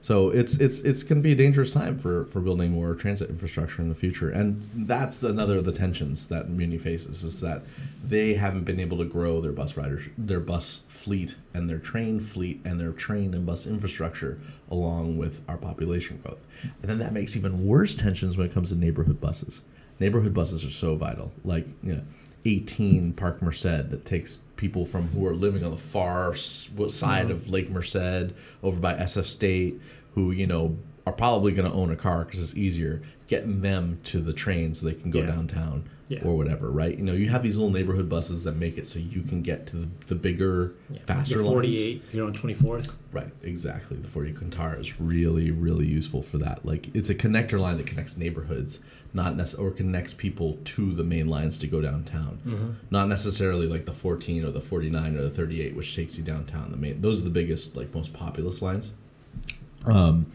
So 0.00 0.30
it's 0.30 0.58
it's 0.58 0.80
it's 0.80 1.02
going 1.02 1.20
to 1.20 1.22
be 1.22 1.32
a 1.32 1.36
dangerous 1.36 1.72
time 1.72 1.98
for 1.98 2.26
for 2.26 2.40
building 2.40 2.70
more 2.70 2.94
transit 2.94 3.30
infrastructure 3.30 3.82
in 3.82 3.88
the 3.88 3.94
future, 3.94 4.30
and 4.30 4.62
that's 4.74 5.22
another 5.22 5.58
of 5.58 5.64
the 5.64 5.72
tensions 5.72 6.28
that 6.28 6.48
Muni 6.48 6.78
faces 6.78 7.24
is 7.24 7.40
that 7.40 7.62
they 8.04 8.34
haven't 8.34 8.64
been 8.64 8.78
able 8.78 8.98
to 8.98 9.04
grow 9.04 9.40
their 9.40 9.52
bus 9.52 9.76
riders, 9.76 10.04
their 10.16 10.40
bus 10.40 10.84
fleet, 10.88 11.34
and 11.52 11.68
their 11.68 11.78
train 11.78 12.20
fleet, 12.20 12.60
and 12.64 12.78
their 12.80 12.92
train 12.92 13.34
and 13.34 13.44
bus 13.44 13.66
infrastructure 13.66 14.38
along 14.70 15.16
with 15.18 15.42
our 15.48 15.56
population 15.56 16.20
growth, 16.22 16.44
and 16.62 16.88
then 16.90 16.98
that 16.98 17.12
makes 17.12 17.36
even 17.36 17.66
worse 17.66 17.96
tensions 17.96 18.36
when 18.36 18.46
it 18.46 18.54
comes 18.54 18.70
to 18.70 18.76
neighborhood 18.76 19.20
buses. 19.20 19.62
Neighborhood 19.98 20.32
buses 20.32 20.64
are 20.64 20.70
so 20.70 20.94
vital, 20.94 21.32
like 21.44 21.66
you 21.82 21.94
know, 21.94 22.02
18 22.44 23.14
Park 23.14 23.42
Merced 23.42 23.90
that 23.90 24.04
takes 24.04 24.38
people 24.58 24.84
from 24.84 25.08
who 25.08 25.26
are 25.26 25.34
living 25.34 25.64
on 25.64 25.70
the 25.70 25.76
far 25.78 26.34
side 26.34 27.30
of 27.30 27.42
mm-hmm. 27.42 27.52
Lake 27.52 27.70
Merced 27.70 28.34
over 28.62 28.78
by 28.78 28.94
SF 28.94 29.24
State 29.24 29.80
who 30.14 30.30
you 30.30 30.46
know 30.46 30.76
are 31.06 31.12
probably 31.12 31.52
going 31.52 31.66
to 31.70 31.74
own 31.74 31.90
a 31.90 31.96
car 31.96 32.24
because 32.26 32.42
it's 32.42 32.54
easier 32.54 33.00
getting 33.28 33.62
them 33.62 33.98
to 34.04 34.20
the 34.20 34.32
train 34.34 34.74
so 34.74 34.86
they 34.86 34.94
can 34.94 35.10
go 35.10 35.20
Yeah. 35.20 35.26
downtown 35.26 35.88
Yeah. 36.08 36.24
or 36.24 36.36
whatever 36.36 36.70
right 36.70 36.96
you 36.96 37.04
know 37.04 37.12
you 37.14 37.28
have 37.30 37.42
these 37.42 37.56
little 37.56 37.72
neighborhood 37.72 38.08
buses 38.10 38.44
that 38.44 38.56
make 38.56 38.76
it 38.76 38.86
so 38.86 38.98
you 38.98 39.22
can 39.22 39.40
get 39.40 39.66
to 39.68 39.76
the, 39.76 39.88
the 40.08 40.14
bigger 40.14 40.74
faster 41.06 41.38
The 41.38 41.44
lines 41.44 41.54
48 41.54 42.02
here 42.12 42.24
on 42.24 42.32
24th. 42.34 42.96
Right, 43.12 43.30
exactly. 43.42 43.96
The 43.96 44.08
40 44.08 44.34
Quintara 44.34 44.80
is 44.80 45.00
really, 45.00 45.50
really 45.50 45.86
useful 45.86 46.22
for 46.22 46.36
that. 46.38 46.66
Like, 46.66 46.94
it's 46.94 47.08
a 47.08 47.14
connector 47.14 47.58
line 47.58 47.78
that 47.78 47.86
connects 47.86 48.18
neighborhoods, 48.18 48.80
not 49.22 49.36
nec- 49.36 49.58
or 49.58 49.70
connects 49.70 50.14
people 50.14 50.58
to 50.64 50.92
the 50.94 51.04
main 51.04 51.28
lines 51.28 51.58
to 51.58 51.66
go 51.66 51.80
downtown. 51.82 52.76
Not 52.90 53.08
necessarily 53.08 53.66
like 53.66 53.84
the 53.84 53.92
14 53.92 54.44
or 54.44 54.50
the 54.52 54.60
49 54.60 55.16
or 55.16 55.22
the 55.22 55.30
38, 55.30 55.74
which 55.76 55.94
takes 55.94 56.16
you 56.16 56.24
downtown. 56.24 56.70
The 56.70 56.76
main, 56.76 57.00
those 57.02 57.20
are 57.20 57.24
the 57.24 57.36
biggest, 57.40 57.76
like, 57.76 57.94
most 57.94 58.12
populous 58.14 58.62
lines. 58.62 58.92
Um, 59.84 60.26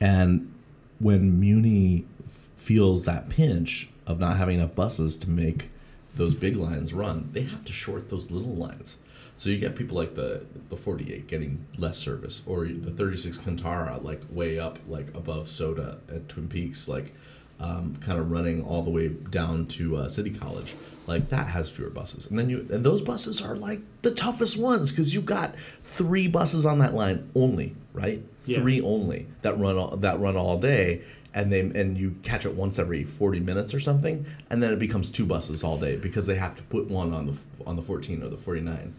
and 0.00 0.52
when 0.98 1.40
Muni 1.40 2.04
f- 2.26 2.48
feels 2.56 3.04
that 3.06 3.28
pinch 3.28 3.88
of 4.06 4.18
not 4.20 4.36
having 4.36 4.58
enough 4.58 4.74
buses 4.74 5.16
to 5.18 5.30
make 5.30 5.70
those 6.14 6.34
big 6.34 6.56
lines 6.56 6.92
run, 6.94 7.28
they 7.32 7.42
have 7.42 7.64
to 7.64 7.72
short 7.72 8.08
those 8.10 8.30
little 8.30 8.54
lines. 8.54 8.98
So 9.38 9.50
you 9.50 9.58
get 9.58 9.76
people 9.76 9.96
like 9.98 10.14
the 10.14 10.46
the 10.70 10.76
48 10.76 11.26
getting 11.28 11.66
less 11.76 11.98
service, 11.98 12.42
or 12.46 12.64
the 12.64 12.90
36 12.90 13.36
Cantara 13.38 14.02
like 14.02 14.22
way 14.30 14.58
up 14.58 14.78
like 14.88 15.08
above 15.14 15.50
Soda 15.50 15.98
at 16.08 16.26
Twin 16.30 16.48
Peaks, 16.48 16.88
like 16.88 17.12
um, 17.60 17.96
kind 17.96 18.18
of 18.18 18.30
running 18.30 18.64
all 18.64 18.82
the 18.82 18.90
way 18.90 19.08
down 19.08 19.66
to 19.66 19.96
uh, 19.96 20.08
City 20.08 20.30
College. 20.30 20.74
Like 21.06 21.28
that 21.30 21.46
has 21.46 21.70
fewer 21.70 21.88
buses, 21.88 22.28
and 22.28 22.38
then 22.38 22.50
you 22.50 22.66
and 22.70 22.84
those 22.84 23.00
buses 23.00 23.40
are 23.40 23.54
like 23.54 23.80
the 24.02 24.10
toughest 24.10 24.58
ones 24.58 24.90
because 24.90 25.14
you've 25.14 25.24
got 25.24 25.54
three 25.82 26.26
buses 26.26 26.66
on 26.66 26.80
that 26.80 26.94
line 26.94 27.30
only, 27.36 27.76
right? 27.92 28.20
Yeah. 28.44 28.58
Three 28.58 28.80
only 28.80 29.28
that 29.42 29.56
run 29.56 29.76
all, 29.76 29.96
that 29.98 30.18
run 30.18 30.36
all 30.36 30.58
day, 30.58 31.02
and 31.32 31.52
they 31.52 31.60
and 31.60 31.96
you 31.96 32.16
catch 32.24 32.44
it 32.44 32.54
once 32.54 32.80
every 32.80 33.04
forty 33.04 33.38
minutes 33.38 33.72
or 33.72 33.78
something, 33.78 34.26
and 34.50 34.60
then 34.60 34.72
it 34.72 34.80
becomes 34.80 35.08
two 35.08 35.26
buses 35.26 35.62
all 35.62 35.78
day 35.78 35.96
because 35.96 36.26
they 36.26 36.34
have 36.34 36.56
to 36.56 36.62
put 36.64 36.88
one 36.88 37.12
on 37.12 37.26
the 37.26 37.38
on 37.68 37.76
the 37.76 37.82
fourteen 37.82 38.20
or 38.24 38.28
the 38.28 38.36
forty 38.36 38.60
nine. 38.60 38.92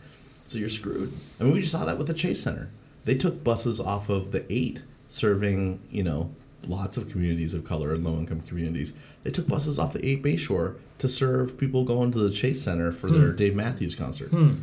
So 0.46 0.58
you're 0.58 0.70
screwed. 0.70 1.12
I 1.42 1.44
mean, 1.44 1.54
we 1.54 1.60
just 1.60 1.74
saw 1.74 1.84
that 1.84 1.98
with 1.98 2.08
the 2.08 2.14
Chase 2.14 2.42
Center. 2.42 2.70
They 3.04 3.16
took 3.16 3.44
buses 3.44 3.82
off 3.82 4.08
of 4.08 4.32
the 4.32 4.46
eight, 4.50 4.84
serving 5.10 5.82
you 5.92 6.04
know 6.04 6.32
lots 6.68 6.98
of 6.98 7.10
communities 7.10 7.54
of 7.54 7.64
color 7.64 7.94
and 7.94 8.04
low 8.04 8.18
income 8.18 8.42
communities. 8.42 8.94
They 9.24 9.32
took 9.32 9.48
buses 9.48 9.80
off 9.80 9.94
the 9.94 10.06
eight 10.06 10.24
Bayshore 10.24 10.76
to 11.00 11.10
serve 11.10 11.58
people 11.58 11.84
going 11.84 12.12
to 12.12 12.20
the 12.20 12.30
Chase 12.30 12.62
Center 12.62 12.92
for 12.92 13.10
their 13.10 13.32
hmm. 13.32 13.36
Dave 13.36 13.56
Matthews 13.56 13.96
concert. 13.96 14.30
Hmm. 14.30 14.56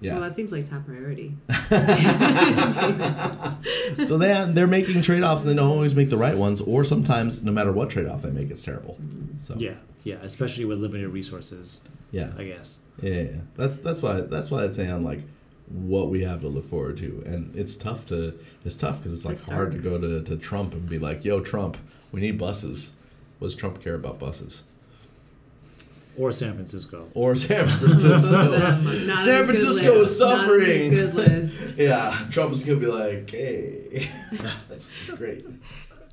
Yeah. 0.00 0.14
Well, 0.14 0.22
that 0.22 0.36
seems 0.36 0.52
like 0.52 0.68
top 0.68 0.86
priority. 0.86 1.34
so 4.06 4.16
they 4.16 4.28
have, 4.28 4.54
they're 4.54 4.68
making 4.68 5.02
trade 5.02 5.24
offs 5.24 5.42
and 5.42 5.50
they 5.50 5.56
don't 5.56 5.70
always 5.70 5.96
make 5.96 6.10
the 6.10 6.16
right 6.16 6.36
ones, 6.36 6.60
or 6.60 6.84
sometimes 6.84 7.42
no 7.42 7.50
matter 7.50 7.72
what 7.72 7.90
trade 7.90 8.06
off 8.06 8.22
they 8.22 8.30
make, 8.30 8.50
it's 8.50 8.62
terrible. 8.62 8.96
Mm-hmm. 9.02 9.40
So 9.40 9.54
Yeah, 9.56 9.74
yeah, 10.04 10.16
especially 10.16 10.64
with 10.64 10.78
limited 10.78 11.08
resources, 11.08 11.80
yeah, 12.12 12.30
I 12.38 12.44
guess. 12.44 12.78
yeah, 13.02 13.10
yeah, 13.10 13.22
yeah. 13.22 13.40
That's 13.54 13.80
that's 13.80 14.00
why 14.00 14.20
that's 14.20 14.50
why 14.50 14.64
I'd 14.64 14.74
say 14.74 14.88
on 14.88 15.02
like 15.02 15.20
what 15.70 16.08
we 16.08 16.22
have 16.22 16.40
to 16.40 16.48
look 16.48 16.64
forward 16.64 16.96
to, 16.98 17.22
and 17.26 17.54
it's 17.56 17.76
tough 17.76 18.06
to 18.06 18.38
it's 18.64 18.76
tough 18.76 18.98
because 18.98 19.12
it's 19.12 19.24
like 19.24 19.36
It's 19.36 19.48
hard 19.50 19.72
to 19.72 19.78
go 19.78 19.98
to, 19.98 20.22
to 20.22 20.36
Trump 20.36 20.72
and 20.74 20.88
be 20.88 20.98
like, 20.98 21.24
"Yo, 21.24 21.40
Trump, 21.40 21.76
we 22.12 22.20
need 22.20 22.38
buses." 22.38 22.92
What 23.38 23.48
does 23.48 23.54
Trump 23.54 23.82
care 23.82 23.94
about 23.94 24.18
buses? 24.18 24.64
Or 26.16 26.32
San 26.32 26.54
Francisco. 26.54 27.08
Or 27.14 27.36
San 27.36 27.68
Francisco? 27.68 28.58
San 29.20 29.44
Francisco 29.46 30.00
is 30.00 30.18
Not 30.20 30.32
on 30.34 30.48
his 30.48 30.58
suffering. 30.58 30.90
good 30.90 31.14
list. 31.14 31.78
yeah, 31.78 32.26
Trump 32.30 32.52
is 32.52 32.64
gonna 32.64 32.80
be 32.80 32.86
like, 32.86 33.30
"Hey, 33.30 34.08
that's, 34.68 34.92
that's 34.92 35.12
great." 35.16 35.46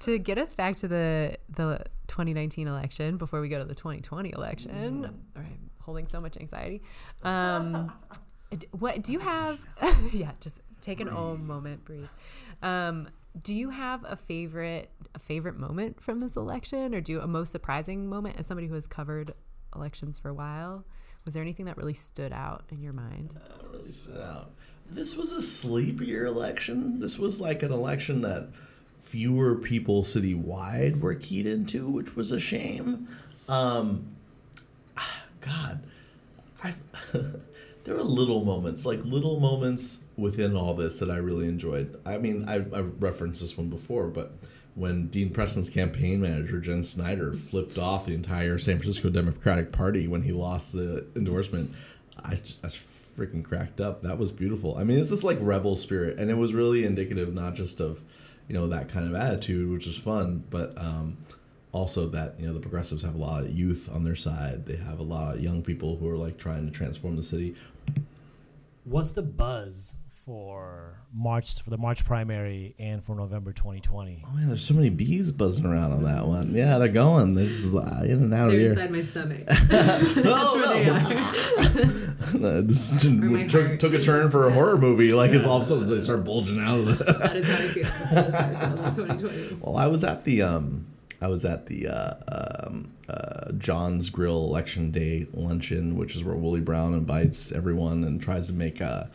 To 0.01 0.19
get 0.19 0.37
us 0.37 0.53
back 0.53 0.75
to 0.77 0.87
the 0.87 1.37
the 1.49 1.79
2019 2.07 2.67
election 2.67 3.17
before 3.17 3.41
we 3.41 3.49
go 3.49 3.57
to 3.57 3.65
the 3.65 3.73
2020 3.73 4.31
election, 4.33 4.71
Mm. 4.71 5.03
all 5.05 5.41
right, 5.41 5.45
I'm 5.51 5.69
holding 5.81 6.05
so 6.05 6.21
much 6.21 6.37
anxiety. 6.37 6.83
Um, 7.23 7.91
d- 8.11 8.19
what 8.71 9.01
do 9.01 9.13
you 9.13 9.19
have? 9.19 9.59
yeah, 10.11 10.31
just 10.39 10.61
take 10.81 10.99
an 10.99 11.09
own 11.09 11.45
moment, 11.45 11.83
breathe. 11.85 12.07
Um, 12.61 13.09
do 13.41 13.55
you 13.55 13.69
have 13.69 14.05
a 14.07 14.15
favorite 14.15 14.89
a 15.13 15.19
favorite 15.19 15.57
moment 15.57 16.01
from 16.01 16.19
this 16.19 16.35
election, 16.35 16.95
or 16.95 17.01
do 17.01 17.13
you 17.13 17.21
a 17.21 17.27
most 17.27 17.51
surprising 17.51 18.07
moment 18.07 18.37
as 18.37 18.47
somebody 18.47 18.67
who 18.67 18.75
has 18.75 18.87
covered 18.87 19.33
elections 19.75 20.19
for 20.19 20.29
a 20.29 20.33
while? 20.33 20.85
Was 21.25 21.33
there 21.33 21.43
anything 21.43 21.65
that 21.65 21.77
really 21.77 21.93
stood 21.93 22.31
out 22.31 22.63
in 22.69 22.81
your 22.81 22.93
mind? 22.93 23.31
That 23.31 23.71
really 23.71 23.91
stood 23.91 24.21
out. 24.21 24.51
This 24.89 25.17
was 25.17 25.31
a 25.31 25.41
sleepier 25.41 26.27
election. 26.27 26.99
This 26.99 27.17
was 27.17 27.41
like 27.41 27.63
an 27.63 27.71
election 27.71 28.21
that 28.21 28.49
fewer 28.99 29.55
people 29.55 30.03
citywide 30.03 30.99
were 30.99 31.15
keyed 31.15 31.47
into, 31.47 31.89
which 31.89 32.15
was 32.15 32.31
a 32.31 32.39
shame. 32.39 33.07
Um, 33.49 34.15
God, 35.41 35.83
I 36.63 36.73
there 37.85 37.95
are 37.95 38.03
little 38.03 38.43
moments, 38.43 38.85
like 38.85 39.03
little 39.05 39.39
moments 39.39 40.03
within 40.17 40.55
all 40.55 40.73
this 40.73 40.99
that 40.99 41.09
I 41.09 41.17
really 41.17 41.47
enjoyed. 41.47 41.99
I 42.05 42.17
mean, 42.17 42.49
I, 42.49 42.55
I 42.55 42.81
referenced 42.81 43.41
this 43.41 43.55
one 43.55 43.69
before, 43.69 44.07
but 44.07 44.33
when 44.73 45.07
Dean 45.07 45.29
Preston's 45.29 45.69
campaign 45.69 46.19
manager 46.19 46.59
Jen 46.59 46.83
Snyder 46.83 47.33
flipped 47.33 47.77
off 47.77 48.07
the 48.07 48.13
entire 48.13 48.57
San 48.57 48.79
Francisco 48.79 49.09
Democratic 49.09 49.71
Party 49.71 50.07
when 50.07 50.23
he 50.23 50.31
lost 50.31 50.73
the 50.73 51.05
endorsement, 51.15 51.73
I, 52.23 52.33
I 52.63 52.69
freaking 53.17 53.43
cracked 53.43 53.79
up. 53.79 54.01
That 54.01 54.17
was 54.17 54.31
beautiful. 54.31 54.77
I 54.77 54.83
mean, 54.83 54.99
it's 54.99 55.11
this 55.11 55.23
like 55.23 55.37
rebel 55.39 55.75
spirit, 55.75 56.17
and 56.17 56.31
it 56.31 56.37
was 56.37 56.53
really 56.53 56.85
indicative 56.85 57.33
not 57.33 57.53
just 57.53 57.79
of 57.79 58.01
you 58.47 58.55
know 58.55 58.67
that 58.67 58.89
kind 58.89 59.07
of 59.07 59.15
attitude, 59.15 59.71
which 59.71 59.85
is 59.85 59.95
fun, 59.95 60.43
but 60.49 60.77
um, 60.77 61.17
also 61.71 62.07
that 62.07 62.39
you 62.39 62.47
know 62.47 62.53
the 62.53 62.59
progressives 62.59 63.03
have 63.03 63.15
a 63.15 63.17
lot 63.17 63.43
of 63.43 63.51
youth 63.51 63.89
on 63.93 64.03
their 64.03 64.15
side. 64.15 64.65
They 64.65 64.77
have 64.77 64.99
a 64.99 65.03
lot 65.03 65.35
of 65.35 65.41
young 65.41 65.61
people 65.61 65.97
who 65.97 66.09
are 66.09 66.17
like 66.17 66.37
trying 66.37 66.65
to 66.65 66.71
transform 66.71 67.15
the 67.15 67.23
city. 67.23 67.55
What's 68.87 69.13
the 69.13 69.23
buzz 69.23 69.95
for 70.25 70.99
March 71.11 71.59
for 71.59 71.71
the 71.71 71.77
March 71.77 72.05
primary 72.05 72.75
and 72.77 73.03
for 73.03 73.15
November 73.15 73.51
2020? 73.51 74.23
Oh 74.27 74.31
man, 74.35 74.47
there's 74.47 74.63
so 74.63 74.75
many 74.75 74.91
bees 74.91 75.31
buzzing 75.31 75.65
around 75.65 75.91
on 75.91 76.03
that 76.03 76.27
one. 76.27 76.53
Yeah, 76.53 76.77
they're 76.77 76.87
going. 76.87 77.33
They're 77.33 77.47
just 77.47 77.73
uh, 77.73 78.01
in 78.03 78.11
and 78.11 78.33
out 78.35 78.51
They're 78.51 78.55
of 78.55 78.59
here. 78.59 78.69
inside 78.73 78.91
my 78.91 79.01
stomach. 79.03 79.43
That's 79.47 80.15
where 80.15 80.67
they 80.67 80.89
are. 80.89 82.01
Uh, 82.35 82.61
this 82.61 82.91
took, 83.01 83.79
took 83.79 83.93
a 83.93 83.99
turn 84.01 84.29
for 84.29 84.47
a 84.47 84.51
horror 84.51 84.77
movie. 84.77 85.13
Like 85.13 85.31
it's 85.31 85.45
all 85.45 85.57
of 85.57 85.63
a 85.63 85.65
sudden 85.65 85.85
they 85.87 86.01
start 86.01 86.23
bulging 86.25 86.59
out 86.59 86.79
of 86.79 86.85
the. 86.85 87.03
That 87.13 87.35
is 87.37 87.47
how 87.47 87.63
I 87.63 87.67
feel. 87.67 87.83
That 87.83 88.27
is 88.27 88.33
how 88.35 88.45
I 88.47 88.55
feel 88.55 88.73
about 88.73 88.95
2020. 88.95 89.57
Well, 89.61 89.77
I 89.77 89.87
was 89.87 90.03
at 90.03 90.23
the 90.25 90.41
um, 90.41 90.85
I 91.25 91.27
was 91.27 91.43
at 91.43 91.65
the 91.65 91.87
uh, 91.87 92.67
um, 92.67 92.93
uh, 93.09 93.51
John's 93.53 94.11
Grill 94.11 94.43
Election 94.43 94.91
Day 94.91 95.25
luncheon, 95.33 95.97
which 95.97 96.15
is 96.15 96.23
where 96.23 96.35
Willie 96.35 96.61
Brown 96.61 96.93
invites 96.93 97.51
everyone 97.51 98.03
and 98.03 98.21
tries 98.21 98.45
to 98.45 98.53
make 98.53 98.79
uh, 98.79 99.05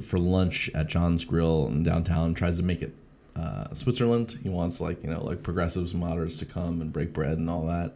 for 0.00 0.16
lunch 0.16 0.70
at 0.74 0.86
John's 0.86 1.22
Grill 1.22 1.66
in 1.66 1.82
downtown. 1.82 2.32
Tries 2.32 2.56
to 2.56 2.62
make 2.62 2.80
it 2.80 2.94
uh, 3.36 3.74
Switzerland. 3.74 4.38
He 4.42 4.48
wants 4.48 4.80
like 4.80 5.02
you 5.02 5.10
know 5.10 5.22
like 5.22 5.42
progressives 5.42 5.92
moderates 5.92 6.38
to 6.38 6.46
come 6.46 6.80
and 6.80 6.90
break 6.90 7.12
bread 7.12 7.36
and 7.36 7.50
all 7.50 7.66
that. 7.66 7.92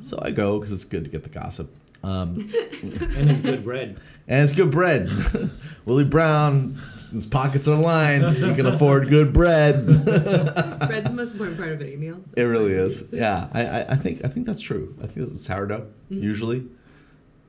So 0.00 0.18
I 0.22 0.30
go 0.30 0.58
because 0.58 0.72
it's 0.72 0.86
good 0.86 1.04
to 1.04 1.10
get 1.10 1.22
the 1.22 1.28
gossip. 1.28 1.70
Um, 2.04 2.34
And 3.16 3.30
it's 3.30 3.40
good 3.40 3.64
bread. 3.64 4.00
and 4.26 4.42
it's 4.42 4.52
good 4.52 4.70
bread. 4.70 5.08
Willie 5.84 6.04
Brown, 6.04 6.78
his 6.92 7.26
pockets 7.26 7.66
are 7.68 7.76
lined. 7.78 8.28
He 8.30 8.54
can 8.54 8.66
afford 8.66 9.08
good 9.08 9.32
bread. 9.32 9.84
Bread's 9.86 11.06
the 11.08 11.12
most 11.14 11.32
important 11.32 11.58
part 11.58 11.70
of 11.70 11.80
any 11.80 11.96
meal. 11.96 12.20
It 12.36 12.42
really 12.42 12.72
is. 12.72 13.04
Yeah, 13.12 13.48
I, 13.52 13.66
I, 13.66 13.80
I 13.90 13.96
think 13.96 14.24
I 14.24 14.28
think 14.28 14.46
that's 14.46 14.60
true. 14.60 14.96
I 15.02 15.06
think 15.06 15.28
it's 15.28 15.44
sourdough 15.46 15.86
usually. 16.08 16.64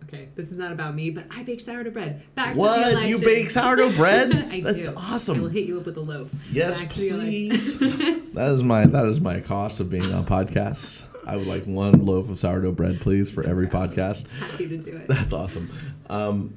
Okay, 0.06 0.30
this 0.36 0.52
is 0.52 0.58
not 0.60 0.72
about 0.72 0.94
me, 0.96 1.10
but 1.10 1.26
I 1.32 1.42
bake 1.44 1.62
sourdough 1.62 1.92
bread. 1.92 2.22
Back 2.36 2.50
to 2.50 2.54
the 2.56 2.60
What 2.62 2.92
election. 2.92 3.08
you 3.10 3.20
bake 3.20 3.50
sourdough 3.50 3.94
bread? 3.96 4.32
I 4.52 4.62
that's 4.62 4.88
do. 4.88 4.94
awesome. 4.96 5.40
I 5.40 5.42
will 5.42 5.50
hit 5.50 5.66
you 5.66 5.80
up 5.80 5.86
with 5.88 5.98
a 5.98 6.02
loaf. 6.02 6.30
Yes, 6.52 6.80
Back 6.82 6.94
to 6.94 7.00
the 7.02 7.10
please. 7.12 7.80
that 7.80 8.52
is 8.54 8.64
my 8.64 8.86
that 8.86 9.06
is 9.08 9.20
my 9.20 9.40
cost 9.40 9.80
of 9.80 9.90
being 9.90 10.12
on 10.14 10.26
podcasts. 10.26 11.04
I 11.26 11.36
would 11.36 11.48
like 11.48 11.66
one 11.66 12.06
loaf 12.06 12.30
of 12.30 12.40
sourdough 12.40 12.74
bread, 12.74 13.02
please, 13.02 13.30
for 13.32 13.44
every 13.44 13.68
podcast. 13.68 14.28
Happy 14.40 14.68
to 14.68 14.78
do 14.78 14.98
it. 14.98 15.08
That's 15.08 15.34
awesome. 15.34 15.70
Um, 16.10 16.54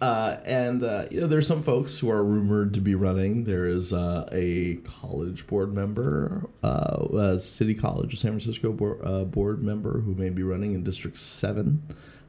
uh, 0.00 0.36
and 0.44 0.84
uh, 0.84 1.06
you 1.10 1.20
know, 1.20 1.26
there's 1.26 1.46
some 1.46 1.62
folks 1.62 1.98
who 1.98 2.10
are 2.10 2.22
rumored 2.22 2.74
to 2.74 2.80
be 2.80 2.94
running. 2.94 3.44
There 3.44 3.66
is 3.66 3.92
uh, 3.92 4.28
a 4.30 4.76
college 4.84 5.46
board 5.46 5.72
member, 5.74 6.48
uh, 6.62 7.06
a 7.14 7.40
City 7.40 7.74
College 7.74 8.12
of 8.12 8.18
San 8.18 8.32
Francisco 8.32 8.72
board, 8.72 9.00
uh, 9.02 9.24
board 9.24 9.62
member 9.62 10.00
who 10.00 10.14
may 10.14 10.28
be 10.28 10.42
running 10.42 10.74
in 10.74 10.82
District 10.82 11.16
Seven, 11.16 11.82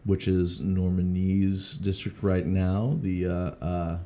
which 0.05 0.27
is 0.29 0.61
Norman 0.61 1.15
Yee's 1.15 1.73
district 1.73 2.23
right 2.23 2.45
now. 2.45 2.97
The 3.01 3.27
uh, 3.27 3.31
uh, 3.31 3.99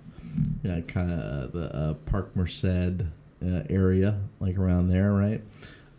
yeah, 0.64 0.82
kind 0.82 1.12
of 1.12 1.52
the 1.52 1.76
uh, 1.76 1.94
Park 2.06 2.36
Merced 2.36 2.66
uh, 2.66 3.64
area, 3.70 4.20
like 4.40 4.58
around 4.58 4.90
there, 4.90 5.14
right? 5.14 5.42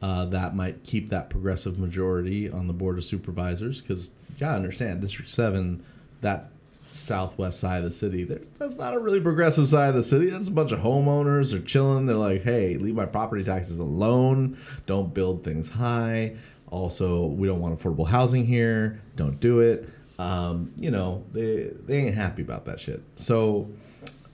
Uh, 0.03 0.25
that 0.27 0.57
might 0.57 0.83
keep 0.83 1.09
that 1.11 1.31
progressive 1.31 1.79
majority 1.79 2.51
on 2.51 2.67
the 2.67 2.73
board 2.73 2.99
of 2.99 3.05
supervisors 3.05 3.81
because 3.81 4.11
you 4.31 4.41
gotta 4.41 4.57
understand 4.57 5.01
District 5.01 5.31
Seven, 5.31 5.85
that 6.23 6.51
southwest 6.91 7.61
side 7.61 7.79
of 7.79 7.85
the 7.85 7.91
city, 7.91 8.25
that's 8.59 8.75
not 8.77 8.95
a 8.95 8.99
really 8.99 9.21
progressive 9.21 9.69
side 9.69 9.91
of 9.91 9.95
the 9.95 10.03
city. 10.03 10.29
That's 10.29 10.49
a 10.49 10.53
bunch 10.53 10.73
of 10.73 10.81
homeowners. 10.81 11.53
They're 11.53 11.61
chilling. 11.61 12.07
They're 12.07 12.17
like, 12.17 12.43
hey, 12.43 12.77
leave 12.77 12.95
my 12.95 13.07
property 13.07 13.45
taxes 13.45 13.79
alone. 13.79 14.59
Don't 14.87 15.15
build 15.15 15.45
things 15.45 15.71
high. 15.71 16.37
Also, 16.71 17.27
we 17.27 17.47
don't 17.47 17.61
want 17.61 17.79
affordable 17.79 18.09
housing 18.09 18.47
here. 18.47 19.01
Don't 19.17 19.39
do 19.41 19.61
it. 19.61 19.89
Um, 20.19 20.73
you 20.79 20.91
know, 20.91 21.25
they 21.33 21.71
they 21.87 21.99
ain't 21.99 22.15
happy 22.15 22.43
about 22.43 22.65
that 22.67 22.81
shit. 22.81 23.03
So 23.17 23.71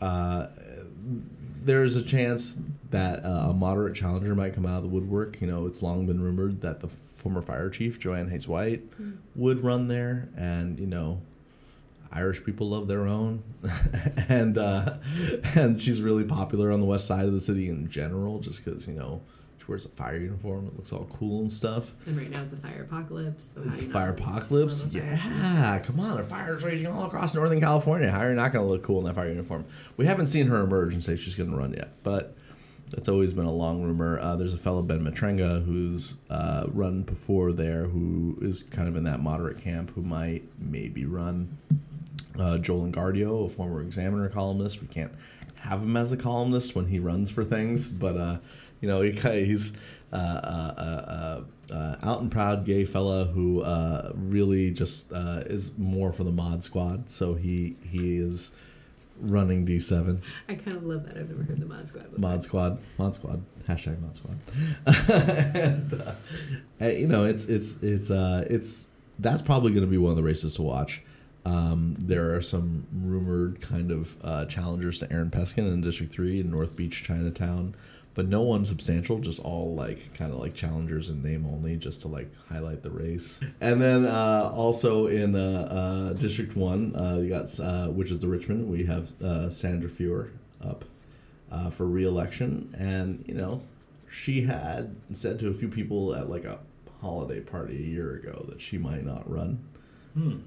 uh, 0.00 0.46
there's 1.64 1.96
a 1.96 2.02
chance 2.02 2.60
that 2.90 3.24
uh, 3.24 3.48
a 3.50 3.52
moderate 3.54 3.94
challenger 3.94 4.34
might 4.34 4.54
come 4.54 4.64
out 4.66 4.78
of 4.78 4.82
the 4.82 4.88
woodwork. 4.88 5.40
You 5.40 5.46
know, 5.46 5.66
it's 5.66 5.82
long 5.82 6.06
been 6.06 6.22
rumored 6.22 6.62
that 6.62 6.80
the 6.80 6.88
former 6.88 7.42
fire 7.42 7.68
chief 7.70 7.98
Joanne 7.98 8.28
Hayes 8.30 8.48
White 8.48 8.82
would 9.36 9.62
run 9.62 9.88
there, 9.88 10.28
and 10.36 10.78
you 10.80 10.86
know, 10.86 11.20
Irish 12.10 12.42
people 12.44 12.70
love 12.70 12.88
their 12.88 13.06
own, 13.06 13.42
and 14.28 14.56
uh, 14.56 14.94
and 15.54 15.80
she's 15.80 16.00
really 16.00 16.24
popular 16.24 16.72
on 16.72 16.80
the 16.80 16.86
west 16.86 17.06
side 17.06 17.26
of 17.26 17.32
the 17.32 17.40
city 17.40 17.68
in 17.68 17.88
general, 17.90 18.38
just 18.40 18.64
because 18.64 18.88
you 18.88 18.94
know 18.94 19.20
she 19.58 19.64
wears 19.68 19.84
a 19.84 19.90
fire 19.90 20.16
uniform, 20.16 20.66
it 20.68 20.74
looks 20.76 20.90
all 20.90 21.04
cool 21.12 21.40
and 21.42 21.52
stuff. 21.52 21.92
And 22.06 22.16
right 22.16 22.30
now 22.30 22.40
it's 22.40 22.50
the 22.50 22.56
fire 22.56 22.84
apocalypse. 22.88 23.52
So 23.54 23.62
It's 23.66 23.82
fire 23.82 24.10
apocalypse. 24.12 24.84
love 24.86 24.94
a 24.94 24.98
fire? 25.16 25.20
Yeah, 25.34 25.78
come 25.84 26.00
on. 26.00 26.16
The 26.16 26.22
fire's 26.24 26.64
raging 26.64 26.86
all 26.86 27.04
across 27.04 27.34
Northern 27.34 27.60
California. 27.60 28.10
How 28.10 28.20
are 28.20 28.30
you 28.30 28.36
not 28.36 28.54
going 28.54 28.64
to 28.64 28.70
look 28.72 28.82
cool 28.82 29.00
in 29.00 29.04
that 29.04 29.14
fire 29.14 29.28
uniform? 29.28 29.66
We 29.98 30.06
haven't 30.06 30.26
seen 30.26 30.46
her 30.46 30.62
emerge 30.62 30.94
and 30.94 31.04
say 31.04 31.16
she's 31.16 31.34
going 31.36 31.50
to 31.50 31.56
run 31.58 31.74
yet, 31.74 31.92
but 32.02 32.34
that's 32.90 33.08
always 33.08 33.32
been 33.32 33.44
a 33.44 33.52
long 33.52 33.82
rumor. 33.82 34.18
Uh, 34.20 34.36
there's 34.36 34.54
a 34.54 34.58
fellow 34.58 34.82
Ben 34.82 35.00
Matranga 35.00 35.64
who's 35.64 36.14
uh, 36.30 36.64
run 36.72 37.02
before 37.02 37.52
there, 37.52 37.84
who 37.84 38.38
is 38.40 38.62
kind 38.64 38.88
of 38.88 38.96
in 38.96 39.04
that 39.04 39.20
moderate 39.20 39.58
camp, 39.58 39.90
who 39.94 40.02
might 40.02 40.42
maybe 40.58 41.04
run. 41.04 41.56
Uh, 42.38 42.56
Joel 42.58 42.86
Engardio, 42.86 43.46
a 43.46 43.48
former 43.48 43.82
Examiner 43.82 44.28
columnist, 44.28 44.80
we 44.80 44.86
can't 44.86 45.12
have 45.60 45.82
him 45.82 45.96
as 45.96 46.12
a 46.12 46.16
columnist 46.16 46.74
when 46.74 46.86
he 46.86 46.98
runs 46.98 47.30
for 47.30 47.44
things, 47.44 47.90
but 47.90 48.16
uh, 48.16 48.38
you 48.80 48.88
know 48.88 49.02
he 49.02 49.10
he's 49.44 49.72
uh, 50.12 50.16
uh, 50.16 50.74
uh, 50.78 51.74
uh, 51.74 51.96
out 52.02 52.20
and 52.20 52.30
proud 52.30 52.64
gay 52.64 52.84
fella 52.84 53.24
who 53.26 53.60
uh, 53.62 54.12
really 54.14 54.70
just 54.70 55.12
uh, 55.12 55.42
is 55.46 55.76
more 55.76 56.12
for 56.12 56.24
the 56.24 56.32
mod 56.32 56.62
squad. 56.62 57.10
So 57.10 57.34
he 57.34 57.76
he 57.82 58.18
is 58.18 58.50
running 59.20 59.64
D 59.64 59.80
seven. 59.80 60.20
I 60.48 60.54
kind 60.54 60.76
of 60.76 60.84
love 60.84 61.06
that. 61.06 61.16
I've 61.16 61.28
never 61.28 61.42
heard 61.42 61.58
the 61.58 61.66
mod 61.66 61.88
squad 61.88 62.04
before. 62.04 62.18
mod 62.18 62.42
squad. 62.44 62.78
Mod 62.98 63.14
squad. 63.14 63.44
Hashtag 63.68 64.00
mod 64.00 64.16
squad. 64.16 64.38
And, 65.54 65.92
uh, 65.92 66.12
and, 66.80 66.98
you 66.98 67.06
know 67.06 67.24
it's 67.24 67.44
it's 67.46 67.82
it's 67.82 68.10
uh 68.10 68.44
it's 68.48 68.88
that's 69.18 69.42
probably 69.42 69.72
going 69.72 69.84
to 69.84 69.90
be 69.90 69.98
one 69.98 70.10
of 70.10 70.16
the 70.16 70.22
races 70.22 70.54
to 70.54 70.62
watch. 70.62 71.02
Um, 71.44 71.96
there 71.98 72.34
are 72.34 72.42
some 72.42 72.86
rumored 72.92 73.60
kind 73.60 73.90
of 73.90 74.16
uh, 74.22 74.44
challengers 74.46 74.98
to 75.00 75.12
Aaron 75.12 75.30
Peskin 75.30 75.72
in 75.72 75.80
District 75.80 76.12
3 76.12 76.40
in 76.40 76.50
North 76.50 76.76
Beach, 76.76 77.02
Chinatown, 77.04 77.74
but 78.18 78.26
no 78.26 78.42
one 78.42 78.64
substantial, 78.64 79.20
just 79.20 79.38
all 79.38 79.76
like 79.76 80.12
kind 80.14 80.32
of 80.32 80.40
like 80.40 80.52
challengers 80.52 81.08
in 81.08 81.22
name 81.22 81.46
only, 81.46 81.76
just 81.76 82.00
to 82.00 82.08
like 82.08 82.28
highlight 82.48 82.82
the 82.82 82.90
race. 82.90 83.38
And 83.60 83.80
then 83.80 84.06
uh, 84.06 84.50
also 84.52 85.06
in 85.06 85.36
uh, 85.36 85.68
uh, 86.10 86.12
District 86.14 86.56
1, 86.56 86.96
uh, 86.96 87.18
you 87.22 87.28
got, 87.28 87.60
uh, 87.60 87.86
which 87.86 88.10
is 88.10 88.18
the 88.18 88.26
Richmond, 88.26 88.68
we 88.68 88.84
have 88.86 89.12
uh, 89.22 89.50
Sandra 89.50 89.88
Fewer 89.88 90.32
up 90.64 90.84
uh, 91.52 91.70
for 91.70 91.86
re-election, 91.86 92.74
and 92.76 93.24
you 93.28 93.34
know, 93.34 93.62
she 94.10 94.40
had 94.40 94.96
said 95.12 95.38
to 95.38 95.50
a 95.50 95.54
few 95.54 95.68
people 95.68 96.12
at 96.12 96.28
like 96.28 96.44
a 96.44 96.58
holiday 97.00 97.38
party 97.38 97.76
a 97.76 97.86
year 97.86 98.16
ago 98.16 98.44
that 98.48 98.60
she 98.60 98.78
might 98.78 99.04
not 99.04 99.30
run. 99.30 99.64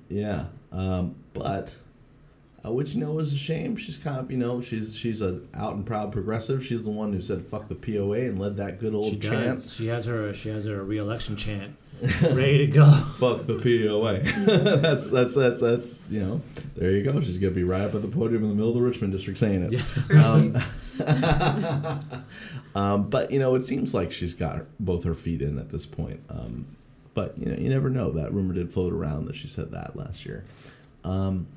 Yeah, 0.10 0.48
um, 0.74 1.16
but 1.34 1.74
uh, 2.66 2.72
which 2.72 2.94
you 2.94 3.02
know 3.02 3.20
is 3.20 3.34
a 3.34 3.38
shame. 3.38 3.76
She's 3.76 3.98
kind 3.98 4.20
of 4.20 4.32
you 4.32 4.38
know 4.38 4.62
she's 4.62 4.96
she's 4.96 5.22
a 5.22 5.42
out 5.56 5.74
and 5.76 5.86
proud 5.86 6.12
progressive. 6.12 6.66
She's 6.66 6.84
the 6.86 6.92
one 6.92 7.12
who 7.14 7.22
said 7.22 7.42
"fuck 7.42 7.68
the 7.68 7.76
POA" 7.76 8.20
and 8.22 8.40
led 8.40 8.58
that 8.58 8.80
good 8.80 8.94
old 8.94 9.08
She 9.14 9.20
chant. 9.20 9.34
does. 9.56 9.74
She 9.74 9.88
has 9.88 10.06
her. 10.06 10.34
She 10.34 10.50
has 10.50 10.66
her 10.66 10.84
re-election 10.84 11.36
chant 11.36 11.76
ready 12.22 12.60
to 12.60 12.68
go. 12.68 12.92
Fuck 12.92 13.46
the 13.46 13.58
POA. 13.58 14.20
that's 14.80 15.10
that's 15.10 15.36
that's 15.36 15.62
that's 15.62 16.12
you 16.12 16.20
know 16.20 16.42
there 16.76 16.92
you 16.92 17.04
go. 17.04 17.20
She's 17.22 17.38
gonna 17.38 17.52
be 17.52 17.64
right 17.64 17.82
up 17.82 17.96
at 17.96 18.02
the 18.02 18.08
podium 18.08 18.44
in 18.44 18.50
the 18.50 18.56
middle 18.56 18.70
of 18.70 18.76
the 18.76 18.82
Richmond 18.82 19.12
district 19.14 19.40
saying 19.40 19.72
it. 19.72 20.16
Um, 20.16 20.56
um, 22.76 23.10
but 23.10 23.32
you 23.32 23.40
know, 23.40 23.56
it 23.56 23.62
seems 23.62 23.94
like 23.94 24.12
she's 24.12 24.34
got 24.34 24.66
both 24.80 25.04
her 25.04 25.14
feet 25.14 25.42
in 25.42 25.58
at 25.58 25.70
this 25.70 25.86
point. 25.86 26.22
Um, 26.30 26.68
but 27.14 27.38
you 27.38 27.48
know, 27.48 27.56
you 27.58 27.70
never 27.70 27.90
know. 27.90 28.12
That 28.12 28.34
rumor 28.34 28.54
did 28.54 28.72
float 28.72 28.94
around 28.94 29.26
that 29.26 29.36
she 29.36 29.48
said 29.48 29.72
that 29.72 29.96
last 29.96 30.26
year. 30.26 30.44
Um, 31.04 31.48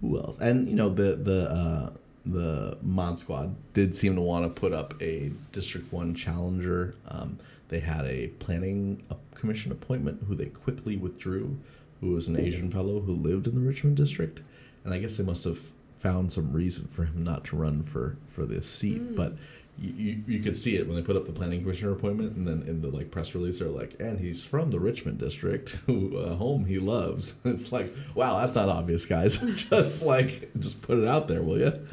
who 0.00 0.18
else? 0.18 0.38
And 0.38 0.68
you 0.68 0.74
know 0.74 0.88
the 0.88 1.16
the 1.16 1.50
uh, 1.50 1.90
the 2.24 2.78
Mod 2.82 3.18
Squad 3.18 3.56
did 3.72 3.96
seem 3.96 4.14
to 4.16 4.20
want 4.20 4.44
to 4.44 4.60
put 4.60 4.72
up 4.72 5.00
a 5.00 5.32
District 5.52 5.92
One 5.92 6.14
challenger. 6.14 6.94
Um, 7.08 7.38
they 7.68 7.80
had 7.80 8.04
a 8.04 8.28
planning 8.38 9.02
commission 9.34 9.72
appointment 9.72 10.24
who 10.26 10.34
they 10.34 10.46
quickly 10.46 10.96
withdrew, 10.96 11.56
who 12.00 12.10
was 12.12 12.28
an 12.28 12.38
Asian 12.38 12.70
fellow 12.70 13.00
who 13.00 13.14
lived 13.14 13.46
in 13.46 13.54
the 13.54 13.60
Richmond 13.60 13.96
district, 13.96 14.42
and 14.84 14.92
I 14.92 14.98
guess 14.98 15.16
they 15.16 15.24
must 15.24 15.44
have 15.44 15.72
found 15.98 16.32
some 16.32 16.52
reason 16.52 16.86
for 16.86 17.04
him 17.04 17.22
not 17.22 17.44
to 17.46 17.56
run 17.56 17.82
for 17.82 18.16
for 18.26 18.44
this 18.44 18.68
seat, 18.68 19.16
but. 19.16 19.34
You, 19.80 20.22
you, 20.26 20.40
could 20.40 20.56
see 20.56 20.76
it 20.76 20.86
when 20.86 20.94
they 20.94 21.02
put 21.02 21.16
up 21.16 21.24
the 21.24 21.32
planning 21.32 21.62
commissioner 21.62 21.92
appointment, 21.92 22.36
and 22.36 22.46
then 22.46 22.62
in 22.68 22.82
the 22.82 22.88
like 22.88 23.10
press 23.10 23.34
release, 23.34 23.60
they're 23.60 23.68
like, 23.68 23.96
"And 23.98 24.20
he's 24.20 24.44
from 24.44 24.70
the 24.70 24.78
Richmond 24.78 25.18
district, 25.18 25.70
who 25.86 26.18
uh, 26.18 26.34
home 26.36 26.66
he 26.66 26.78
loves." 26.78 27.38
It's 27.44 27.72
like, 27.72 27.94
wow, 28.14 28.38
that's 28.38 28.54
not 28.54 28.68
obvious, 28.68 29.06
guys. 29.06 29.38
just 29.70 30.04
like, 30.04 30.50
just 30.58 30.82
put 30.82 30.98
it 30.98 31.08
out 31.08 31.28
there, 31.28 31.42
will 31.42 31.58
you? 31.58 31.86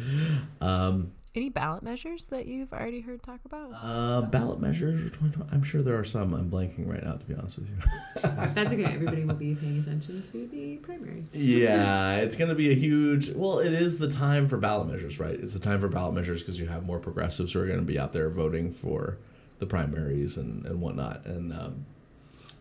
Um, 0.59 1.13
Any 1.37 1.49
ballot 1.49 1.83
measures 1.83 2.25
that 2.31 2.47
you've 2.47 2.73
already 2.73 2.99
heard 2.99 3.21
talk 3.21 3.41
about? 3.45 3.69
uh, 3.71 4.23
ballot 4.23 4.59
measures. 4.59 5.13
I'm 5.51 5.61
sure 5.61 5.83
there 5.83 5.95
are 5.95 6.03
some. 6.03 6.33
I'm 6.33 6.49
blanking 6.49 6.91
right 6.91 7.03
now, 7.03 7.13
to 7.13 7.25
be 7.25 7.35
honest 7.35 7.59
with 7.59 7.69
you. 7.69 7.75
That's 8.55 8.71
okay. 8.71 8.85
Everybody 8.85 9.23
will 9.23 9.35
be 9.35 9.53
paying 9.53 9.77
attention 9.77 10.23
to 10.23 10.47
the 10.47 10.77
primary. 10.77 11.25
yeah, 11.33 12.15
it's 12.15 12.35
going 12.35 12.49
to 12.49 12.55
be 12.55 12.71
a 12.71 12.73
huge. 12.73 13.29
Well, 13.29 13.59
it 13.59 13.71
is 13.71 13.99
the 13.99 14.09
time 14.09 14.47
for 14.47 14.57
ballot 14.57 14.87
measures, 14.87 15.19
right? 15.19 15.35
It's 15.35 15.53
the 15.53 15.59
time 15.59 15.79
for 15.79 15.87
ballot 15.87 16.15
measures 16.15 16.41
because 16.41 16.57
you 16.59 16.65
have 16.65 16.87
more 16.87 16.97
progressives 16.97 17.53
who 17.53 17.59
are 17.59 17.67
going 17.67 17.81
to 17.81 17.85
be 17.85 17.99
out 17.99 18.13
there 18.13 18.31
voting 18.31 18.73
for 18.73 19.19
the 19.59 19.67
primaries 19.67 20.37
and, 20.37 20.65
and 20.65 20.81
whatnot. 20.81 21.23
And, 21.27 21.53
um, 21.53 21.85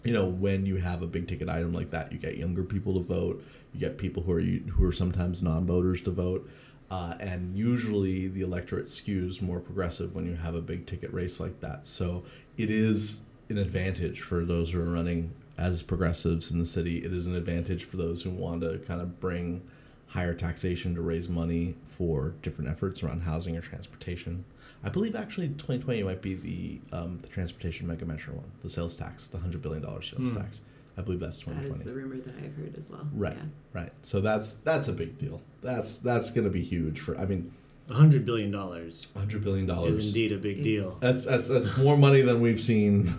you 0.05 0.13
know, 0.13 0.27
when 0.27 0.67
you 0.67 0.77
have 0.77 1.01
a 1.01 1.07
big 1.07 1.29
ticket 1.29 1.49
item 1.49 1.73
like 1.73 1.93
that, 1.93 2.13
you 2.13 2.19
get 2.19 2.37
younger 2.37 2.63
people 2.63 2.93
to 2.93 3.01
vote. 3.01 3.43
You 3.73 3.81
get 3.81 3.97
people 3.97 4.23
who 4.23 4.33
are 4.33 4.41
who 4.43 4.85
are 4.87 4.93
sometimes 4.93 5.43
non-voters 5.43 6.03
to 6.03 6.11
vote. 6.11 6.47
Uh, 6.91 7.15
and 7.19 7.57
usually 7.57 8.29
the 8.29 8.43
electorate 8.43 8.87
skews 8.87 9.43
more 9.43 9.59
progressive 9.59 10.15
when 10.15 10.25
you 10.27 10.37
have 10.37 10.55
a 10.55 10.61
big 10.61 10.87
ticket 10.87 11.13
race 11.13 11.41
like 11.41 11.61
that. 11.61 11.87
So 11.87 12.23
it 12.57 12.71
is 12.71 13.23
an 13.49 13.59
advantage 13.59 14.21
for 14.21 14.45
those 14.45 14.71
who 14.71 14.81
are 14.81 14.85
running 14.85 15.33
as 15.59 15.83
progressives 15.83 16.51
in 16.51 16.59
the 16.61 16.67
city. 16.67 16.99
It 16.99 17.13
is 17.13 17.27
an 17.27 17.35
advantage 17.35 17.85
for 17.85 17.97
those 17.97 18.23
who 18.23 18.31
want 18.31 18.61
to 18.61 18.79
kind 18.87 19.01
of 19.01 19.19
bring 19.19 19.63
higher 20.09 20.35
taxation 20.35 20.95
to 20.95 21.01
raise 21.01 21.29
money 21.29 21.75
for 21.87 22.35
different 22.43 22.71
efforts 22.71 23.03
around 23.03 23.23
housing 23.23 23.57
or 23.57 23.61
transportation. 23.61 24.45
I 24.85 24.89
believe 24.89 25.17
actually 25.17 25.49
2020 25.49 26.05
might 26.05 26.23
be 26.23 26.35
the 26.35 26.81
um, 26.97 27.19
the 27.23 27.27
transportation 27.29 27.89
mega 27.89 28.05
measure 28.05 28.31
one, 28.33 28.45
the 28.63 28.69
sales 28.69 28.97
tax, 28.97 29.27
the 29.27 29.39
hundred 29.39 29.63
billion 29.63 29.83
dollar 29.83 30.03
sales 30.03 30.31
Hmm. 30.31 30.37
tax. 30.37 30.61
I 30.99 31.03
believe 31.03 31.21
that's 31.21 31.41
That 31.41 31.51
2020. 31.63 31.81
is 31.81 31.87
the 31.87 31.95
rumor 31.95 32.17
that 32.19 32.35
I've 32.43 32.55
heard 32.55 32.75
as 32.77 32.89
well. 32.89 33.07
Right, 33.13 33.35
Yeah. 33.37 33.43
right. 33.81 33.93
So 34.03 34.21
that's 34.21 34.55
that's 34.55 34.89
a 34.89 34.93
big 34.93 35.19
deal. 35.19 35.43
That's 35.63 35.99
that's 35.99 36.31
going 36.31 36.45
to 36.45 36.51
be 36.51 36.63
huge 36.63 37.01
for. 37.01 37.19
I 37.19 37.27
mean, 37.27 37.53
hundred 37.91 38.25
billion 38.25 38.51
dollars 38.51 39.07
hundred 39.17 39.45
billion 39.45 39.67
dollars 39.67 39.97
is 39.99 40.09
indeed 40.09 40.33
a 40.33 40.39
big 40.39 40.63
deal. 40.63 40.97
That's 41.01 41.25
that's 41.25 41.49
that's 41.49 41.77
more 41.77 41.97
money 41.97 42.23
than 42.23 42.41
we've 42.41 42.61
seen. 42.61 43.15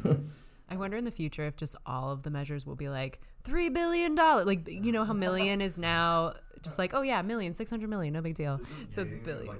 I 0.70 0.76
wonder 0.76 0.98
in 0.98 1.06
the 1.06 1.12
future 1.12 1.46
if 1.46 1.56
just 1.56 1.76
all 1.86 2.12
of 2.12 2.24
the 2.24 2.30
measures 2.30 2.66
will 2.66 2.76
be 2.76 2.90
like 2.90 3.22
three 3.44 3.70
billion 3.70 4.16
dollars. 4.16 4.46
Like 4.46 4.68
you 4.68 4.92
know 4.92 5.06
how 5.06 5.14
million 5.14 5.62
is 5.62 5.78
now 5.78 6.34
just 6.64 6.78
like 6.80 6.94
oh 6.94 7.02
yeah, 7.02 7.22
million, 7.22 7.54
six 7.54 7.70
hundred 7.70 7.90
million, 7.90 8.14
no 8.14 8.22
big 8.22 8.36
deal. 8.36 8.60
So 8.94 9.04
it's 9.04 9.12
billion. 9.24 9.56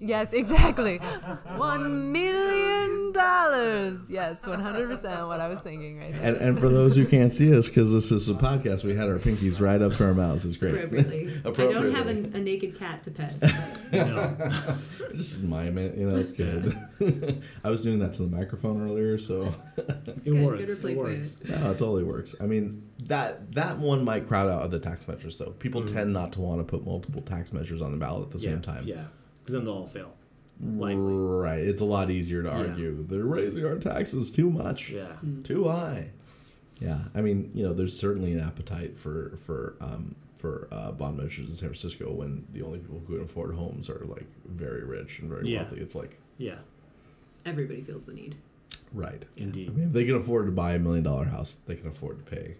Yes, 0.00 0.32
exactly. 0.32 0.98
One 1.56 2.12
million 2.12 3.12
dollars. 3.12 3.98
Yes, 4.08 4.36
one 4.46 4.60
hundred 4.60 4.88
percent. 4.88 5.26
What 5.26 5.40
I 5.40 5.48
was 5.48 5.58
thinking 5.60 5.98
right 5.98 6.12
there. 6.12 6.22
and 6.22 6.36
and 6.36 6.58
for 6.60 6.68
those 6.68 6.94
who 6.94 7.04
can't 7.06 7.32
see 7.32 7.52
us, 7.56 7.68
because 7.68 7.92
this 7.92 8.12
is 8.12 8.28
a 8.28 8.34
podcast, 8.34 8.84
we 8.84 8.94
had 8.94 9.08
our 9.08 9.18
pinkies 9.18 9.60
right 9.60 9.80
up 9.82 9.94
to 9.94 10.04
our 10.04 10.14
mouths. 10.14 10.44
It's 10.44 10.56
great. 10.56 10.74
Appropriately. 10.76 11.32
I 11.44 11.50
don't 11.50 11.94
have 11.94 12.06
a, 12.06 12.10
a 12.10 12.40
naked 12.40 12.78
cat 12.78 13.02
to 13.04 13.10
pet. 13.10 13.34
Just 15.14 15.42
mime 15.42 15.78
it, 15.78 15.96
you 15.96 16.08
know, 16.08 16.16
it's 16.18 16.32
good. 16.32 16.72
I 17.64 17.70
was 17.70 17.82
doing 17.82 17.98
that 18.00 18.12
to 18.14 18.22
the 18.22 18.36
microphone 18.36 18.82
earlier, 18.88 19.18
so 19.18 19.52
It 19.76 20.24
good. 20.24 20.44
works. 20.44 20.74
Good 20.76 20.90
It 20.92 20.96
works. 20.98 21.38
no, 21.44 21.56
it 21.70 21.78
totally 21.78 22.04
works. 22.04 22.34
I 22.40 22.46
mean, 22.46 22.82
that 23.04 23.52
that 23.54 23.78
one 23.78 24.04
might 24.04 24.28
crowd 24.28 24.48
out 24.48 24.62
other 24.62 24.78
tax 24.78 25.08
measures, 25.08 25.38
though. 25.38 25.50
People 25.58 25.82
mm. 25.82 25.92
tend 25.92 26.12
not 26.12 26.32
to 26.34 26.40
want 26.40 26.60
to 26.60 26.64
put 26.64 26.86
multiple 26.86 27.22
tax 27.22 27.52
measures 27.52 27.82
on 27.82 27.90
the 27.92 27.96
ballot 27.98 28.24
at 28.26 28.30
the 28.32 28.38
Yeah, 28.38 28.50
same 28.50 28.62
time. 28.62 28.84
Yeah, 28.86 29.04
because 29.48 29.54
then 29.54 29.64
they'll 29.64 29.74
all 29.80 29.86
fail. 29.86 30.14
Likely. 30.60 31.00
Right. 31.02 31.60
It's 31.60 31.80
a 31.80 31.84
lot 31.84 32.10
easier 32.10 32.42
to 32.42 32.48
Yeah. 32.48 32.56
argue 32.58 33.04
they're 33.08 33.24
raising 33.24 33.64
our 33.64 33.76
taxes 33.78 34.30
too 34.30 34.50
much. 34.50 34.90
Yeah. 34.90 35.16
Too 35.44 35.68
high. 35.68 36.10
Yeah. 36.80 37.04
I 37.14 37.20
mean, 37.22 37.50
you 37.54 37.62
know, 37.64 37.72
there's 37.72 37.98
certainly 37.98 38.32
an 38.32 38.40
appetite 38.40 38.98
for 38.98 39.36
for 39.38 39.76
um 39.80 40.14
for 40.34 40.68
uh, 40.70 40.92
bond 40.92 41.16
measures 41.16 41.48
in 41.48 41.54
San 41.54 41.68
Francisco 41.70 42.12
when 42.12 42.44
the 42.52 42.62
only 42.62 42.78
people 42.78 43.00
who 43.06 43.14
can 43.16 43.24
afford 43.24 43.54
homes 43.54 43.88
are 43.90 44.04
like 44.06 44.26
very 44.46 44.84
rich 44.84 45.18
and 45.20 45.28
very 45.28 45.48
Yeah. 45.48 45.62
wealthy. 45.62 45.80
It's 45.80 45.94
like 45.94 46.18
Yeah, 46.38 46.58
Everybody 47.46 47.82
feels 47.82 48.04
the 48.04 48.12
need. 48.14 48.36
right. 48.92 49.24
indeed. 49.36 49.70
I 49.70 49.72
mean, 49.72 49.86
if 49.86 49.92
they 49.92 50.04
can 50.04 50.16
afford 50.16 50.46
to 50.46 50.52
buy 50.52 50.74
a 50.74 50.78
million 50.78 51.02
dollar 51.04 51.24
house, 51.24 51.54
they 51.66 51.74
can 51.76 51.86
afford 51.88 52.18
to 52.18 52.24
pay 52.30 52.56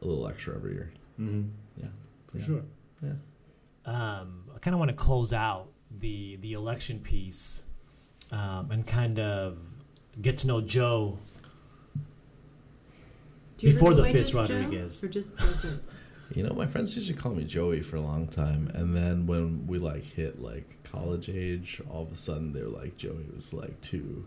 a 0.00 0.06
little 0.06 0.26
extra 0.28 0.54
every 0.54 0.72
year. 0.74 0.92
mm-hmm. 1.18 1.48
Yeah. 1.76 1.88
For 2.28 2.38
Yeah. 2.38 2.44
sure. 2.44 2.62
Yeah. 3.02 3.12
um, 3.86 4.44
I 4.54 4.58
kind 4.58 4.74
of 4.74 4.78
want 4.78 4.90
to 4.90 4.96
close 4.96 5.32
out 5.32 5.69
the 6.00 6.36
the 6.36 6.52
election 6.54 7.00
piece 7.00 7.64
um, 8.32 8.70
and 8.70 8.86
kind 8.86 9.18
of 9.18 9.58
get 10.20 10.38
to 10.38 10.46
know 10.46 10.60
Joe. 10.60 11.18
Do 13.58 13.72
Before 13.72 13.92
the 13.94 14.02
by 14.02 14.12
Fitz 14.12 14.30
just 14.30 14.48
Joe 14.48 14.56
Rodriguez. 14.56 15.04
Or 15.04 15.08
just 15.08 15.38
Fitz? 15.38 15.94
You 16.32 16.44
know, 16.44 16.54
my 16.54 16.66
friends 16.68 16.94
used 16.94 17.08
to 17.08 17.14
call 17.14 17.34
me 17.34 17.42
Joey 17.42 17.82
for 17.82 17.96
a 17.96 18.00
long 18.00 18.28
time, 18.28 18.70
and 18.74 18.94
then 18.94 19.26
when 19.26 19.66
we 19.66 19.78
like 19.78 20.04
hit 20.04 20.40
like 20.40 20.80
college 20.84 21.28
age, 21.28 21.82
all 21.90 22.04
of 22.04 22.12
a 22.12 22.16
sudden 22.16 22.52
they're 22.52 22.68
like 22.68 22.96
Joey 22.96 23.26
was 23.34 23.52
like 23.52 23.80
too, 23.80 24.24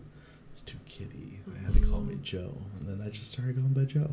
it's 0.52 0.60
too 0.60 0.76
kiddie. 0.84 1.40
They 1.46 1.64
had 1.64 1.72
to 1.72 1.80
call 1.80 2.00
me 2.02 2.18
Joe, 2.22 2.52
and 2.78 2.86
then 2.86 3.00
I 3.06 3.08
just 3.08 3.30
started 3.30 3.56
going 3.56 3.72
by 3.72 3.84
Joe. 3.84 4.10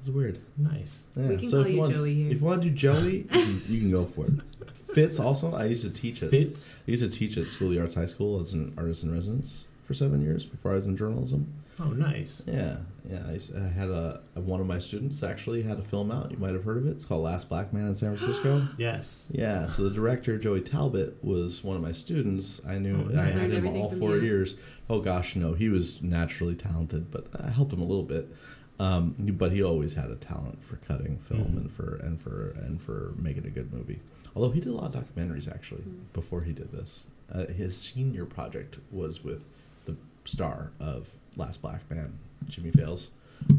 It's 0.00 0.08
weird. 0.08 0.40
Nice. 0.56 1.06
Yeah. 1.16 1.28
We 1.28 1.36
can 1.36 1.48
so 1.48 1.58
call 1.58 1.66
if 1.66 1.72
you 1.72 1.78
want, 1.78 1.92
Joey 1.94 2.14
here. 2.14 2.30
If 2.32 2.40
you 2.40 2.44
want 2.44 2.62
to 2.62 2.68
do 2.68 2.74
Joey, 2.74 3.28
you, 3.32 3.60
you 3.68 3.80
can 3.80 3.90
go 3.92 4.04
for 4.04 4.26
it. 4.26 4.32
Fitz 4.96 5.20
also. 5.20 5.54
I 5.54 5.64
used 5.66 5.82
to 5.84 5.90
teach 5.90 6.22
at 6.22 6.30
Fitz. 6.30 6.74
I 6.88 6.90
used 6.90 7.02
to 7.02 7.08
teach 7.08 7.36
at 7.36 7.46
School 7.48 7.68
of 7.68 7.74
the 7.74 7.80
Arts 7.80 7.94
High 7.94 8.06
School 8.06 8.40
as 8.40 8.52
an 8.54 8.72
artist 8.78 9.04
in 9.04 9.12
residence 9.12 9.64
for 9.84 9.92
seven 9.94 10.22
years 10.22 10.44
before 10.44 10.72
I 10.72 10.74
was 10.76 10.86
in 10.86 10.96
journalism. 10.96 11.52
Oh, 11.78 11.90
nice. 11.90 12.42
Yeah, 12.46 12.78
yeah. 13.06 13.20
I, 13.28 13.32
used- 13.32 13.54
I 13.54 13.68
had 13.68 13.90
a 13.90 14.22
one 14.34 14.60
of 14.62 14.66
my 14.66 14.78
students 14.78 15.22
actually 15.22 15.62
had 15.62 15.78
a 15.78 15.82
film 15.82 16.10
out. 16.10 16.30
You 16.30 16.38
might 16.38 16.54
have 16.54 16.64
heard 16.64 16.78
of 16.78 16.86
it. 16.86 16.92
It's 16.92 17.04
called 17.04 17.22
Last 17.24 17.50
Black 17.50 17.74
Man 17.74 17.86
in 17.88 17.94
San 17.94 18.16
Francisco. 18.16 18.66
Yes. 18.78 19.30
yeah. 19.34 19.66
So 19.66 19.82
the 19.82 19.90
director 19.90 20.38
Joey 20.38 20.62
Talbot 20.62 21.22
was 21.22 21.62
one 21.62 21.76
of 21.76 21.82
my 21.82 21.92
students. 21.92 22.62
I 22.66 22.78
knew 22.78 23.10
Oh, 23.14 23.20
I 23.20 23.24
had 23.26 23.50
him 23.52 23.66
all 23.76 23.90
four 23.90 24.16
you. 24.16 24.22
years. 24.22 24.54
Oh 24.88 25.00
gosh, 25.00 25.36
no, 25.36 25.52
he 25.52 25.68
was 25.68 26.00
naturally 26.00 26.54
talented, 26.54 27.10
but 27.10 27.26
I 27.38 27.50
helped 27.50 27.72
him 27.74 27.82
a 27.82 27.84
little 27.86 28.02
bit. 28.04 28.34
Um, 28.78 29.14
but 29.18 29.52
he 29.52 29.62
always 29.62 29.94
had 29.94 30.10
a 30.10 30.16
talent 30.16 30.62
for 30.64 30.76
cutting 30.76 31.18
film 31.18 31.42
Mhm. 31.42 31.56
and 31.58 31.72
for 31.72 31.96
and 32.02 32.20
for 32.20 32.50
and 32.62 32.80
for 32.80 33.12
making 33.18 33.46
a 33.46 33.50
good 33.50 33.72
movie. 33.72 34.00
Although 34.36 34.50
he 34.50 34.60
did 34.60 34.68
a 34.68 34.76
lot 34.76 34.94
of 34.94 35.02
documentaries 35.04 35.50
actually 35.52 35.80
Mm. 35.82 36.12
before 36.12 36.42
he 36.42 36.52
did 36.52 36.70
this. 36.70 37.04
Uh, 37.32 37.46
his 37.46 37.76
senior 37.76 38.24
project 38.26 38.78
was 38.92 39.24
with 39.24 39.46
the 39.86 39.96
star 40.24 40.70
of 40.78 41.12
Last 41.36 41.60
Black 41.62 41.90
Man, 41.90 42.18
Jimmy 42.48 42.70
Fails, 42.70 43.10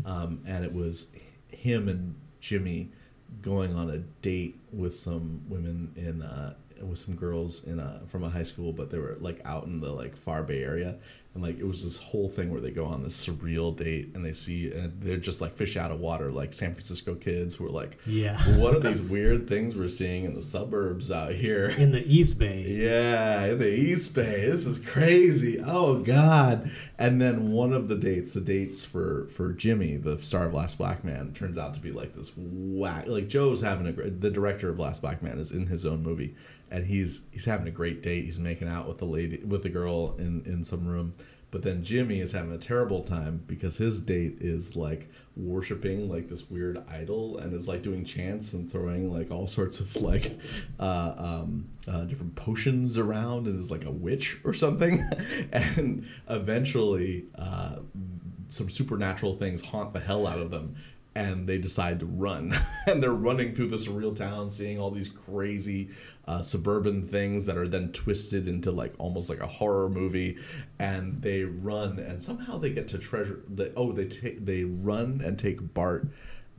um, 0.06 0.40
and 0.48 0.64
it 0.64 0.72
was 0.74 1.12
him 1.52 1.90
and 1.90 2.16
Jimmy 2.40 2.92
going 3.42 3.76
on 3.76 3.90
a 3.90 3.98
date 4.22 4.58
with 4.72 4.96
some 4.96 5.42
women 5.50 5.92
in 5.98 6.22
uh, 6.22 6.54
with 6.82 7.00
some 7.00 7.16
girls 7.16 7.64
in 7.64 7.80
a, 7.80 8.02
from 8.08 8.24
a 8.24 8.30
high 8.30 8.44
school, 8.44 8.72
but 8.72 8.92
they 8.92 9.00
were 9.00 9.18
like 9.20 9.42
out 9.46 9.66
in 9.66 9.82
the 9.82 9.92
like 9.92 10.16
far 10.16 10.44
Bay 10.44 10.64
Area, 10.64 10.96
and 11.38 11.46
like 11.46 11.60
it 11.60 11.68
was 11.68 11.84
this 11.84 12.00
whole 12.00 12.28
thing 12.30 12.50
where 12.52 12.60
they 12.60 12.72
go 12.72 12.86
on 12.86 13.04
this 13.04 13.26
surreal 13.26 13.76
date 13.76 14.10
and 14.16 14.26
they 14.26 14.34
see 14.34 14.72
and 14.72 15.00
they're 15.00 15.18
just 15.18 15.40
like 15.40 15.56
fish 15.56 15.78
out 15.78 15.92
of 15.92 16.00
water, 16.00 16.32
like 16.32 16.52
San 16.52 16.74
Francisco 16.74 17.14
kids 17.14 17.54
who 17.56 17.68
are 17.68 17.70
like, 17.70 18.00
Yeah. 18.08 18.42
what 18.58 18.74
are 18.76 18.80
these 18.80 19.02
weird 19.02 19.48
things 19.48 19.76
we're 19.76 19.88
seeing 19.88 20.26
in 20.26 20.34
the 20.34 20.42
suburbs 20.42 21.12
out 21.12 21.34
here? 21.34 21.70
In 21.78 21.92
the 21.92 22.04
East 22.06 22.40
Bay. 22.40 22.64
Yeah, 22.68 23.46
in 23.46 23.60
the 23.60 23.70
East 23.72 24.16
Bay. 24.16 24.48
This 24.48 24.66
is 24.66 24.80
crazy. 24.80 25.62
Oh 25.64 26.00
God. 26.00 26.72
And 26.98 27.22
then 27.22 27.52
one 27.52 27.72
of 27.74 27.88
the 27.88 27.96
dates, 27.96 28.32
the 28.32 28.42
dates 28.42 28.84
for 28.84 29.28
for 29.28 29.54
Jimmy, 29.54 29.98
the 29.98 30.18
star 30.18 30.48
of 30.48 30.54
Last 30.56 30.80
Black 30.80 31.04
Man, 31.04 31.34
turns 31.34 31.58
out 31.60 31.76
to 31.76 31.80
be 31.80 31.92
like 31.92 32.16
this 32.16 32.32
whack. 32.36 33.06
Like 33.08 33.28
Joe's 33.28 33.62
having 33.62 33.86
a 33.86 33.92
great. 33.92 34.20
The 34.22 34.32
director 34.32 34.70
of 34.70 34.80
Last 34.80 35.04
Black 35.04 35.22
Man 35.22 35.38
is 35.38 35.52
in 35.52 35.68
his 35.68 35.86
own 35.86 36.02
movie, 36.02 36.36
and 36.72 36.86
he's 36.86 37.22
he's 37.32 37.46
having 37.46 37.68
a 37.68 37.72
great 37.72 38.02
date. 38.02 38.26
He's 38.26 38.40
making 38.40 38.68
out 38.68 38.88
with 38.88 38.98
the 38.98 39.06
lady 39.06 39.44
with 39.44 39.64
the 39.64 39.70
girl 39.70 40.16
in 40.18 40.44
in 40.46 40.64
some 40.64 40.88
room. 40.88 41.14
But 41.50 41.64
then 41.64 41.82
Jimmy 41.82 42.20
is 42.20 42.34
having 42.34 42.52
a 42.52 42.58
terrible 42.58 43.04
time 43.04 43.42
because 43.48 43.78
his 43.78 44.02
date 44.02 44.40
is 44.42 44.76
like 44.76 45.10
worshiping 45.38 46.10
like 46.10 46.28
this 46.28 46.50
weird 46.50 46.84
idol 46.90 47.38
and 47.38 47.54
is 47.54 47.70
like 47.70 47.84
doing 47.84 48.04
chants 48.04 48.52
and 48.52 48.70
throwing 48.70 49.14
like 49.14 49.32
all 49.32 49.48
sorts 49.48 49.80
of 49.80 49.96
like 49.96 50.38
uh, 50.80 51.14
um, 51.18 51.70
uh, 51.88 52.04
different 52.04 52.36
potions 52.36 52.98
around 52.98 53.48
and 53.48 53.58
is 53.60 53.72
like 53.72 53.86
a 53.86 53.92
witch 53.92 54.40
or 54.44 54.54
something. 54.54 55.00
and 55.54 56.06
eventually, 56.30 57.26
uh, 57.38 57.78
some 58.50 58.70
supernatural 58.70 59.36
things 59.36 59.62
haunt 59.62 59.94
the 59.94 60.00
hell 60.00 60.28
out 60.28 60.40
of 60.40 60.52
them. 60.52 60.76
And 61.18 61.48
they 61.48 61.58
decide 61.58 62.00
to 62.00 62.06
run. 62.06 62.54
And 62.88 63.04
they're 63.04 63.12
running 63.12 63.54
through 63.54 63.68
this 63.68 63.86
surreal 63.86 64.16
town 64.16 64.50
seeing 64.50 64.80
all 64.80 64.92
these 64.92 65.10
crazy 65.10 65.90
uh, 66.26 66.42
suburban 66.42 67.06
things 67.06 67.46
that 67.46 67.58
are 67.58 67.68
then 67.68 67.92
twisted 67.92 68.48
into 68.48 68.72
like 68.72 68.94
almost 68.98 69.30
like 69.30 69.42
a 69.42 69.48
horror 69.48 69.90
movie. 69.90 70.38
And 70.80 71.22
they 71.22 71.44
run 71.44 72.00
and 72.00 72.22
somehow 72.22 72.60
they 72.60 72.70
get 72.70 72.88
to 72.90 72.98
treasure 72.98 73.42
the, 73.54 73.74
oh 73.76 73.92
they 73.92 74.06
take 74.06 74.46
they 74.46 74.64
run 74.64 75.22
and 75.22 75.38
take 75.38 75.74
bart 75.74 76.08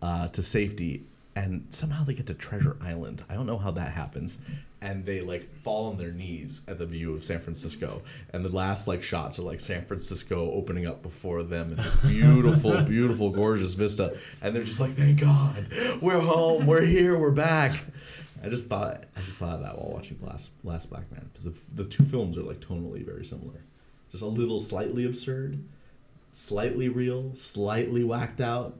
uh, 0.02 0.28
to 0.28 0.42
safety 0.42 1.06
and 1.38 1.64
somehow 1.70 2.04
they 2.04 2.14
get 2.14 2.26
to 2.26 2.34
treasure 2.34 2.76
island 2.82 3.24
i 3.28 3.34
don't 3.34 3.46
know 3.46 3.58
how 3.58 3.70
that 3.70 3.92
happens 3.92 4.40
and 4.80 5.04
they 5.04 5.20
like 5.20 5.52
fall 5.56 5.90
on 5.90 5.96
their 5.96 6.12
knees 6.12 6.62
at 6.68 6.78
the 6.78 6.86
view 6.86 7.14
of 7.14 7.24
San 7.24 7.40
Francisco. 7.40 8.02
And 8.32 8.44
the 8.44 8.48
last 8.48 8.86
like 8.86 9.02
shots 9.02 9.38
are 9.38 9.42
like 9.42 9.60
San 9.60 9.84
Francisco 9.84 10.52
opening 10.52 10.86
up 10.86 11.02
before 11.02 11.42
them 11.42 11.72
in 11.72 11.76
this 11.76 11.96
beautiful, 11.96 12.82
beautiful, 12.84 13.30
gorgeous 13.30 13.74
vista. 13.74 14.16
And 14.40 14.54
they're 14.54 14.62
just 14.62 14.80
like, 14.80 14.92
thank 14.92 15.20
God, 15.20 15.66
we're 16.00 16.20
home, 16.20 16.66
we're 16.66 16.84
here, 16.84 17.18
we're 17.18 17.32
back. 17.32 17.84
I 18.42 18.48
just 18.48 18.66
thought 18.66 19.04
I 19.16 19.20
just 19.20 19.36
thought 19.36 19.56
of 19.56 19.62
that 19.62 19.76
while 19.76 19.92
watching 19.92 20.18
Last 20.22 20.50
Last 20.62 20.90
Black 20.90 21.10
Man 21.10 21.28
because 21.32 21.44
the, 21.44 21.82
the 21.82 21.88
two 21.88 22.04
films 22.04 22.38
are 22.38 22.42
like 22.42 22.60
tonally 22.60 23.04
very 23.04 23.24
similar, 23.24 23.60
just 24.12 24.22
a 24.22 24.26
little 24.26 24.60
slightly 24.60 25.06
absurd, 25.06 25.58
slightly 26.32 26.88
real, 26.88 27.34
slightly 27.34 28.04
whacked 28.04 28.40
out, 28.40 28.76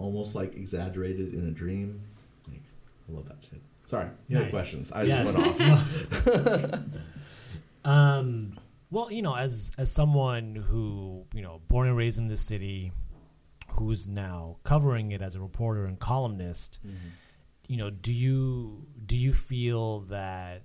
almost 0.00 0.34
like 0.34 0.54
exaggerated 0.56 1.34
in 1.34 1.46
a 1.46 1.50
dream. 1.50 2.00
Like, 2.48 2.62
I 3.08 3.12
love 3.12 3.28
that 3.28 3.36
shit. 3.42 3.60
Sorry, 3.86 4.08
you 4.28 4.36
had 4.36 4.44
Nice. 4.46 4.50
questions. 4.52 4.92
I 4.92 5.02
Yes. 5.02 5.34
just 5.34 5.58
went 5.60 5.72
off. 5.72 6.80
Um, 7.84 8.58
well, 8.90 9.10
you 9.10 9.22
know, 9.22 9.34
as 9.34 9.72
as 9.78 9.90
someone 9.90 10.54
who 10.54 11.24
you 11.32 11.40
know, 11.42 11.62
born 11.68 11.88
and 11.88 11.96
raised 11.96 12.18
in 12.18 12.28
this 12.28 12.42
city, 12.42 12.92
who's 13.70 14.06
now 14.06 14.56
covering 14.64 15.12
it 15.12 15.22
as 15.22 15.34
a 15.34 15.40
reporter 15.40 15.86
and 15.86 15.98
columnist, 15.98 16.78
you 17.66 17.76
know, 17.78 17.88
do 17.88 18.12
you 18.12 18.86
do 19.06 19.16
you 19.16 19.32
feel 19.32 20.00
that 20.00 20.64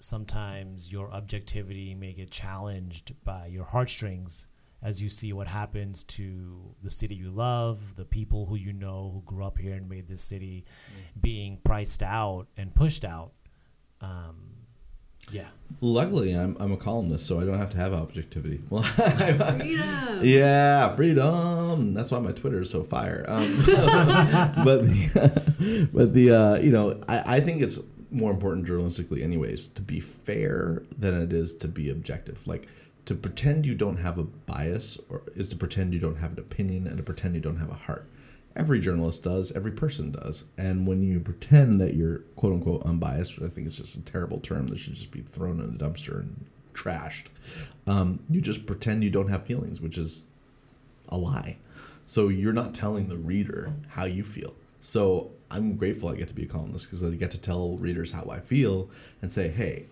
sometimes 0.00 0.90
your 0.90 1.12
objectivity 1.12 1.94
may 1.94 2.12
get 2.12 2.30
challenged 2.30 3.14
by 3.24 3.46
your 3.46 3.64
heartstrings 3.64 4.46
as 4.82 5.00
you 5.00 5.08
see 5.08 5.32
what 5.32 5.48
happens 5.48 6.04
to 6.04 6.74
the 6.82 6.90
city 6.90 7.14
you 7.14 7.30
love, 7.30 7.96
the 7.96 8.04
people 8.04 8.46
who 8.46 8.56
you 8.56 8.72
know 8.72 9.10
who 9.14 9.22
grew 9.22 9.44
up 9.44 9.58
here 9.58 9.74
and 9.74 9.88
made 9.88 10.08
this 10.08 10.22
city 10.22 10.64
being 11.20 11.58
priced 11.64 12.02
out 12.02 12.46
and 12.56 12.74
pushed 12.74 13.04
out? 13.04 13.32
Um, 14.00 14.56
yeah. 15.30 15.48
Luckily, 15.80 16.32
I'm 16.34 16.56
I'm 16.60 16.72
a 16.72 16.76
columnist, 16.76 17.26
so 17.26 17.40
I 17.40 17.44
don't 17.44 17.58
have 17.58 17.70
to 17.70 17.76
have 17.78 17.92
objectivity. 17.92 18.60
Well, 18.70 18.82
Freedom. 18.82 20.20
yeah, 20.22 20.94
freedom. 20.94 21.94
That's 21.94 22.10
why 22.12 22.20
my 22.20 22.32
Twitter 22.32 22.60
is 22.60 22.70
so 22.70 22.82
fire. 22.84 23.24
Um, 23.26 23.48
but 23.66 24.82
the, 24.84 25.88
but 25.92 26.14
the 26.14 26.30
uh, 26.30 26.58
you 26.58 26.70
know 26.70 27.00
I, 27.08 27.36
I 27.36 27.40
think 27.40 27.62
it's 27.62 27.80
more 28.12 28.30
important 28.30 28.66
journalistically, 28.68 29.22
anyways, 29.22 29.68
to 29.68 29.82
be 29.82 29.98
fair 30.00 30.84
than 30.96 31.20
it 31.20 31.32
is 31.32 31.56
to 31.56 31.68
be 31.68 31.90
objective. 31.90 32.46
Like 32.46 32.68
to 33.06 33.14
pretend 33.14 33.64
you 33.64 33.74
don't 33.74 33.96
have 33.96 34.18
a 34.18 34.24
bias, 34.24 34.98
or 35.08 35.22
is 35.34 35.48
to 35.50 35.56
pretend 35.56 35.94
you 35.94 36.00
don't 36.00 36.16
have 36.16 36.32
an 36.32 36.38
opinion, 36.38 36.86
and 36.86 36.96
to 36.98 37.02
pretend 37.02 37.34
you 37.34 37.40
don't 37.40 37.58
have 37.58 37.70
a 37.70 37.74
heart. 37.74 38.08
Every 38.54 38.80
journalist 38.80 39.22
does. 39.22 39.52
Every 39.52 39.70
person 39.70 40.10
does. 40.10 40.44
And 40.56 40.86
when 40.86 41.02
you 41.02 41.20
pretend 41.20 41.80
that 41.80 41.94
you're 41.94 42.18
quote 42.36 42.54
unquote 42.54 42.82
unbiased, 42.84 43.38
which 43.38 43.50
I 43.50 43.54
think 43.54 43.66
is 43.66 43.76
just 43.76 43.96
a 43.96 44.02
terrible 44.02 44.40
term 44.40 44.66
that 44.68 44.78
should 44.78 44.94
just 44.94 45.10
be 45.10 45.20
thrown 45.20 45.60
in 45.60 45.76
the 45.76 45.84
dumpster 45.84 46.20
and 46.20 46.44
trashed, 46.74 47.26
um, 47.86 48.18
you 48.30 48.40
just 48.40 48.66
pretend 48.66 49.04
you 49.04 49.10
don't 49.10 49.28
have 49.28 49.44
feelings, 49.44 49.80
which 49.80 49.98
is 49.98 50.24
a 51.10 51.16
lie. 51.16 51.56
So 52.06 52.28
you're 52.28 52.52
not 52.52 52.74
telling 52.74 53.08
the 53.08 53.16
reader 53.16 53.72
how 53.88 54.04
you 54.04 54.24
feel. 54.24 54.54
So 54.80 55.30
I'm 55.50 55.76
grateful 55.76 56.08
I 56.08 56.16
get 56.16 56.28
to 56.28 56.34
be 56.34 56.44
a 56.44 56.46
columnist 56.46 56.86
because 56.86 57.04
I 57.04 57.10
get 57.10 57.30
to 57.32 57.40
tell 57.40 57.76
readers 57.76 58.10
how 58.10 58.26
I 58.30 58.40
feel 58.40 58.88
and 59.22 59.30
say, 59.30 59.48
hey, 59.48 59.86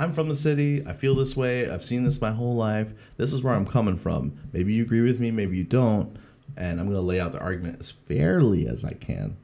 I'm 0.00 0.12
from 0.12 0.28
the 0.28 0.36
city. 0.36 0.86
I 0.86 0.92
feel 0.92 1.14
this 1.14 1.36
way. 1.36 1.70
I've 1.70 1.84
seen 1.84 2.04
this 2.04 2.20
my 2.20 2.30
whole 2.30 2.54
life. 2.54 2.92
This 3.16 3.32
is 3.32 3.42
where 3.42 3.54
I'm 3.54 3.66
coming 3.66 3.96
from. 3.96 4.38
Maybe 4.52 4.72
you 4.72 4.82
agree 4.84 5.00
with 5.00 5.20
me, 5.20 5.30
maybe 5.30 5.56
you 5.56 5.64
don't. 5.64 6.16
And 6.56 6.80
I'm 6.80 6.86
going 6.86 6.98
to 6.98 7.02
lay 7.02 7.20
out 7.20 7.32
the 7.32 7.40
argument 7.40 7.78
as 7.80 7.90
fairly 7.90 8.66
as 8.66 8.84
I 8.84 8.92
can. 8.92 9.36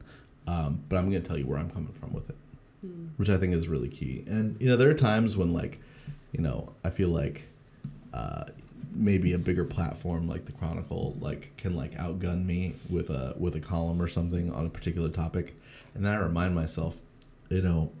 Um, 0.47 0.83
but 0.89 0.97
I'm 0.97 1.09
going 1.09 1.21
to 1.21 1.27
tell 1.27 1.37
you 1.37 1.45
where 1.45 1.57
I'm 1.57 1.69
coming 1.69 1.93
from 1.93 2.13
with 2.13 2.29
it, 2.29 2.35
which 3.17 3.29
I 3.29 3.37
think 3.37 3.53
is 3.53 3.67
really 3.67 3.89
key. 3.89 4.23
And, 4.27 4.61
you 4.61 4.67
know, 4.67 4.77
there 4.77 4.89
are 4.89 4.95
times 4.95 5.37
when, 5.37 5.53
like, 5.53 5.79
you 6.31 6.41
know, 6.41 6.73
I 6.83 6.89
feel 6.89 7.09
like 7.09 7.47
uh, 8.13 8.45
maybe 8.95 9.33
a 9.33 9.39
bigger 9.39 9.65
platform 9.65 10.27
like 10.27 10.45
the 10.45 10.51
Chronicle 10.51 11.15
like 11.19 11.55
can 11.57 11.75
like 11.75 11.93
outgun 11.95 12.45
me 12.45 12.75
with 12.89 13.09
a 13.09 13.35
with 13.37 13.55
a 13.55 13.59
column 13.59 14.01
or 14.01 14.07
something 14.07 14.53
on 14.53 14.65
a 14.65 14.69
particular 14.69 15.09
topic, 15.09 15.55
and 15.93 16.05
then 16.05 16.13
I 16.13 16.17
remind 16.17 16.55
myself, 16.55 16.97
you 17.49 17.61
know, 17.61 17.91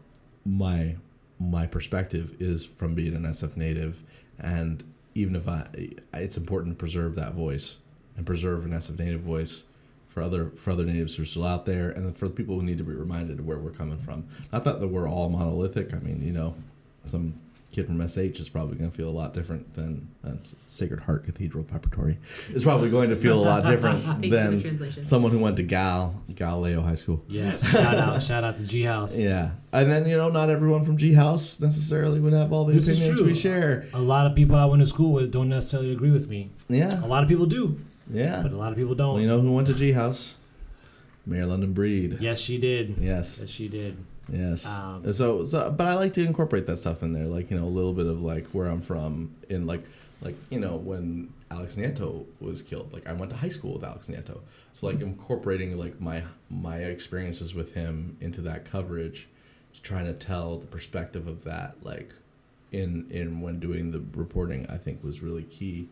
my 0.45 0.95
my 1.39 1.65
perspective 1.67 2.35
is 2.39 2.65
from 2.65 2.95
being 2.95 3.15
an 3.15 3.23
SF 3.23 3.57
native, 3.57 4.03
and 4.39 4.83
even 5.13 5.35
if 5.35 5.47
I, 5.47 5.67
it's 6.13 6.37
important 6.37 6.75
to 6.75 6.79
preserve 6.79 7.15
that 7.15 7.33
voice 7.33 7.77
and 8.17 8.25
preserve 8.25 8.65
an 8.65 8.71
SF 8.71 8.99
native 8.99 9.21
voice 9.21 9.63
for 10.07 10.21
other 10.21 10.49
for 10.51 10.71
other 10.71 10.85
natives 10.85 11.15
who 11.15 11.23
are 11.23 11.25
still 11.25 11.45
out 11.45 11.65
there, 11.65 11.89
and 11.89 12.15
for 12.15 12.27
the 12.27 12.33
people 12.33 12.55
who 12.55 12.63
need 12.63 12.77
to 12.77 12.83
be 12.83 12.93
reminded 12.93 13.39
of 13.39 13.45
where 13.45 13.57
we're 13.57 13.71
coming 13.71 13.97
from. 13.97 14.25
Not 14.53 14.63
that 14.63 14.79
that 14.79 14.87
we're 14.87 15.09
all 15.09 15.29
monolithic. 15.29 15.93
I 15.93 15.99
mean, 15.99 16.21
you 16.21 16.31
know, 16.31 16.55
some 17.03 17.39
kid 17.75 17.87
from 17.87 18.07
SH 18.07 18.39
is 18.39 18.47
probably 18.47 18.77
going 18.77 18.89
to 18.89 18.95
feel 18.95 19.09
a 19.09 19.11
lot 19.11 19.33
different 19.33 19.73
than 19.73 20.07
uh, 20.25 20.31
Sacred 20.67 21.01
Heart 21.01 21.25
Cathedral 21.25 21.65
Preparatory. 21.65 22.17
Is 22.53 22.63
probably 22.63 22.89
going 22.89 23.09
to 23.09 23.17
feel 23.17 23.37
a 23.37 23.43
lot 23.43 23.65
different 23.65 24.03
Thank 24.05 24.23
you 24.25 24.31
for 24.31 24.85
the 24.85 24.85
than 24.91 25.03
someone 25.03 25.31
who 25.31 25.39
went 25.39 25.57
to 25.57 25.63
Gal 25.63 26.21
Galileo 26.33 26.81
High 26.81 26.95
School. 26.95 27.21
Yes. 27.27 27.69
shout 27.69 27.97
out, 27.97 28.23
shout 28.23 28.43
out 28.45 28.57
to 28.59 28.65
G 28.65 28.83
House. 28.83 29.19
Yeah, 29.19 29.51
and 29.73 29.91
then 29.91 30.07
you 30.07 30.15
know, 30.15 30.29
not 30.29 30.49
everyone 30.49 30.85
from 30.85 30.95
G 30.95 31.13
House 31.13 31.59
necessarily 31.59 32.21
would 32.21 32.33
have 32.33 32.53
all 32.53 32.63
the 32.63 32.73
This 32.73 32.87
opinions 32.87 33.21
we 33.21 33.33
share. 33.33 33.87
A 33.93 33.99
lot 33.99 34.25
of 34.25 34.35
people 34.35 34.55
I 34.55 34.65
went 34.65 34.81
to 34.81 34.87
school 34.87 35.11
with 35.11 35.31
don't 35.31 35.49
necessarily 35.49 35.91
agree 35.91 36.11
with 36.11 36.29
me. 36.29 36.51
Yeah, 36.69 37.03
A 37.03 37.07
lot 37.07 37.23
of 37.23 37.29
people 37.29 37.45
do, 37.45 37.77
yeah. 38.09 38.41
but 38.41 38.53
a 38.53 38.57
lot 38.57 38.71
of 38.71 38.77
people 38.77 38.95
don't. 38.95 39.15
Well, 39.15 39.21
you 39.21 39.27
know 39.27 39.41
who 39.41 39.51
went 39.51 39.67
to 39.67 39.73
G 39.73 39.91
House? 39.91 40.35
Mayor 41.25 41.47
London 41.47 41.73
Breed. 41.73 42.19
yes, 42.21 42.39
she 42.39 42.57
did. 42.57 42.95
Yes. 42.99 43.39
Yes, 43.41 43.49
she 43.49 43.67
did. 43.67 43.97
Yes. 44.31 44.65
Um, 44.65 45.13
so, 45.13 45.43
so, 45.45 45.71
but 45.71 45.87
I 45.87 45.93
like 45.93 46.13
to 46.13 46.25
incorporate 46.25 46.65
that 46.67 46.77
stuff 46.77 47.03
in 47.03 47.13
there, 47.13 47.25
like 47.25 47.51
you 47.51 47.57
know, 47.57 47.65
a 47.65 47.69
little 47.69 47.93
bit 47.93 48.07
of 48.07 48.21
like 48.21 48.47
where 48.47 48.67
I'm 48.67 48.81
from, 48.81 49.35
in 49.49 49.67
like, 49.67 49.83
like 50.21 50.35
you 50.49 50.59
know, 50.59 50.77
when 50.77 51.31
Alex 51.51 51.75
Nieto 51.75 52.25
was 52.39 52.61
killed, 52.61 52.91
like 52.91 53.07
I 53.07 53.13
went 53.13 53.31
to 53.31 53.37
high 53.37 53.49
school 53.49 53.73
with 53.73 53.83
Alex 53.83 54.07
Nieto, 54.07 54.39
so 54.73 54.87
like 54.87 55.01
incorporating 55.01 55.77
like 55.77 56.01
my 56.01 56.23
my 56.49 56.77
experiences 56.77 57.53
with 57.53 57.73
him 57.73 58.17
into 58.19 58.41
that 58.41 58.65
coverage, 58.65 59.27
trying 59.83 60.05
to 60.05 60.13
tell 60.13 60.57
the 60.57 60.67
perspective 60.67 61.27
of 61.27 61.43
that, 61.43 61.75
like, 61.83 62.11
in 62.71 63.07
in 63.11 63.41
when 63.41 63.59
doing 63.59 63.91
the 63.91 64.03
reporting, 64.19 64.65
I 64.69 64.77
think 64.77 65.03
was 65.03 65.21
really 65.21 65.43
key. 65.43 65.87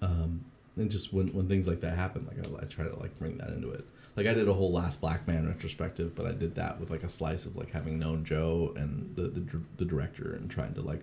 Um, 0.00 0.44
and 0.76 0.90
just 0.90 1.12
when 1.12 1.28
when 1.28 1.48
things 1.48 1.68
like 1.68 1.80
that 1.82 1.96
happen, 1.96 2.26
like 2.26 2.44
I, 2.44 2.64
I 2.64 2.66
try 2.66 2.86
to 2.86 2.98
like 2.98 3.16
bring 3.18 3.38
that 3.38 3.50
into 3.50 3.70
it. 3.70 3.84
Like 4.16 4.26
I 4.26 4.34
did 4.34 4.48
a 4.48 4.52
whole 4.52 4.72
Last 4.72 5.00
Black 5.00 5.26
Man 5.26 5.46
retrospective, 5.46 6.14
but 6.14 6.26
I 6.26 6.32
did 6.32 6.54
that 6.56 6.78
with 6.78 6.90
like 6.90 7.02
a 7.02 7.08
slice 7.08 7.46
of 7.46 7.56
like 7.56 7.70
having 7.70 7.98
known 7.98 8.24
Joe 8.24 8.72
and 8.76 9.14
the 9.16 9.22
the, 9.22 9.60
the 9.78 9.84
director 9.84 10.34
and 10.34 10.50
trying 10.50 10.74
to 10.74 10.82
like 10.82 11.02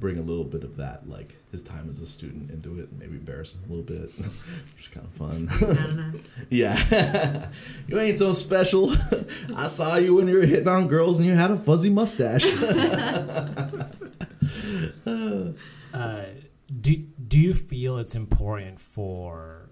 bring 0.00 0.18
a 0.18 0.22
little 0.22 0.44
bit 0.44 0.62
of 0.62 0.76
that 0.76 1.08
like 1.08 1.36
his 1.50 1.62
time 1.62 1.88
as 1.90 2.00
a 2.00 2.06
student 2.06 2.50
into 2.50 2.78
it 2.78 2.88
and 2.88 2.98
maybe 2.98 3.16
embarrass 3.16 3.52
him 3.52 3.60
a 3.66 3.68
little 3.68 3.84
bit, 3.84 4.10
which 4.18 4.80
is 4.80 4.88
kind 4.88 5.06
of 5.06 5.12
fun. 5.12 5.48
I 5.50 5.74
don't 5.74 5.96
know. 5.96 6.20
yeah, 6.50 7.48
you 7.86 7.98
ain't 7.98 8.18
so 8.18 8.32
special. 8.32 8.92
I 9.56 9.66
saw 9.66 9.96
you 9.96 10.14
when 10.16 10.28
you 10.28 10.36
were 10.36 10.46
hitting 10.46 10.68
on 10.68 10.88
girls 10.88 11.18
and 11.18 11.28
you 11.28 11.34
had 11.34 11.50
a 11.50 11.56
fuzzy 11.56 11.90
mustache. 11.90 12.46
Uh, 15.94 16.24
do 16.80 16.96
do 16.96 17.38
you 17.38 17.54
feel 17.54 17.98
it's 17.98 18.14
important 18.14 18.78
for 18.78 19.67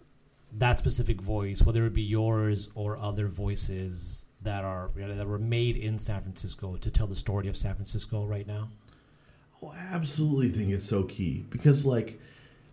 that 0.59 0.79
specific 0.79 1.21
voice, 1.21 1.63
whether 1.63 1.85
it 1.87 1.95
be 1.95 2.03
yours 2.03 2.69
or 2.75 2.97
other 2.97 3.29
voices 3.29 4.27
that 4.43 4.65
are 4.65 4.91
that 4.97 5.27
were 5.27 5.39
made 5.39 5.77
in 5.77 5.99
San 5.99 6.23
Francisco, 6.23 6.77
to 6.77 6.91
tell 6.91 7.07
the 7.07 7.17
story 7.17 7.49
of 7.49 7.57
San 7.57 7.75
Francisco 7.75 8.25
right 8.25 8.47
now? 8.47 8.69
Oh, 9.63 9.69
I 9.69 9.95
absolutely 9.95 10.49
think 10.51 10.71
it's 10.71 10.87
so 10.87 11.05
key 11.05 11.45
because 11.51 11.87
like 11.87 12.21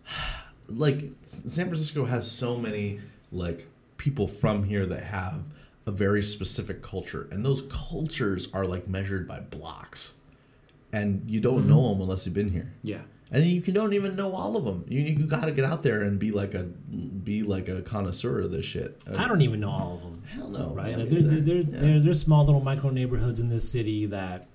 like 0.68 1.02
San 1.24 1.66
Francisco 1.66 2.04
has 2.04 2.30
so 2.30 2.56
many 2.56 3.00
like 3.32 3.66
people 3.96 4.28
from 4.28 4.64
here 4.64 4.86
that 4.86 5.02
have 5.02 5.42
a 5.86 5.90
very 5.90 6.22
specific 6.22 6.82
culture 6.82 7.28
and 7.30 7.44
those 7.44 7.62
cultures 7.70 8.48
are 8.54 8.64
like 8.64 8.88
measured 8.88 9.28
by 9.28 9.40
blocks 9.40 10.14
and 10.92 11.22
you 11.28 11.40
don't 11.40 11.60
mm-hmm. 11.60 11.68
know 11.68 11.90
them 11.90 12.00
unless 12.00 12.24
you've 12.24 12.34
been 12.34 12.48
here 12.48 12.72
Yeah. 12.82 13.02
And 13.34 13.44
you 13.44 13.60
can, 13.60 13.74
don't 13.74 13.92
even 13.92 14.14
know 14.16 14.32
all 14.32 14.56
of 14.56 14.64
them 14.64 14.84
you, 14.88 15.00
you 15.02 15.26
got 15.26 15.44
to 15.46 15.52
get 15.52 15.64
out 15.64 15.82
there 15.82 16.00
and 16.02 16.18
be 16.18 16.30
like 16.30 16.54
a 16.54 16.62
be 16.62 17.42
like 17.42 17.68
a 17.68 17.82
connoisseur 17.82 18.40
of 18.40 18.50
this 18.52 18.64
shit 18.64 19.00
I 19.16 19.26
don't 19.28 19.42
even 19.42 19.60
know 19.60 19.70
all 19.70 19.94
of 19.94 20.00
them. 20.02 20.22
hell 20.34 20.48
no 20.48 20.72
Right? 20.74 20.96
Like, 20.98 21.08
there, 21.08 21.22
there- 21.22 21.40
there's 21.40 21.68
Yeah. 21.68 21.80
there's 21.80 22.04
there's 22.04 22.20
small 22.20 22.44
little 22.46 22.60
micro 22.62 22.90
neighborhoods 22.90 23.40
in 23.40 23.48
this 23.48 23.68
city 23.68 24.06
that 24.06 24.46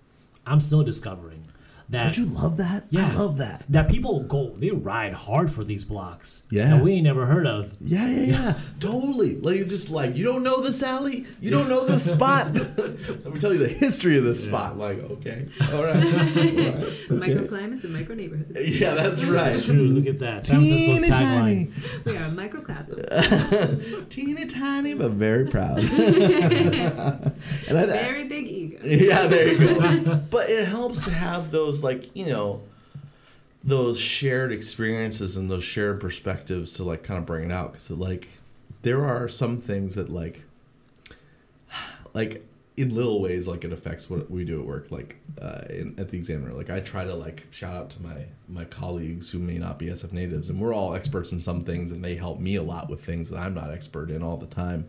I'm 0.48 0.62
still 0.62 0.84
discovering. 0.84 1.46
That 1.90 2.16
Don't 2.16 2.18
you 2.18 2.26
love 2.26 2.58
that? 2.58 2.86
Yeah. 2.92 3.08
I 3.08 3.14
love 3.16 3.38
that. 3.38 3.64
that 3.70 3.90
people 3.90 4.22
go 4.24 4.50
they 4.58 4.70
ride 4.70 5.14
hard 5.14 5.52
for 5.52 5.64
these 5.64 5.84
blocks. 5.84 6.44
Yeah. 6.52 6.70
that 6.70 6.84
we 6.84 6.94
ain't 6.94 7.04
never 7.04 7.26
heard 7.26 7.48
of. 7.48 7.74
Yeah, 7.82 8.08
yeah, 8.08 8.26
yeah. 8.26 8.60
totally. 8.80 9.38
Like 9.38 9.56
it's 9.58 9.72
just 9.72 9.90
like 9.90 10.16
you 10.16 10.24
don't 10.24 10.44
know 10.44 10.62
this 10.62 10.84
alley, 10.84 11.26
you 11.42 11.50
don't 11.50 11.68
know 11.68 11.86
this 11.86 12.08
spot. 12.14 12.54
Let 12.54 13.34
me 13.34 13.40
tell 13.40 13.54
you 13.54 13.60
the 13.60 13.68
history 13.68 14.18
of 14.18 14.24
this 14.24 14.44
spot. 14.44 14.78
Like, 14.78 15.00
okay, 15.00 15.48
all 15.74 15.84
right, 15.84 15.96
all 15.96 16.02
right. 16.02 16.38
okay. 16.38 16.96
Microclimates 17.10 17.84
and 17.84 17.94
micro 17.94 18.16
neighborhoods. 18.16 18.52
Yeah, 18.70 18.94
that's 18.94 19.24
right. 19.24 19.56
It's 19.56 19.66
true. 19.66 19.76
Look 19.76 20.06
at 20.06 20.20
that. 20.20 20.46
San 20.46 20.60
Francisco's 20.62 21.02
Teeny 21.04 21.10
tagline. 21.10 22.06
We 22.06 22.18
are 22.18 22.26
a 22.26 22.32
microcosm. 22.32 24.06
teeny 24.10 24.46
tiny, 24.46 24.94
but 24.94 25.12
very 25.12 25.48
proud. 25.48 25.80
and 25.80 27.78
I, 27.78 27.86
Very 27.86 28.26
big 28.26 28.48
ego. 28.48 28.80
yeah, 28.84 29.28
there 29.28 29.48
you 29.54 29.58
go. 29.58 30.16
but 30.30 30.50
it 30.50 30.68
helps 30.68 31.06
to 31.06 31.12
have 31.12 31.52
those 31.52 31.79
like 31.84 32.16
you 32.16 32.26
know 32.26 32.62
those 33.64 34.00
shared 34.00 34.52
experiences 34.52 35.36
and 35.36 35.50
those 35.50 35.64
shared 35.64 36.00
perspectives 36.00 36.74
to 36.74 36.84
like 36.84 37.04
kind 37.04 37.20
of 37.20 37.26
bring 37.26 37.46
it 37.46 37.52
out 37.52 37.74
because 37.74 37.92
like 37.92 38.30
there 38.82 39.06
are 39.06 39.28
some 39.28 39.58
things 39.58 39.96
that 39.96 40.10
like 40.10 40.44
like 42.14 42.46
in 42.78 42.96
little 42.96 43.22
ways 43.22 43.46
like 43.46 43.66
it 43.66 43.74
affects 43.74 44.10
what 44.10 44.32
we 44.32 44.46
do 44.46 44.62
at 44.62 44.66
work 44.66 44.90
like 44.90 45.18
uh, 45.42 45.64
in, 45.70 45.94
at 45.98 46.10
the 46.10 46.18
examiner. 46.18 46.54
Like 46.54 46.70
i 46.70 46.80
try 46.80 47.04
to 47.04 47.14
like 47.14 47.46
shout 47.52 47.76
out 47.76 47.90
to 47.92 48.02
my 48.02 48.26
my 48.48 48.64
colleagues 48.64 49.30
who 49.30 49.40
may 49.40 49.58
not 49.58 49.78
be 49.78 49.88
sf 49.88 50.14
natives 50.14 50.50
and 50.50 50.60
we're 50.60 50.74
all 50.74 50.96
experts 50.96 51.34
in 51.34 51.40
some 51.40 51.60
things 51.60 51.92
and 51.92 52.04
they 52.04 52.16
help 52.16 52.40
me 52.40 52.56
a 52.56 52.64
lot 52.64 52.90
with 52.90 53.04
things 53.04 53.30
that 53.30 53.40
i'm 53.40 53.54
not 53.54 53.72
expert 53.72 54.10
in 54.10 54.24
all 54.24 54.38
the 54.38 54.48
time. 54.48 54.88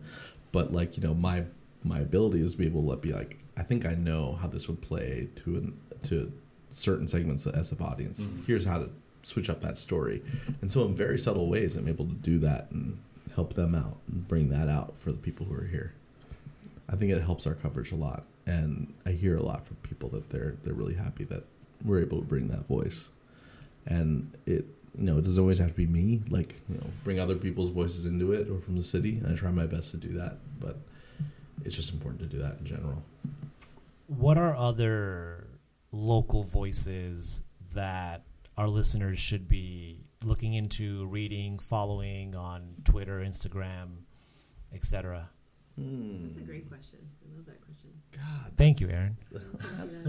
But 0.53 0.71
like 0.71 0.95
you 0.95 1.03
know 1.03 1.13
my 1.13 1.43
my 1.83 1.99
ability 1.99 2.41
is 2.41 2.53
to 2.53 2.59
be 2.59 2.65
able 2.65 2.89
to 2.89 2.95
be 2.95 3.11
like 3.11 3.37
i 3.57 3.63
think 3.63 3.85
i 3.85 3.95
know 3.95 4.37
how 4.41 4.47
this 4.47 4.67
would 4.69 4.81
play 4.81 5.27
to 5.43 5.55
an 5.57 5.77
to 6.03 6.31
certain 6.73 7.07
segments 7.07 7.45
of 7.45 7.53
the 7.53 7.59
sf 7.59 7.81
audience 7.81 8.21
mm-hmm. 8.21 8.43
here's 8.45 8.65
how 8.65 8.77
to 8.79 8.89
switch 9.23 9.51
up 9.51 9.61
that 9.61 9.77
story. 9.77 10.19
And 10.61 10.71
so 10.71 10.83
in 10.85 10.95
very 10.95 11.19
subtle 11.19 11.47
ways 11.47 11.75
i'm 11.75 11.87
able 11.87 12.05
to 12.05 12.15
do 12.15 12.39
that 12.39 12.71
and 12.71 12.97
help 13.35 13.53
them 13.53 13.75
out 13.75 13.97
and 14.11 14.27
bring 14.27 14.49
that 14.49 14.69
out 14.69 14.97
for 14.97 15.11
the 15.11 15.17
people 15.17 15.45
who 15.45 15.55
are 15.55 15.65
here. 15.65 15.93
I 16.89 16.95
think 16.95 17.11
it 17.11 17.21
helps 17.21 17.47
our 17.47 17.53
coverage 17.53 17.91
a 17.91 17.95
lot, 17.95 18.25
and 18.45 18.93
I 19.05 19.11
hear 19.11 19.37
a 19.37 19.43
lot 19.43 19.65
from 19.65 19.77
people 19.77 20.09
that 20.09 20.29
they're 20.29 20.55
they're 20.63 20.73
really 20.73 20.95
happy 20.95 21.23
that 21.25 21.43
we're 21.85 22.01
able 22.01 22.19
to 22.19 22.25
bring 22.25 22.49
that 22.49 22.67
voice, 22.67 23.07
and 23.85 24.35
it 24.45 24.65
you 24.97 25.05
know 25.05 25.17
it 25.17 25.21
doesn't 25.21 25.39
always 25.39 25.57
have 25.59 25.69
to 25.69 25.73
be 25.73 25.87
me 25.87 26.21
like 26.29 26.55
you 26.67 26.75
know 26.75 26.87
bring 27.03 27.19
other 27.19 27.35
people's 27.35 27.69
voices 27.69 28.05
into 28.05 28.33
it 28.33 28.49
or 28.49 28.59
from 28.59 28.75
the 28.77 28.83
city. 28.83 29.19
And 29.23 29.31
I 29.31 29.35
try 29.35 29.51
my 29.51 29.65
best 29.65 29.91
to 29.91 29.97
do 29.97 30.09
that, 30.13 30.37
but 30.59 30.77
it's 31.63 31.75
just 31.75 31.93
important 31.93 32.21
to 32.21 32.27
do 32.27 32.41
that 32.43 32.57
in 32.59 32.65
general. 32.65 33.01
What 34.07 34.37
are 34.37 34.53
other 34.53 35.45
local 35.91 36.43
voices 36.43 37.41
that 37.73 38.23
our 38.57 38.67
listeners 38.67 39.19
should 39.19 39.47
be 39.47 40.05
looking 40.23 40.53
into, 40.53 41.05
reading, 41.07 41.57
following 41.59 42.35
on 42.35 42.75
Twitter, 42.83 43.19
Instagram, 43.19 44.03
etc.? 44.73 45.29
That's 45.77 46.37
a 46.37 46.41
great 46.41 46.67
question. 46.69 46.99
I 47.25 47.35
love 47.35 47.45
that 47.45 47.61
question. 47.61 47.89
God, 48.15 48.51
Thank 48.57 48.81
you, 48.81 48.89
Aaron. 48.89 49.17
that's 49.77 50.03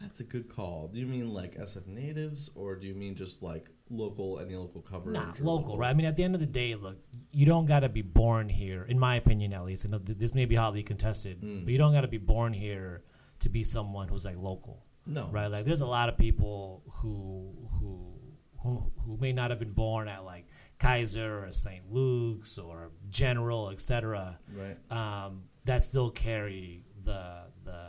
that's 0.00 0.20
a 0.20 0.24
good 0.24 0.48
call. 0.48 0.88
Do 0.92 0.98
you 1.00 1.06
mean 1.06 1.34
like 1.34 1.56
SF 1.58 1.86
natives, 1.88 2.48
or 2.54 2.76
do 2.76 2.86
you 2.86 2.94
mean 2.94 3.14
just 3.16 3.42
like 3.42 3.68
local 3.90 4.38
any 4.38 4.54
local 4.54 4.80
coverage? 4.80 5.14
Nah, 5.14 5.32
or 5.32 5.44
local, 5.44 5.76
right? 5.76 5.90
I 5.90 5.94
mean, 5.94 6.06
at 6.06 6.16
the 6.16 6.22
end 6.22 6.34
of 6.34 6.40
the 6.40 6.46
day, 6.46 6.76
look, 6.76 6.98
you 7.32 7.44
don't 7.44 7.66
got 7.66 7.80
to 7.80 7.88
be 7.88 8.00
born 8.00 8.48
here, 8.48 8.84
in 8.84 8.98
my 8.98 9.16
opinion, 9.16 9.52
at 9.52 9.64
least. 9.64 9.84
I 9.84 9.88
know 9.90 9.98
th- 9.98 10.16
this 10.18 10.34
may 10.34 10.44
be 10.46 10.54
hotly 10.54 10.82
contested, 10.84 11.42
Mm. 11.42 11.64
but 11.64 11.72
you 11.72 11.78
don't 11.78 11.92
got 11.92 12.02
to 12.02 12.08
be 12.08 12.18
born 12.18 12.52
here 12.54 13.02
to 13.40 13.48
be 13.48 13.64
someone 13.64 14.06
who's 14.08 14.24
like 14.24 14.36
local, 14.38 14.86
No, 15.06 15.28
right? 15.32 15.48
Like, 15.48 15.64
there's 15.64 15.80
a 15.80 15.86
lot 15.86 16.08
of 16.08 16.16
people 16.16 16.82
who 17.00 17.68
who 17.78 18.14
who 18.62 18.92
who 19.04 19.16
may 19.20 19.32
not 19.32 19.50
have 19.50 19.58
been 19.58 19.72
born 19.72 20.08
at 20.08 20.24
like 20.24 20.46
Kaiser 20.78 21.44
or 21.44 21.52
St. 21.52 21.90
Luke's 21.92 22.58
or 22.58 22.90
General, 23.10 23.70
etc. 23.70 24.38
right? 24.56 24.76
Um, 24.96 25.42
that 25.64 25.84
still 25.84 26.10
carry 26.10 26.84
the 27.04 27.44
the 27.64 27.80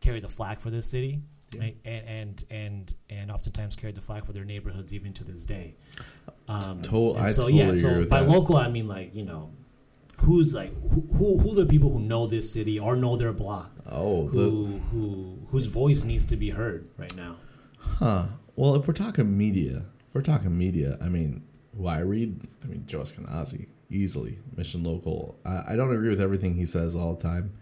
carry 0.00 0.20
the 0.20 0.28
flag 0.28 0.60
for 0.60 0.70
this 0.70 0.86
city. 0.88 1.22
Yeah. 1.52 1.70
And, 1.84 2.06
and 2.06 2.44
and 2.50 2.94
and 3.10 3.30
oftentimes 3.32 3.74
carry 3.74 3.92
the 3.92 4.00
flag 4.00 4.24
for 4.24 4.32
their 4.32 4.44
neighborhoods 4.44 4.94
even 4.94 5.12
to 5.14 5.24
this 5.24 5.44
day. 5.44 5.76
Um, 6.46 6.80
To- 6.82 6.88
so 6.90 7.42
totally 7.48 7.54
yeah, 7.54 7.76
so 7.76 8.04
by 8.06 8.20
that. 8.20 8.28
local 8.28 8.56
I 8.56 8.68
mean 8.68 8.86
like 8.86 9.14
you 9.16 9.24
know, 9.24 9.50
who's 10.22 10.54
like 10.54 10.72
who 10.90 11.06
who, 11.16 11.38
who 11.38 11.54
the 11.54 11.66
people 11.66 11.90
who 11.90 12.00
know 12.00 12.26
this 12.26 12.52
city 12.52 12.78
or 12.78 12.96
know 12.96 13.16
their 13.16 13.32
block, 13.32 13.72
Oh, 13.86 14.28
the 14.28 14.38
who 14.38 14.78
who 14.90 15.38
whose 15.50 15.66
voice 15.66 16.04
needs 16.04 16.26
to 16.26 16.36
be 16.36 16.50
heard 16.50 16.88
right 16.96 17.14
now. 17.16 17.36
Huh. 17.78 18.26
Well, 18.56 18.74
if 18.76 18.86
we're 18.86 18.94
talking 18.94 19.36
media, 19.36 19.84
if 20.08 20.14
we're 20.14 20.22
talking 20.22 20.56
media, 20.56 20.98
I 21.00 21.08
mean, 21.08 21.42
who 21.76 21.86
I 21.86 22.00
read, 22.00 22.46
I 22.62 22.66
mean, 22.66 22.84
Joe 22.86 23.00
Eskenazi, 23.00 23.66
easily, 23.88 24.38
Mission 24.56 24.82
Local. 24.84 25.38
I, 25.44 25.64
I 25.68 25.76
don't 25.76 25.94
agree 25.94 26.10
with 26.10 26.20
everything 26.20 26.54
he 26.54 26.66
says 26.66 26.94
all 26.94 27.14
the 27.14 27.22
time. 27.22 27.52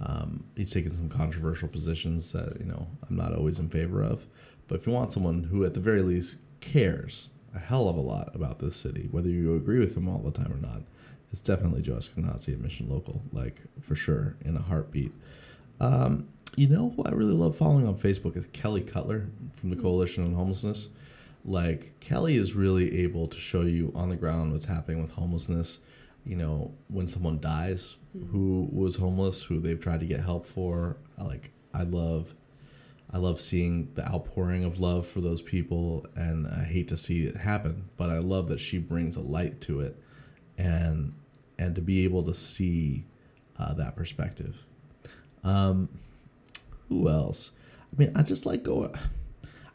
Um, 0.00 0.44
he's 0.56 0.72
taken 0.72 0.92
some 0.92 1.08
controversial 1.08 1.68
positions 1.68 2.32
that, 2.32 2.58
you 2.58 2.66
know, 2.66 2.86
I'm 3.08 3.16
not 3.16 3.34
always 3.34 3.58
in 3.58 3.68
favor 3.68 4.02
of. 4.02 4.26
But 4.66 4.80
if 4.80 4.86
you 4.86 4.92
want 4.92 5.12
someone 5.12 5.44
who, 5.44 5.64
at 5.64 5.74
the 5.74 5.80
very 5.80 6.02
least, 6.02 6.38
cares 6.60 7.28
a 7.54 7.58
hell 7.58 7.88
of 7.88 7.96
a 7.96 8.00
lot 8.00 8.34
about 8.34 8.60
this 8.60 8.76
city, 8.76 9.08
whether 9.10 9.28
you 9.28 9.54
agree 9.56 9.78
with 9.78 9.96
him 9.96 10.08
all 10.08 10.18
the 10.18 10.30
time 10.30 10.52
or 10.52 10.56
not, 10.60 10.82
it's 11.30 11.40
definitely 11.40 11.82
Joe 11.82 11.94
Eskenazi 11.94 12.52
at 12.54 12.60
Mission 12.60 12.88
Local, 12.88 13.22
like, 13.32 13.60
for 13.80 13.94
sure, 13.94 14.36
in 14.44 14.56
a 14.56 14.62
heartbeat. 14.62 15.12
Um, 15.80 16.28
you 16.56 16.66
know 16.66 16.90
who 16.90 17.04
I 17.04 17.10
really 17.10 17.34
love 17.34 17.56
following 17.56 17.86
on 17.86 17.96
Facebook 17.96 18.36
is 18.36 18.46
Kelly 18.52 18.82
Cutler 18.82 19.28
from 19.52 19.70
the 19.70 19.76
Coalition 19.76 20.24
on 20.24 20.34
Homelessness. 20.34 20.88
Like 21.44 21.98
Kelly 22.00 22.36
is 22.36 22.54
really 22.54 23.02
able 23.02 23.26
to 23.28 23.38
show 23.38 23.62
you 23.62 23.92
on 23.94 24.08
the 24.08 24.16
ground 24.16 24.52
what's 24.52 24.66
happening 24.66 25.00
with 25.00 25.12
homelessness. 25.12 25.78
You 26.26 26.36
know, 26.36 26.74
when 26.88 27.06
someone 27.06 27.40
dies 27.40 27.96
who 28.30 28.68
was 28.72 28.96
homeless, 28.96 29.42
who 29.42 29.58
they've 29.60 29.80
tried 29.80 30.00
to 30.00 30.06
get 30.06 30.20
help 30.20 30.44
for. 30.44 30.98
Like 31.16 31.50
I 31.72 31.84
love 31.84 32.34
I 33.12 33.18
love 33.18 33.40
seeing 33.40 33.92
the 33.94 34.06
outpouring 34.06 34.64
of 34.64 34.80
love 34.80 35.06
for 35.06 35.20
those 35.20 35.40
people 35.40 36.06
and 36.14 36.46
I 36.46 36.64
hate 36.64 36.88
to 36.88 36.96
see 36.96 37.26
it 37.26 37.36
happen, 37.36 37.88
but 37.96 38.10
I 38.10 38.18
love 38.18 38.48
that 38.48 38.60
she 38.60 38.78
brings 38.78 39.16
a 39.16 39.20
light 39.20 39.60
to 39.62 39.80
it 39.80 39.96
and 40.58 41.14
and 41.60 41.74
to 41.74 41.80
be 41.80 42.04
able 42.04 42.24
to 42.24 42.34
see 42.34 43.04
uh, 43.58 43.74
that 43.74 43.94
perspective. 43.94 44.56
Um, 45.44 45.90
who 46.88 47.08
else? 47.08 47.52
I 47.92 48.00
mean, 48.00 48.12
I 48.16 48.22
just 48.22 48.46
like 48.46 48.62
going. 48.62 48.94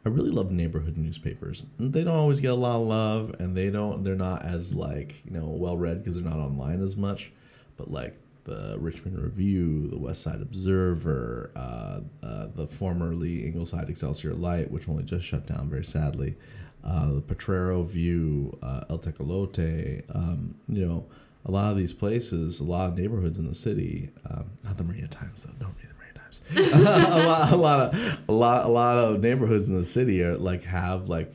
I 0.05 0.09
really 0.09 0.29
love 0.29 0.51
neighborhood 0.51 0.97
newspapers. 0.97 1.63
They 1.79 2.03
don't 2.03 2.17
always 2.17 2.39
get 2.41 2.51
a 2.51 2.55
lot 2.55 2.81
of 2.81 2.88
love, 2.88 3.36
and 3.39 3.55
they 3.55 3.69
don't. 3.69 4.03
They're 4.03 4.15
not 4.15 4.43
as 4.43 4.73
like 4.73 5.15
you 5.25 5.31
know 5.31 5.45
well 5.45 5.77
read 5.77 5.99
because 5.99 6.15
they're 6.15 6.23
not 6.23 6.38
online 6.38 6.83
as 6.83 6.97
much. 6.97 7.31
But 7.77 7.91
like 7.91 8.15
the 8.45 8.77
Richmond 8.79 9.19
Review, 9.21 9.88
the 9.88 9.97
West 9.97 10.21
Side 10.21 10.41
Observer, 10.41 11.51
uh, 11.55 11.99
uh, 12.23 12.47
the 12.55 12.67
formerly 12.67 13.45
Ingleside 13.45 13.89
Excelsior 13.89 14.33
Light, 14.33 14.69
which 14.71 14.88
only 14.88 15.03
just 15.03 15.25
shut 15.25 15.47
down 15.47 15.69
very 15.69 15.83
sadly, 15.83 16.36
uh, 16.83 17.13
the 17.13 17.21
Potrero 17.21 17.83
View, 17.83 18.57
uh, 18.61 18.81
El 18.89 18.99
Tecolote, 18.99 20.03
um, 20.15 20.55
you 20.67 20.86
know, 20.86 21.05
a 21.45 21.51
lot 21.51 21.71
of 21.71 21.77
these 21.77 21.93
places, 21.93 22.59
a 22.59 22.63
lot 22.63 22.89
of 22.89 22.97
neighborhoods 22.97 23.37
in 23.37 23.47
the 23.47 23.55
city, 23.55 24.09
um, 24.29 24.51
not 24.63 24.77
the 24.77 24.83
Marina 24.83 25.07
Times 25.07 25.43
though, 25.43 25.53
don't 25.59 25.75
read 25.77 25.89
the 25.89 25.95
Marina 25.95 26.13
Times. 26.15 26.41
a 27.13 27.23
lot, 27.23 27.51
a 27.51 27.55
lot 27.55 27.79
of, 27.93 28.19
a 28.27 28.31
lot, 28.31 28.65
a 28.65 28.69
lot 28.69 28.97
of 28.97 29.21
neighborhoods 29.21 29.69
in 29.69 29.77
the 29.77 29.85
city 29.85 30.23
are 30.23 30.37
like 30.37 30.63
have 30.63 31.07
like 31.07 31.31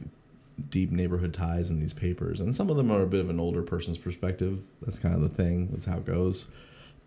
deep 0.68 0.90
neighborhood 0.90 1.32
ties 1.32 1.70
in 1.70 1.80
these 1.80 1.92
papers, 1.92 2.40
and 2.40 2.54
some 2.54 2.70
of 2.70 2.76
them 2.76 2.90
are 2.90 3.02
a 3.02 3.06
bit 3.06 3.20
of 3.20 3.30
an 3.30 3.40
older 3.40 3.62
person's 3.62 3.98
perspective. 3.98 4.60
That's 4.82 4.98
kind 4.98 5.14
of 5.14 5.20
the 5.22 5.28
thing. 5.28 5.68
That's 5.70 5.84
how 5.84 5.98
it 5.98 6.04
goes. 6.04 6.46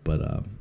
But 0.02 0.22
um, 0.22 0.58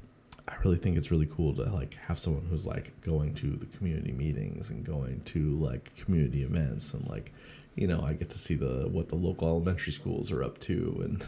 I 0.47 0.55
really 0.63 0.77
think 0.77 0.97
it's 0.97 1.11
really 1.11 1.25
cool 1.25 1.53
to 1.55 1.63
like 1.63 1.95
have 2.07 2.19
someone 2.19 2.45
who's 2.49 2.65
like 2.65 2.99
going 3.01 3.33
to 3.35 3.51
the 3.51 3.65
community 3.77 4.11
meetings 4.11 4.69
and 4.69 4.85
going 4.85 5.21
to 5.25 5.57
like 5.59 5.95
community 5.95 6.43
events 6.43 6.93
and 6.93 7.07
like 7.07 7.31
you 7.75 7.87
know 7.87 8.01
I 8.01 8.13
get 8.13 8.29
to 8.31 8.39
see 8.39 8.55
the 8.55 8.87
what 8.91 9.09
the 9.09 9.15
local 9.15 9.47
elementary 9.47 9.93
schools 9.93 10.31
are 10.31 10.43
up 10.43 10.59
to 10.59 11.01
and 11.03 11.23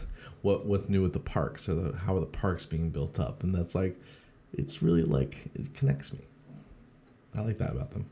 what 0.46 0.64
what's 0.64 0.88
new 0.88 1.02
with 1.02 1.12
the 1.12 1.18
parks 1.18 1.68
or 1.68 1.74
the, 1.74 1.96
how 1.96 2.16
are 2.16 2.20
the 2.20 2.26
parks 2.26 2.64
being 2.64 2.88
built 2.88 3.18
up 3.18 3.42
and 3.42 3.52
that's 3.52 3.74
like 3.74 4.00
it's 4.52 4.80
really 4.80 5.02
like 5.02 5.36
it 5.54 5.74
connects 5.74 6.12
me. 6.12 6.20
I 7.34 7.40
like 7.40 7.58
that 7.58 7.72
about 7.72 7.90
them. 7.90 8.06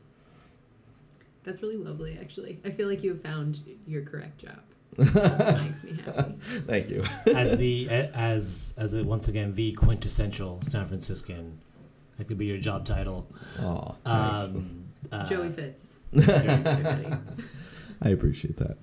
That's 1.43 1.61
really 1.61 1.77
lovely, 1.77 2.17
actually. 2.19 2.59
I 2.65 2.71
feel 2.71 2.87
like 2.87 3.03
you 3.03 3.11
have 3.11 3.21
found 3.21 3.59
your 3.87 4.03
correct 4.03 4.39
job. 4.39 4.59
That 4.97 5.61
makes 5.63 5.83
me 5.83 5.99
happy. 6.05 6.35
Thank 6.39 6.89
you. 6.89 7.03
as 7.33 7.57
the 7.57 7.87
as 8.13 8.73
as 8.77 8.93
a, 8.93 9.03
once 9.03 9.27
again 9.27 9.55
the 9.55 9.71
quintessential 9.71 10.59
San 10.63 10.85
Franciscan. 10.85 11.59
That 12.17 12.27
could 12.27 12.37
be 12.37 12.45
your 12.45 12.57
job 12.57 12.85
title. 12.85 13.27
Oh, 13.59 13.95
thanks. 14.05 14.45
Um, 14.45 14.85
uh, 15.11 15.25
Joey 15.25 15.49
Fitz. 15.49 15.93
I 16.17 18.09
appreciate 18.09 18.57
that. 18.57 18.77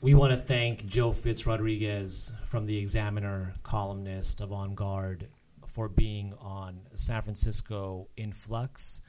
We 0.00 0.14
want 0.14 0.32
to 0.32 0.38
thank 0.38 0.86
Joe 0.86 1.12
Fitz 1.12 1.46
Rodriguez 1.46 2.32
from 2.56 2.64
the 2.64 2.78
Examiner, 2.78 3.52
columnist 3.62 4.40
of 4.40 4.50
On 4.50 4.74
Guard, 4.74 5.28
for 5.66 5.90
being 5.90 6.32
on 6.40 6.80
San 6.94 7.20
Francisco 7.20 8.08
in 8.16 8.32
Flux. 8.32 9.02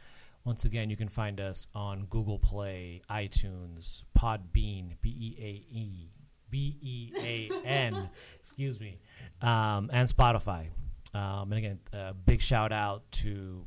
Once 0.43 0.65
again, 0.65 0.89
you 0.89 0.97
can 0.97 1.07
find 1.07 1.39
us 1.39 1.65
on 1.73 2.07
Google 2.09 2.39
Play, 2.39 3.01
iTunes, 3.09 4.03
Podbean, 4.19 4.97
B 5.01 5.15
E 5.17 5.35
A 5.39 5.73
E, 5.73 6.11
B 6.49 6.77
E 6.81 7.13
A 7.17 7.65
N, 7.65 8.09
excuse 8.41 8.81
me, 8.81 8.99
um, 9.41 9.89
and 9.93 10.09
Spotify. 10.09 10.67
Um, 11.13 11.53
and 11.53 11.53
again, 11.53 11.79
a 11.93 12.13
big 12.13 12.41
shout 12.41 12.73
out 12.73 13.09
to 13.13 13.65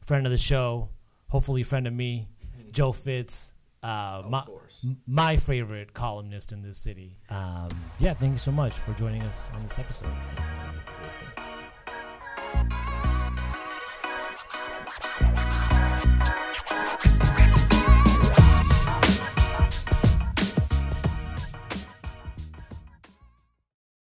friend 0.00 0.26
of 0.26 0.32
the 0.32 0.36
show, 0.36 0.88
hopefully 1.28 1.62
friend 1.62 1.86
of 1.86 1.92
me, 1.92 2.26
Joe 2.72 2.90
Fitz. 2.90 3.52
Uh, 3.82 4.22
my, 4.28 4.44
my, 5.08 5.36
favorite 5.36 5.92
columnist 5.92 6.52
in 6.52 6.62
this 6.62 6.78
city. 6.78 7.18
Um, 7.28 7.68
yeah, 7.98 8.14
thank 8.14 8.32
you 8.32 8.38
so 8.38 8.52
much 8.52 8.74
for 8.74 8.92
joining 8.92 9.22
us 9.22 9.48
on 9.54 9.66
this 9.66 9.76
episode. 9.76 10.08